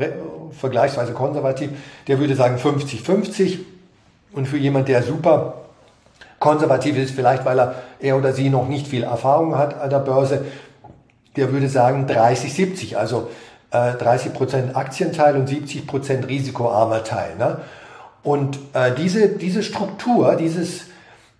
vergleichsweise 0.53 1.15
konservativ, 1.15 1.71
der 2.07 2.21
würde 2.21 2.37
sagen 2.37 2.59
50-50. 2.59 3.59
Und 4.33 4.47
für 4.47 4.57
jemand, 4.57 4.87
der 4.87 5.03
super 5.03 5.66
konservativ 6.39 6.97
ist, 6.97 7.15
vielleicht 7.15 7.45
weil 7.45 7.59
er, 7.59 7.75
er 8.01 8.17
oder 8.17 8.33
sie 8.33 8.51
noch 8.51 8.69
nicht 8.69 8.89
viel 8.89 9.05
Erfahrung 9.05 9.57
hat 9.57 9.81
an 9.81 9.91
der 9.91 10.01
Börse, 10.01 10.45
der 11.37 11.53
würde 11.53 11.69
sagen 11.69 12.07
30-70, 12.07 12.97
also 12.97 13.29
äh, 13.71 13.77
30% 13.77 14.75
Aktienteil 14.75 15.37
und 15.37 15.49
70% 15.49 16.29
risikoarmer 16.29 17.05
Teil. 17.05 17.37
Ne? 17.37 17.59
Und 18.23 18.59
äh, 18.73 18.93
diese, 18.93 19.29
diese 19.29 19.63
Struktur, 19.63 20.35
dieses, 20.37 20.87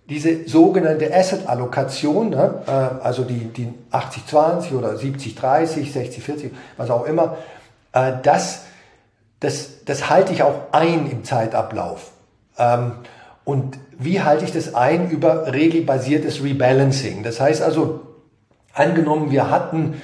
diese 0.09 0.47
sogenannte 0.47 1.13
Asset-Allokation, 1.13 2.29
ne, 2.29 2.61
äh, 2.65 2.71
also 3.03 3.23
die, 3.23 3.45
die 3.45 3.73
80-20 3.91 4.73
oder 4.73 4.91
70-30, 4.91 5.93
60-40, 5.93 6.51
was 6.77 6.89
auch 6.89 7.05
immer, 7.05 7.37
äh, 7.91 8.13
das, 8.23 8.65
das, 9.39 9.83
das 9.85 10.09
halte 10.09 10.31
ich 10.31 10.43
auch 10.43 10.71
ein 10.71 11.09
im 11.11 11.23
Zeitablauf. 11.23 12.11
Ähm, 12.57 12.93
und 13.47 13.79
wie 13.97 14.21
halte 14.21 14.43
ich 14.43 14.51
das 14.51 14.75
ein 14.75 15.09
über 15.09 15.53
regelbasiertes 15.53 16.43
Rebalancing? 16.43 17.23
Das 17.23 17.39
heißt 17.39 17.61
also, 17.61 18.01
angenommen, 18.73 19.31
wir 19.31 19.49
hatten 19.49 20.01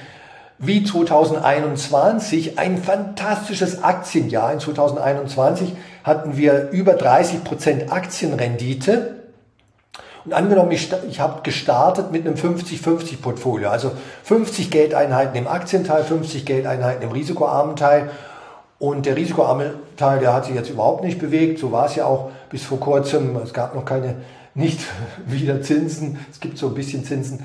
wie 0.56 0.82
2021 0.82 2.58
ein 2.58 2.78
fantastisches 2.78 3.84
Aktienjahr. 3.84 4.50
In 4.50 4.60
2021 4.60 5.74
hatten 6.04 6.38
wir 6.38 6.70
über 6.70 6.94
30 6.94 7.44
Prozent 7.44 7.92
Aktienrendite. 7.92 9.24
Und 10.24 10.32
angenommen, 10.32 10.70
ich, 10.70 10.90
ich 11.10 11.20
habe 11.20 11.42
gestartet 11.42 12.12
mit 12.12 12.26
einem 12.26 12.36
50-50 12.36 13.20
Portfolio, 13.20 13.68
also 13.68 13.92
50 14.22 14.70
Geldeinheiten 14.70 15.36
im 15.36 15.48
Aktienteil, 15.48 16.02
50 16.02 16.46
Geldeinheiten 16.46 17.02
im 17.02 17.12
risikoarmen 17.12 17.76
Teil 17.76 18.08
und 18.78 19.06
der 19.06 19.16
risikoarme 19.16 19.74
Teil, 19.96 20.20
der 20.20 20.32
hat 20.32 20.46
sich 20.46 20.54
jetzt 20.54 20.70
überhaupt 20.70 21.04
nicht 21.04 21.18
bewegt. 21.18 21.58
So 21.58 21.72
war 21.72 21.86
es 21.86 21.94
ja 21.94 22.06
auch 22.06 22.30
bis 22.50 22.64
vor 22.64 22.80
kurzem. 22.80 23.36
Es 23.36 23.52
gab 23.52 23.74
noch 23.74 23.84
keine 23.84 24.16
nicht 24.54 24.80
wieder 25.26 25.62
Zinsen. 25.62 26.18
Es 26.30 26.40
gibt 26.40 26.58
so 26.58 26.68
ein 26.68 26.74
bisschen 26.74 27.04
Zinsen. 27.04 27.44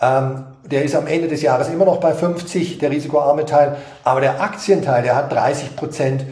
Ähm, 0.00 0.44
der 0.64 0.84
ist 0.84 0.94
am 0.94 1.06
Ende 1.06 1.28
des 1.28 1.42
Jahres 1.42 1.68
immer 1.68 1.84
noch 1.84 1.98
bei 1.98 2.12
50, 2.12 2.78
der 2.78 2.90
risikoarme 2.90 3.44
Teil. 3.44 3.76
Aber 4.04 4.20
der 4.20 4.40
Aktienteil, 4.40 5.02
der 5.02 5.14
hat 5.14 5.32
30 5.32 5.76
Prozent 5.76 6.24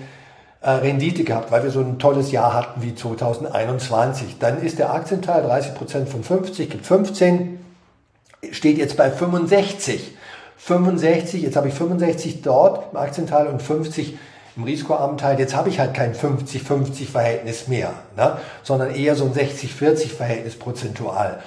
äh, 0.63 0.71
Rendite 0.71 1.25
gehabt, 1.25 1.53
weil 1.53 1.63
wir 1.63 1.71
so 1.71 1.81
ein 1.81 1.99
tolles 1.99 2.33
Jahr 2.33 2.53
hatten 2.53 2.83
wie 2.83 2.95
2021. 2.95 4.39
Dann 4.39 4.63
ist 4.63 4.79
der 4.79 4.93
Aktienteil 4.93 5.43
30 5.43 5.75
Prozent 5.75 6.09
von 6.09 6.25
50, 6.25 6.69
gibt 6.71 6.87
15, 6.87 7.65
steht 8.51 8.79
jetzt 8.79 8.97
bei 8.97 9.11
65. 9.11 10.17
65, 10.57 11.43
jetzt 11.43 11.57
habe 11.57 11.69
ich 11.69 11.75
65 11.75 12.43
dort 12.43 12.93
im 12.93 12.99
Aktienteil 12.99 13.47
und 13.47 13.63
50 13.63 14.19
im 14.61 14.65
risikoarmen 14.65 15.17
Teil, 15.17 15.39
jetzt 15.39 15.57
habe 15.57 15.71
ich 15.71 15.81
halt 15.81 15.95
kein 15.95 16.15
50-50-Verhältnis 16.15 17.67
mehr, 17.69 17.95
ne? 18.17 18.37
sondern 18.63 18.95
eher 18.95 19.17
so 19.17 19.25
ein 19.25 19.33
60-40-Verhältnis 19.33 20.57
prozentual. 20.57 21.41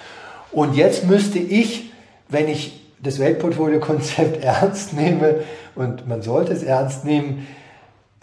Und 0.52 0.76
jetzt 0.76 1.06
müsste 1.06 1.38
ich, 1.38 1.92
wenn 2.28 2.48
ich 2.48 2.82
das 3.02 3.20
Weltportfolio-Konzept 3.20 4.44
ernst 4.44 4.94
nehme, 4.94 5.42
und 5.76 6.08
man 6.08 6.24
sollte 6.24 6.54
es 6.54 6.64
ernst 6.64 7.06
nehmen, 7.06 7.48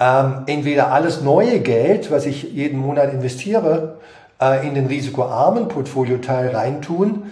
ähm, 0.01 0.43
entweder 0.47 0.93
alles 0.93 1.21
neue 1.21 1.61
Geld, 1.61 2.11
was 2.11 2.27
ich 2.27 2.43
jeden 2.43 2.79
Monat 2.79 3.13
investiere, 3.13 3.99
äh, 4.41 4.67
in 4.67 4.75
den 4.75 4.87
risikoarmen 4.87 5.69
Portfolioteil 5.69 6.49
reintun, 6.49 7.31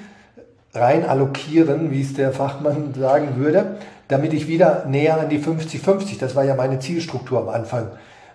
rein 0.74 1.04
allokieren, 1.04 1.90
wie 1.90 2.02
es 2.02 2.14
der 2.14 2.30
Fachmann 2.32 2.94
sagen 2.96 3.36
würde, 3.36 3.78
damit 4.09 4.32
ich 4.32 4.48
wieder 4.48 4.86
näher 4.86 5.20
an 5.20 5.28
die 5.28 5.38
50-50, 5.38 6.18
das 6.18 6.34
war 6.34 6.44
ja 6.44 6.54
meine 6.54 6.78
Zielstruktur 6.78 7.40
am 7.40 7.48
Anfang, 7.48 7.88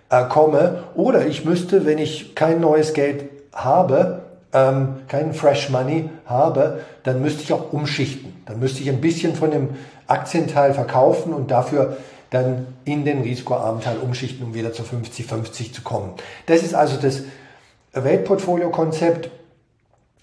äh, 0.10 0.24
komme. 0.26 0.84
Oder 0.96 1.26
ich 1.26 1.46
müsste, 1.46 1.86
wenn 1.86 1.98
ich 1.98 2.36
kein 2.36 2.62
neues 2.62 2.94
Geld 2.94 3.26
habe, 3.52 4.22
ähm, 4.54 4.98
kein 5.08 5.34
Fresh 5.34 5.70
Money 5.70 6.10
habe, 6.26 6.82
dann 7.04 7.22
müsste 7.22 7.42
ich 7.42 7.52
auch 7.54 7.74
umschichten. 7.74 8.44
Dann 8.46 8.60
müsste 8.60 8.82
ich 8.82 8.90
ein 8.90 9.02
bisschen 9.02 9.36
von 9.36 9.52
dem 9.52 9.70
Aktienteil 10.08 10.74
verkaufen 10.74 11.34
und 11.34 11.50
dafür 11.50 11.98
dann 12.30 12.68
in 12.86 13.06
den 13.06 13.22
risikoarmen 13.22 13.82
Teil 13.82 13.98
umschichten, 13.98 14.46
um 14.46 14.54
wieder 14.54 14.74
zu 14.74 14.84
50-50 14.84 15.74
zu 15.74 15.82
kommen. 15.82 16.14
Das 16.46 16.64
ist 16.64 16.74
also 16.74 16.98
das 16.98 17.24
Weltportfolio-Konzept. 17.94 19.30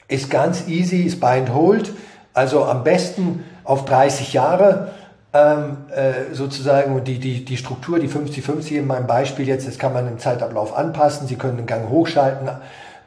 Ist 0.08 0.28
ganz 0.28 0.66
easy, 0.66 1.02
ist 1.02 1.20
buy 1.20 1.38
and 1.38 1.54
hold. 1.54 1.92
Also 2.34 2.64
am 2.64 2.82
besten 2.82 3.44
auf 3.64 3.84
30 3.84 4.32
Jahre 4.32 4.90
ähm, 5.32 5.76
äh, 5.94 6.34
sozusagen 6.34 7.04
die, 7.04 7.18
die, 7.18 7.44
die 7.44 7.56
Struktur, 7.56 7.98
die 7.98 8.08
50-50 8.08 8.78
in 8.78 8.86
meinem 8.86 9.06
Beispiel 9.06 9.46
jetzt, 9.46 9.66
das 9.66 9.78
kann 9.78 9.92
man 9.92 10.08
im 10.08 10.18
Zeitablauf 10.18 10.76
anpassen. 10.76 11.28
Sie 11.28 11.36
können 11.36 11.56
den 11.56 11.66
Gang 11.66 11.88
hochschalten, 11.88 12.48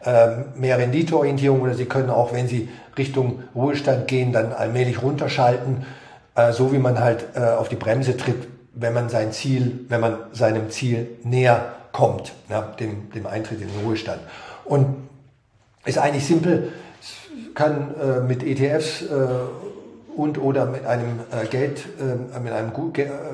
äh, 0.06 0.28
mehr 0.56 0.78
Renditeorientierung 0.78 1.62
oder 1.62 1.74
Sie 1.74 1.86
können 1.86 2.10
auch, 2.10 2.34
wenn 2.34 2.48
Sie 2.48 2.70
Richtung 2.98 3.44
Ruhestand 3.56 4.08
gehen, 4.08 4.32
dann 4.32 4.54
allmählich 4.54 5.02
runterschalten, 5.02 5.86
äh, 6.36 6.54
so 6.54 6.72
wie 6.72 6.78
man 6.78 7.00
halt 7.00 7.26
äh, 7.36 7.42
auf 7.42 7.70
die 7.70 7.76
Bremse 7.76 8.16
tritt, 8.16 8.48
wenn 8.74 8.94
man 8.94 9.10
sein 9.10 9.32
Ziel, 9.32 9.86
wenn 9.90 10.00
man 10.00 10.18
seinem 10.32 10.70
Ziel 10.70 11.08
näher 11.24 11.74
kommt, 11.92 12.34
ja, 12.50 12.62
dem, 12.62 13.12
dem 13.12 13.28
Eintritt 13.28 13.62
in 13.62 13.68
den 13.68 13.86
Ruhestand. 13.86 14.22
Und 14.66 15.10
ist 15.86 15.98
eigentlich 15.98 16.26
simpel, 16.26 16.72
kann 17.54 17.94
äh, 17.96 18.22
mit 18.22 18.44
ETFs 18.44 19.02
äh, 19.04 19.06
und 20.16 20.38
oder 20.38 20.66
mit 20.66 20.86
einem 20.86 21.20
äh, 21.32 21.45
Geld, 21.47 21.86
äh, 21.99 22.39
mit 22.39 22.53
einem 22.53 22.72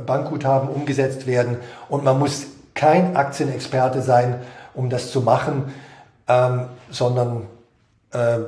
Bankguthaben 0.06 0.70
umgesetzt 0.70 1.28
werden. 1.28 1.58
Und 1.90 2.04
man 2.04 2.20
muss 2.20 2.48
kein 2.74 3.16
Aktienexperte 3.16 4.02
sein, 4.02 4.36
um 4.74 4.90
das 4.90 5.12
zu 5.12 5.22
machen, 5.22 5.74
ähm, 6.28 6.66
sondern 6.90 7.48
äh, 8.12 8.40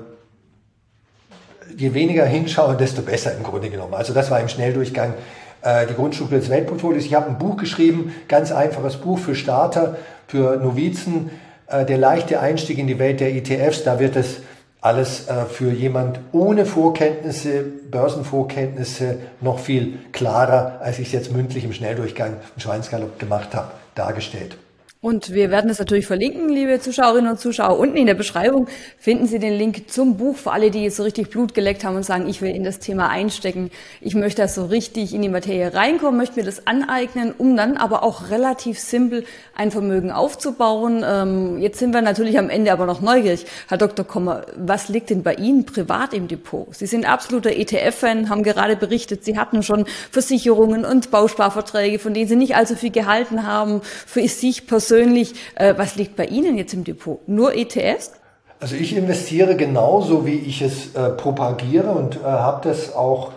je 1.76 1.94
weniger 1.94 2.26
hinschauen, 2.26 2.78
desto 2.78 3.02
besser 3.02 3.36
im 3.36 3.44
Grunde 3.44 3.70
genommen. 3.70 3.94
Also 3.94 4.14
das 4.14 4.32
war 4.32 4.40
im 4.40 4.48
Schnelldurchgang 4.48 5.14
äh, 5.62 5.86
die 5.88 5.94
Grundstruktur 5.94 6.40
des 6.40 6.50
Weltportfolios. 6.50 7.06
Ich 7.06 7.14
habe 7.14 7.28
ein 7.28 7.38
Buch 7.38 7.58
geschrieben, 7.58 8.14
ganz 8.28 8.52
einfaches 8.52 8.98
Buch 8.98 9.20
für 9.20 9.36
Starter, 9.36 9.98
für 10.28 10.58
Novizen, 10.58 11.32
äh, 11.68 11.86
der 11.86 11.98
leichte 11.98 12.40
Einstieg 12.40 12.78
in 12.78 12.88
die 12.88 13.00
Welt 13.00 13.20
der 13.20 13.34
ETFs. 13.34 13.84
Da 13.84 14.00
wird 14.00 14.16
es 14.16 14.42
alles 14.82 15.28
äh, 15.28 15.46
für 15.46 15.72
jemand 15.72 16.20
ohne 16.32 16.66
Vorkenntnisse, 16.66 17.64
Börsenvorkenntnisse 17.92 19.20
noch 19.40 19.60
viel 19.60 20.00
klarer, 20.12 20.82
als 20.82 20.98
ich 20.98 21.08
es 21.08 21.14
jetzt 21.14 21.32
mündlich 21.32 21.64
im 21.64 21.72
Schnelldurchgang 21.72 22.38
im 22.56 22.62
Schweinsgalopp 22.62 23.20
gemacht 23.20 23.56
habe, 23.56 23.72
dargestellt. 23.94 24.58
Und 25.04 25.34
wir 25.34 25.50
werden 25.50 25.72
es 25.72 25.80
natürlich 25.80 26.06
verlinken, 26.06 26.48
liebe 26.48 26.80
Zuschauerinnen 26.80 27.32
und 27.32 27.40
Zuschauer. 27.40 27.80
Unten 27.80 27.98
in 27.98 28.06
der 28.06 28.14
Beschreibung 28.14 28.68
finden 29.00 29.26
Sie 29.26 29.40
den 29.40 29.54
Link 29.54 29.90
zum 29.90 30.16
Buch 30.16 30.38
für 30.38 30.52
alle, 30.52 30.70
die 30.70 30.84
jetzt 30.84 30.98
so 30.98 31.02
richtig 31.02 31.32
Blut 31.32 31.56
geleckt 31.56 31.84
haben 31.84 31.96
und 31.96 32.04
sagen, 32.04 32.30
ich 32.30 32.44
will 32.44 32.56
in 32.56 32.64
das 32.64 32.78
Thema 32.78 33.10
einstecken. 33.10 33.72
Ich 34.00 34.14
möchte 34.14 34.44
das 34.44 34.54
so 34.54 34.66
richtig 34.66 35.16
in 35.16 35.24
die 35.24 35.30
Materie 35.30 35.74
reinkommen, 35.74 36.18
möchte 36.18 36.40
mir 36.40 36.46
das 36.46 36.68
aneignen, 36.68 37.34
um 37.36 37.58
dann 37.58 37.78
aber 37.78 38.04
auch 38.04 38.30
relativ 38.30 38.78
simpel 38.78 39.26
ein 39.56 39.72
Vermögen 39.72 40.12
aufzubauen. 40.12 41.04
Ähm, 41.04 41.58
jetzt 41.58 41.80
sind 41.80 41.96
wir 41.96 42.04
natürlich 42.04 42.38
am 42.38 42.52
Ende 42.52 42.72
aber 42.72 42.86
noch 42.86 43.02
neugierig. 43.02 43.48
Herr 43.70 43.80
Dr. 43.80 44.06
Kommer, 44.06 44.46
was 44.56 44.88
liegt 44.88 45.10
denn 45.10 45.24
bei 45.24 45.34
Ihnen 45.34 45.66
privat 45.66 46.14
im 46.14 46.28
Depot? 46.28 46.68
Sie 46.76 46.86
sind 46.86 47.10
absoluter 47.10 47.50
ETF-Fan, 47.50 48.30
haben 48.30 48.44
gerade 48.44 48.76
berichtet, 48.76 49.26
Sie 49.26 49.36
hatten 49.36 49.64
schon 49.64 49.86
Versicherungen 50.12 50.86
und 50.86 51.10
Bausparverträge, 51.10 51.98
von 51.98 52.14
denen 52.14 52.28
Sie 52.28 52.36
nicht 52.36 52.56
allzu 52.56 52.76
viel 52.76 52.92
gehalten 52.92 53.48
haben. 53.48 53.82
Für 54.06 54.28
sich 54.28 54.68
persönlich 54.68 54.91
persönlich, 54.92 55.34
äh, 55.56 55.74
was 55.78 55.96
liegt 55.96 56.18
bei 56.18 56.26
Ihnen 56.26 56.58
jetzt 56.58 56.74
im 56.74 56.84
Depot? 56.84 57.26
Nur 57.28 57.56
ETFs? 57.56 58.12
Also 58.60 58.76
ich 58.76 58.96
investiere 58.96 59.56
genauso, 59.56 60.26
wie 60.26 60.36
ich 60.36 60.62
es 60.62 60.94
äh, 60.96 61.10
propagiere 61.12 61.92
und 61.92 62.18
äh, 62.18 62.26
habe 62.26 62.68
das 62.68 62.94
auch 62.94 63.32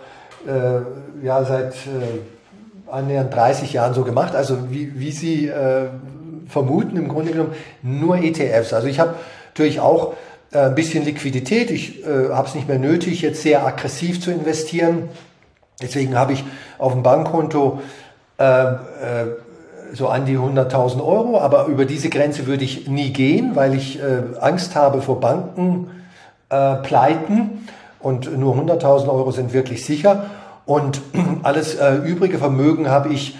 äh, 0.45 1.25
ja, 1.25 1.45
seit 1.45 1.73
äh, 1.73 2.91
annähernd 2.91 3.33
30 3.33 3.71
Jahren 3.71 3.93
so 3.93 4.03
gemacht. 4.03 4.35
Also 4.35 4.69
wie, 4.69 4.99
wie 4.99 5.11
Sie 5.11 5.47
äh, 5.47 5.87
vermuten, 6.47 6.97
im 6.97 7.07
Grunde 7.07 7.31
genommen 7.31 7.53
nur 7.81 8.17
ETFs. 8.17 8.73
Also 8.73 8.87
ich 8.87 8.99
habe 8.99 9.15
natürlich 9.47 9.79
auch 9.79 10.13
äh, 10.51 10.59
ein 10.59 10.75
bisschen 10.75 11.05
Liquidität. 11.05 11.71
Ich 11.71 12.05
äh, 12.05 12.29
habe 12.31 12.49
es 12.49 12.53
nicht 12.53 12.67
mehr 12.67 12.79
nötig, 12.79 13.21
jetzt 13.21 13.41
sehr 13.41 13.65
aggressiv 13.65 14.21
zu 14.21 14.29
investieren. 14.29 15.09
Deswegen 15.81 16.17
habe 16.17 16.33
ich 16.33 16.43
auf 16.77 16.91
dem 16.91 17.01
Bankkonto 17.01 17.81
äh, 18.37 18.43
äh, 18.43 18.75
so 19.95 20.07
an 20.09 20.25
die 20.25 20.37
100.000 20.37 21.03
Euro, 21.03 21.39
aber 21.39 21.65
über 21.65 21.85
diese 21.85 22.09
Grenze 22.09 22.47
würde 22.47 22.63
ich 22.63 22.87
nie 22.87 23.13
gehen, 23.13 23.55
weil 23.55 23.73
ich 23.75 23.99
äh, 23.99 24.23
Angst 24.39 24.75
habe 24.75 25.01
vor 25.01 25.19
Bankenpleiten 25.21 25.89
äh, 26.49 28.05
und 28.05 28.37
nur 28.37 28.55
100.000 28.55 29.07
Euro 29.07 29.31
sind 29.31 29.53
wirklich 29.53 29.85
sicher. 29.85 30.25
Und 30.65 31.01
alles 31.43 31.75
äh, 31.75 31.95
übrige 31.95 32.37
Vermögen 32.37 32.89
habe 32.89 33.13
ich 33.13 33.37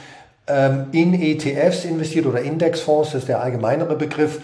ähm, 0.47 0.87
in 0.91 1.13
ETFs 1.13 1.85
investiert 1.85 2.25
oder 2.25 2.41
Indexfonds, 2.41 3.11
das 3.11 3.23
ist 3.23 3.27
der 3.27 3.41
allgemeinere 3.41 3.95
Begriff, 3.95 4.39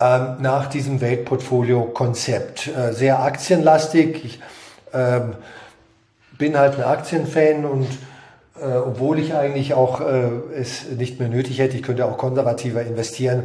ähm, 0.00 0.36
nach 0.40 0.66
diesem 0.66 1.00
Weltportfolio-Konzept. 1.00 2.68
Äh, 2.68 2.92
sehr 2.92 3.20
aktienlastig. 3.22 4.24
Ich 4.24 4.40
ähm, 4.92 5.34
bin 6.38 6.58
halt 6.58 6.76
ein 6.76 6.84
Aktienfan 6.84 7.64
und 7.64 7.86
äh, 8.62 8.76
obwohl 8.76 9.18
ich 9.18 9.34
eigentlich 9.34 9.74
auch 9.74 10.00
äh, 10.00 10.28
es 10.54 10.88
nicht 10.90 11.18
mehr 11.18 11.28
nötig 11.28 11.58
hätte, 11.58 11.76
ich 11.76 11.82
könnte 11.82 12.06
auch 12.06 12.16
konservativer 12.16 12.82
investieren, 12.82 13.44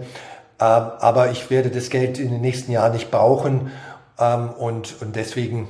äh, 0.59 0.63
aber 0.63 1.31
ich 1.31 1.49
werde 1.49 1.69
das 1.69 1.89
Geld 1.89 2.19
in 2.19 2.29
den 2.29 2.41
nächsten 2.41 2.71
Jahren 2.71 2.93
nicht 2.93 3.09
brauchen 3.09 3.71
ähm, 4.19 4.49
und, 4.51 5.01
und 5.01 5.15
deswegen 5.15 5.69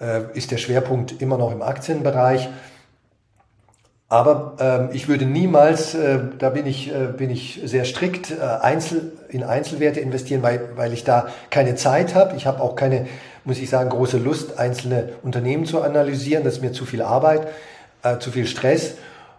äh, 0.00 0.22
ist 0.34 0.50
der 0.50 0.58
Schwerpunkt 0.58 1.20
immer 1.20 1.38
noch 1.38 1.52
im 1.52 1.62
Aktienbereich. 1.62 2.48
Aber 4.08 4.54
ähm, 4.60 4.90
ich 4.92 5.08
würde 5.08 5.24
niemals, 5.24 5.94
äh, 5.94 6.20
da 6.38 6.50
bin 6.50 6.66
ich, 6.66 6.94
äh, 6.94 7.06
bin 7.16 7.30
ich 7.30 7.62
sehr 7.64 7.84
strikt, 7.84 8.30
äh, 8.30 8.42
Einzel, 8.60 9.12
in 9.28 9.42
Einzelwerte 9.42 9.98
investieren, 9.98 10.42
weil, 10.42 10.68
weil 10.76 10.92
ich 10.92 11.02
da 11.02 11.26
keine 11.50 11.74
Zeit 11.74 12.14
habe. 12.14 12.36
Ich 12.36 12.46
habe 12.46 12.62
auch 12.62 12.76
keine, 12.76 13.06
muss 13.44 13.58
ich 13.58 13.70
sagen, 13.70 13.90
große 13.90 14.18
Lust, 14.18 14.58
einzelne 14.58 15.14
Unternehmen 15.24 15.64
zu 15.64 15.82
analysieren. 15.82 16.44
Das 16.44 16.54
ist 16.54 16.62
mir 16.62 16.70
zu 16.70 16.84
viel 16.84 17.02
Arbeit 17.02 17.48
äh, 18.04 18.18
zu 18.18 18.30
viel 18.30 18.46
Stress. 18.46 18.94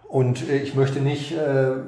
Und 0.07 0.49
äh, 0.49 0.57
ich 0.57 0.75
möchte 0.75 0.99
nicht, 0.99 1.31
äh, 1.31 1.37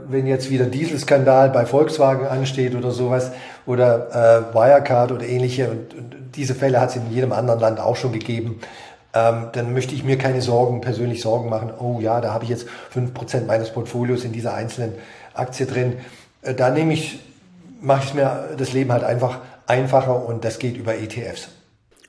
wenn 0.08 0.28
jetzt 0.28 0.50
wieder 0.50 0.66
Dieselskandal 0.66 1.50
bei 1.50 1.66
Volkswagen 1.66 2.26
ansteht 2.26 2.76
oder 2.76 2.92
sowas 2.92 3.32
oder 3.66 4.52
äh, 4.52 4.56
Wirecard 4.56 5.12
oder 5.12 5.26
ähnliche, 5.26 5.70
und, 5.70 5.96
diese 6.36 6.56
Fälle 6.56 6.80
hat 6.80 6.90
es 6.90 6.96
in 6.96 7.12
jedem 7.12 7.32
anderen 7.32 7.60
Land 7.60 7.80
auch 7.80 7.96
schon 7.96 8.12
gegeben, 8.12 8.60
ähm, 9.14 9.48
dann 9.54 9.74
möchte 9.74 9.96
ich 9.96 10.04
mir 10.04 10.18
keine 10.18 10.42
Sorgen, 10.42 10.82
persönlich 10.82 11.22
Sorgen 11.22 11.50
machen, 11.50 11.72
oh 11.80 12.00
ja, 12.00 12.22
da 12.22 12.34
habe 12.34 12.44
ich 12.44 12.50
jetzt 12.50 12.68
fünf 12.90 13.14
Prozent 13.14 13.48
meines 13.48 13.72
Portfolios 13.72 14.24
in 14.24 14.34
dieser 14.34 14.54
einzelnen 14.54 14.94
Aktie 15.34 15.66
drin. 15.66 15.94
Da 16.42 16.70
nehme 16.70 16.94
ich, 16.94 17.20
mache 17.82 18.04
ich 18.06 18.14
mir 18.14 18.50
das 18.58 18.74
Leben 18.74 18.92
halt 18.92 19.04
einfach 19.04 19.40
einfacher 19.66 20.26
und 20.26 20.46
das 20.46 20.60
geht 20.60 20.78
über 20.78 20.96
ETFs. 20.96 21.50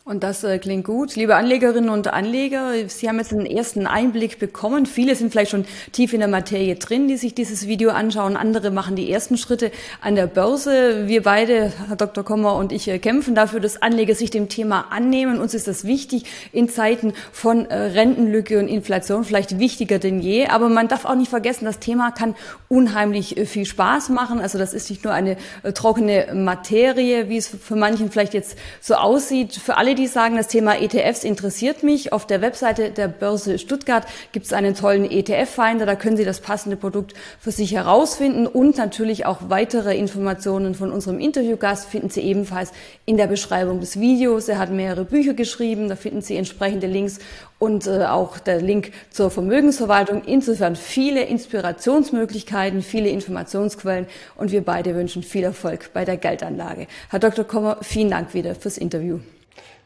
Und 0.09 0.23
das 0.23 0.43
äh, 0.43 0.59
klingt 0.59 0.87
gut. 0.87 1.17
Liebe 1.17 1.37
Anlegerinnen 1.37 1.91
und 1.91 2.11
Anleger, 2.11 2.73
Sie 2.87 3.11
haben 3.11 3.19
jetzt 3.19 3.35
einen 3.35 3.45
ersten 3.45 3.87
Einblick 3.87 4.39
bekommen. 4.39 4.87
Viele 4.87 5.15
sind 5.15 5.33
vielleicht 5.33 5.51
schon 5.51 5.67
tief 5.93 6.15
in 6.15 6.21
der 6.21 6.31
Materie 6.31 6.77
drin, 6.77 7.09
die 7.09 7.19
sich 7.19 7.35
dieses 7.35 7.67
Video 7.67 7.91
anschauen. 7.91 8.35
Andere 8.35 8.71
machen 8.71 8.97
die 8.97 9.13
ersten 9.13 9.37
Schritte 9.37 9.71
an 10.01 10.15
der 10.15 10.27
Börse. 10.27 11.09
Wir 11.09 11.25
beide, 11.25 11.75
Herr 11.89 11.97
Dr. 11.97 12.25
Kommer 12.25 12.57
und 12.57 12.73
ich, 12.73 12.89
äh, 12.89 12.99
kämpfen 12.99 13.35
dafür, 13.35 13.61
dass 13.61 13.83
Anleger 13.83 14.15
sich 14.15 14.31
dem 14.31 14.49
Thema 14.49 14.87
annehmen. 14.93 15.41
Uns 15.41 15.53
ist 15.53 15.69
das 15.69 15.85
wichtig 15.85 16.25
in 16.53 16.71
Zeiten 16.71 17.13
von 17.31 17.67
äh, 17.67 17.77
Rentenlücke 17.77 18.59
und 18.61 18.69
Inflation, 18.69 19.25
vielleicht 19.25 19.59
wichtiger 19.59 19.99
denn 19.99 20.21
je. 20.21 20.47
Aber 20.47 20.71
man 20.71 20.89
darf 20.89 21.05
auch 21.05 21.17
nicht 21.17 21.29
vergessen, 21.29 21.67
das 21.67 21.81
Thema 21.81 22.13
kann 22.13 22.35
unheimlich 22.69 23.37
äh, 23.37 23.45
viel 23.45 23.67
Spaß 23.67 24.09
machen. 24.09 24.41
Also 24.41 24.57
das 24.57 24.73
ist 24.73 24.89
nicht 24.89 25.05
nur 25.05 25.13
eine 25.13 25.37
äh, 25.65 25.75
trockene 25.75 26.29
Materie, 26.33 27.29
wie 27.29 27.37
es 27.37 27.49
für 27.49 27.77
manchen 27.77 28.11
vielleicht 28.11 28.33
jetzt 28.33 28.57
so 28.81 28.95
aussieht. 28.95 29.53
Für 29.53 29.77
alle, 29.77 29.98
die 29.99 30.07
sagen, 30.07 30.37
das 30.37 30.47
Thema 30.47 30.81
ETFs 30.81 31.25
interessiert 31.25 31.83
mich. 31.83 32.13
Auf 32.13 32.27
der 32.27 32.41
Webseite 32.41 32.91
der 32.91 33.09
Börse 33.09 33.59
Stuttgart 33.59 34.07
gibt 34.33 34.47
es 34.47 34.53
einen 34.53 34.75
tollen 34.75 35.05
ETF-Finder. 35.05 35.85
Da 35.85 35.97
können 35.97 36.17
Sie 36.17 36.25
das 36.25 36.41
passende 36.41 36.77
Produkt 36.77 37.15
für 37.41 37.51
sich 37.51 37.73
herausfinden 37.73 38.47
und 38.47 38.79
natürlich 38.79 39.27
auch 39.27 39.39
weitere 39.49 39.97
Informationen 39.97 40.75
von 40.75 40.93
unserem 40.93 41.19
Interviewgast 41.19 41.89
finden 41.89 42.11
Sie 42.11 42.21
ebenfalls 42.21 42.73
in 43.05 43.17
der 43.17 43.27
Beschreibung 43.27 43.81
des 43.81 43.99
Videos. 44.01 44.49
Er 44.49 44.59
hat 44.59 44.71
mehrere 44.71 45.05
Bücher 45.05 45.35
geschrieben. 45.35 45.89
Da 45.89 45.97
finden 45.97 46.23
Sie 46.23 46.37
entsprechende 46.37 46.87
Links 46.87 47.19
und 47.59 47.87
äh, 47.87 48.05
auch 48.05 48.39
der 48.39 48.61
Link 48.61 48.93
zur 49.11 49.31
Vermögensverwaltung. 49.31 50.23
Insofern 50.25 50.77
viele 50.77 51.25
Inspirationsmöglichkeiten, 51.25 52.83
viele 52.83 53.09
Informationsquellen 53.09 54.07
und 54.37 54.53
wir 54.53 54.65
beide 54.65 54.95
wünschen 54.95 55.25
viel 55.25 55.43
Erfolg 55.43 55.91
bei 55.93 56.05
der 56.05 56.17
Geldanlage. 56.17 56.87
Herr 57.11 57.19
Dr. 57.19 57.45
Kommer, 57.45 57.79
vielen 57.83 58.11
Dank 58.11 58.33
wieder 58.35 58.55
fürs 58.55 58.79
Interview. 58.79 59.19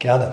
Gerne. 0.02 0.32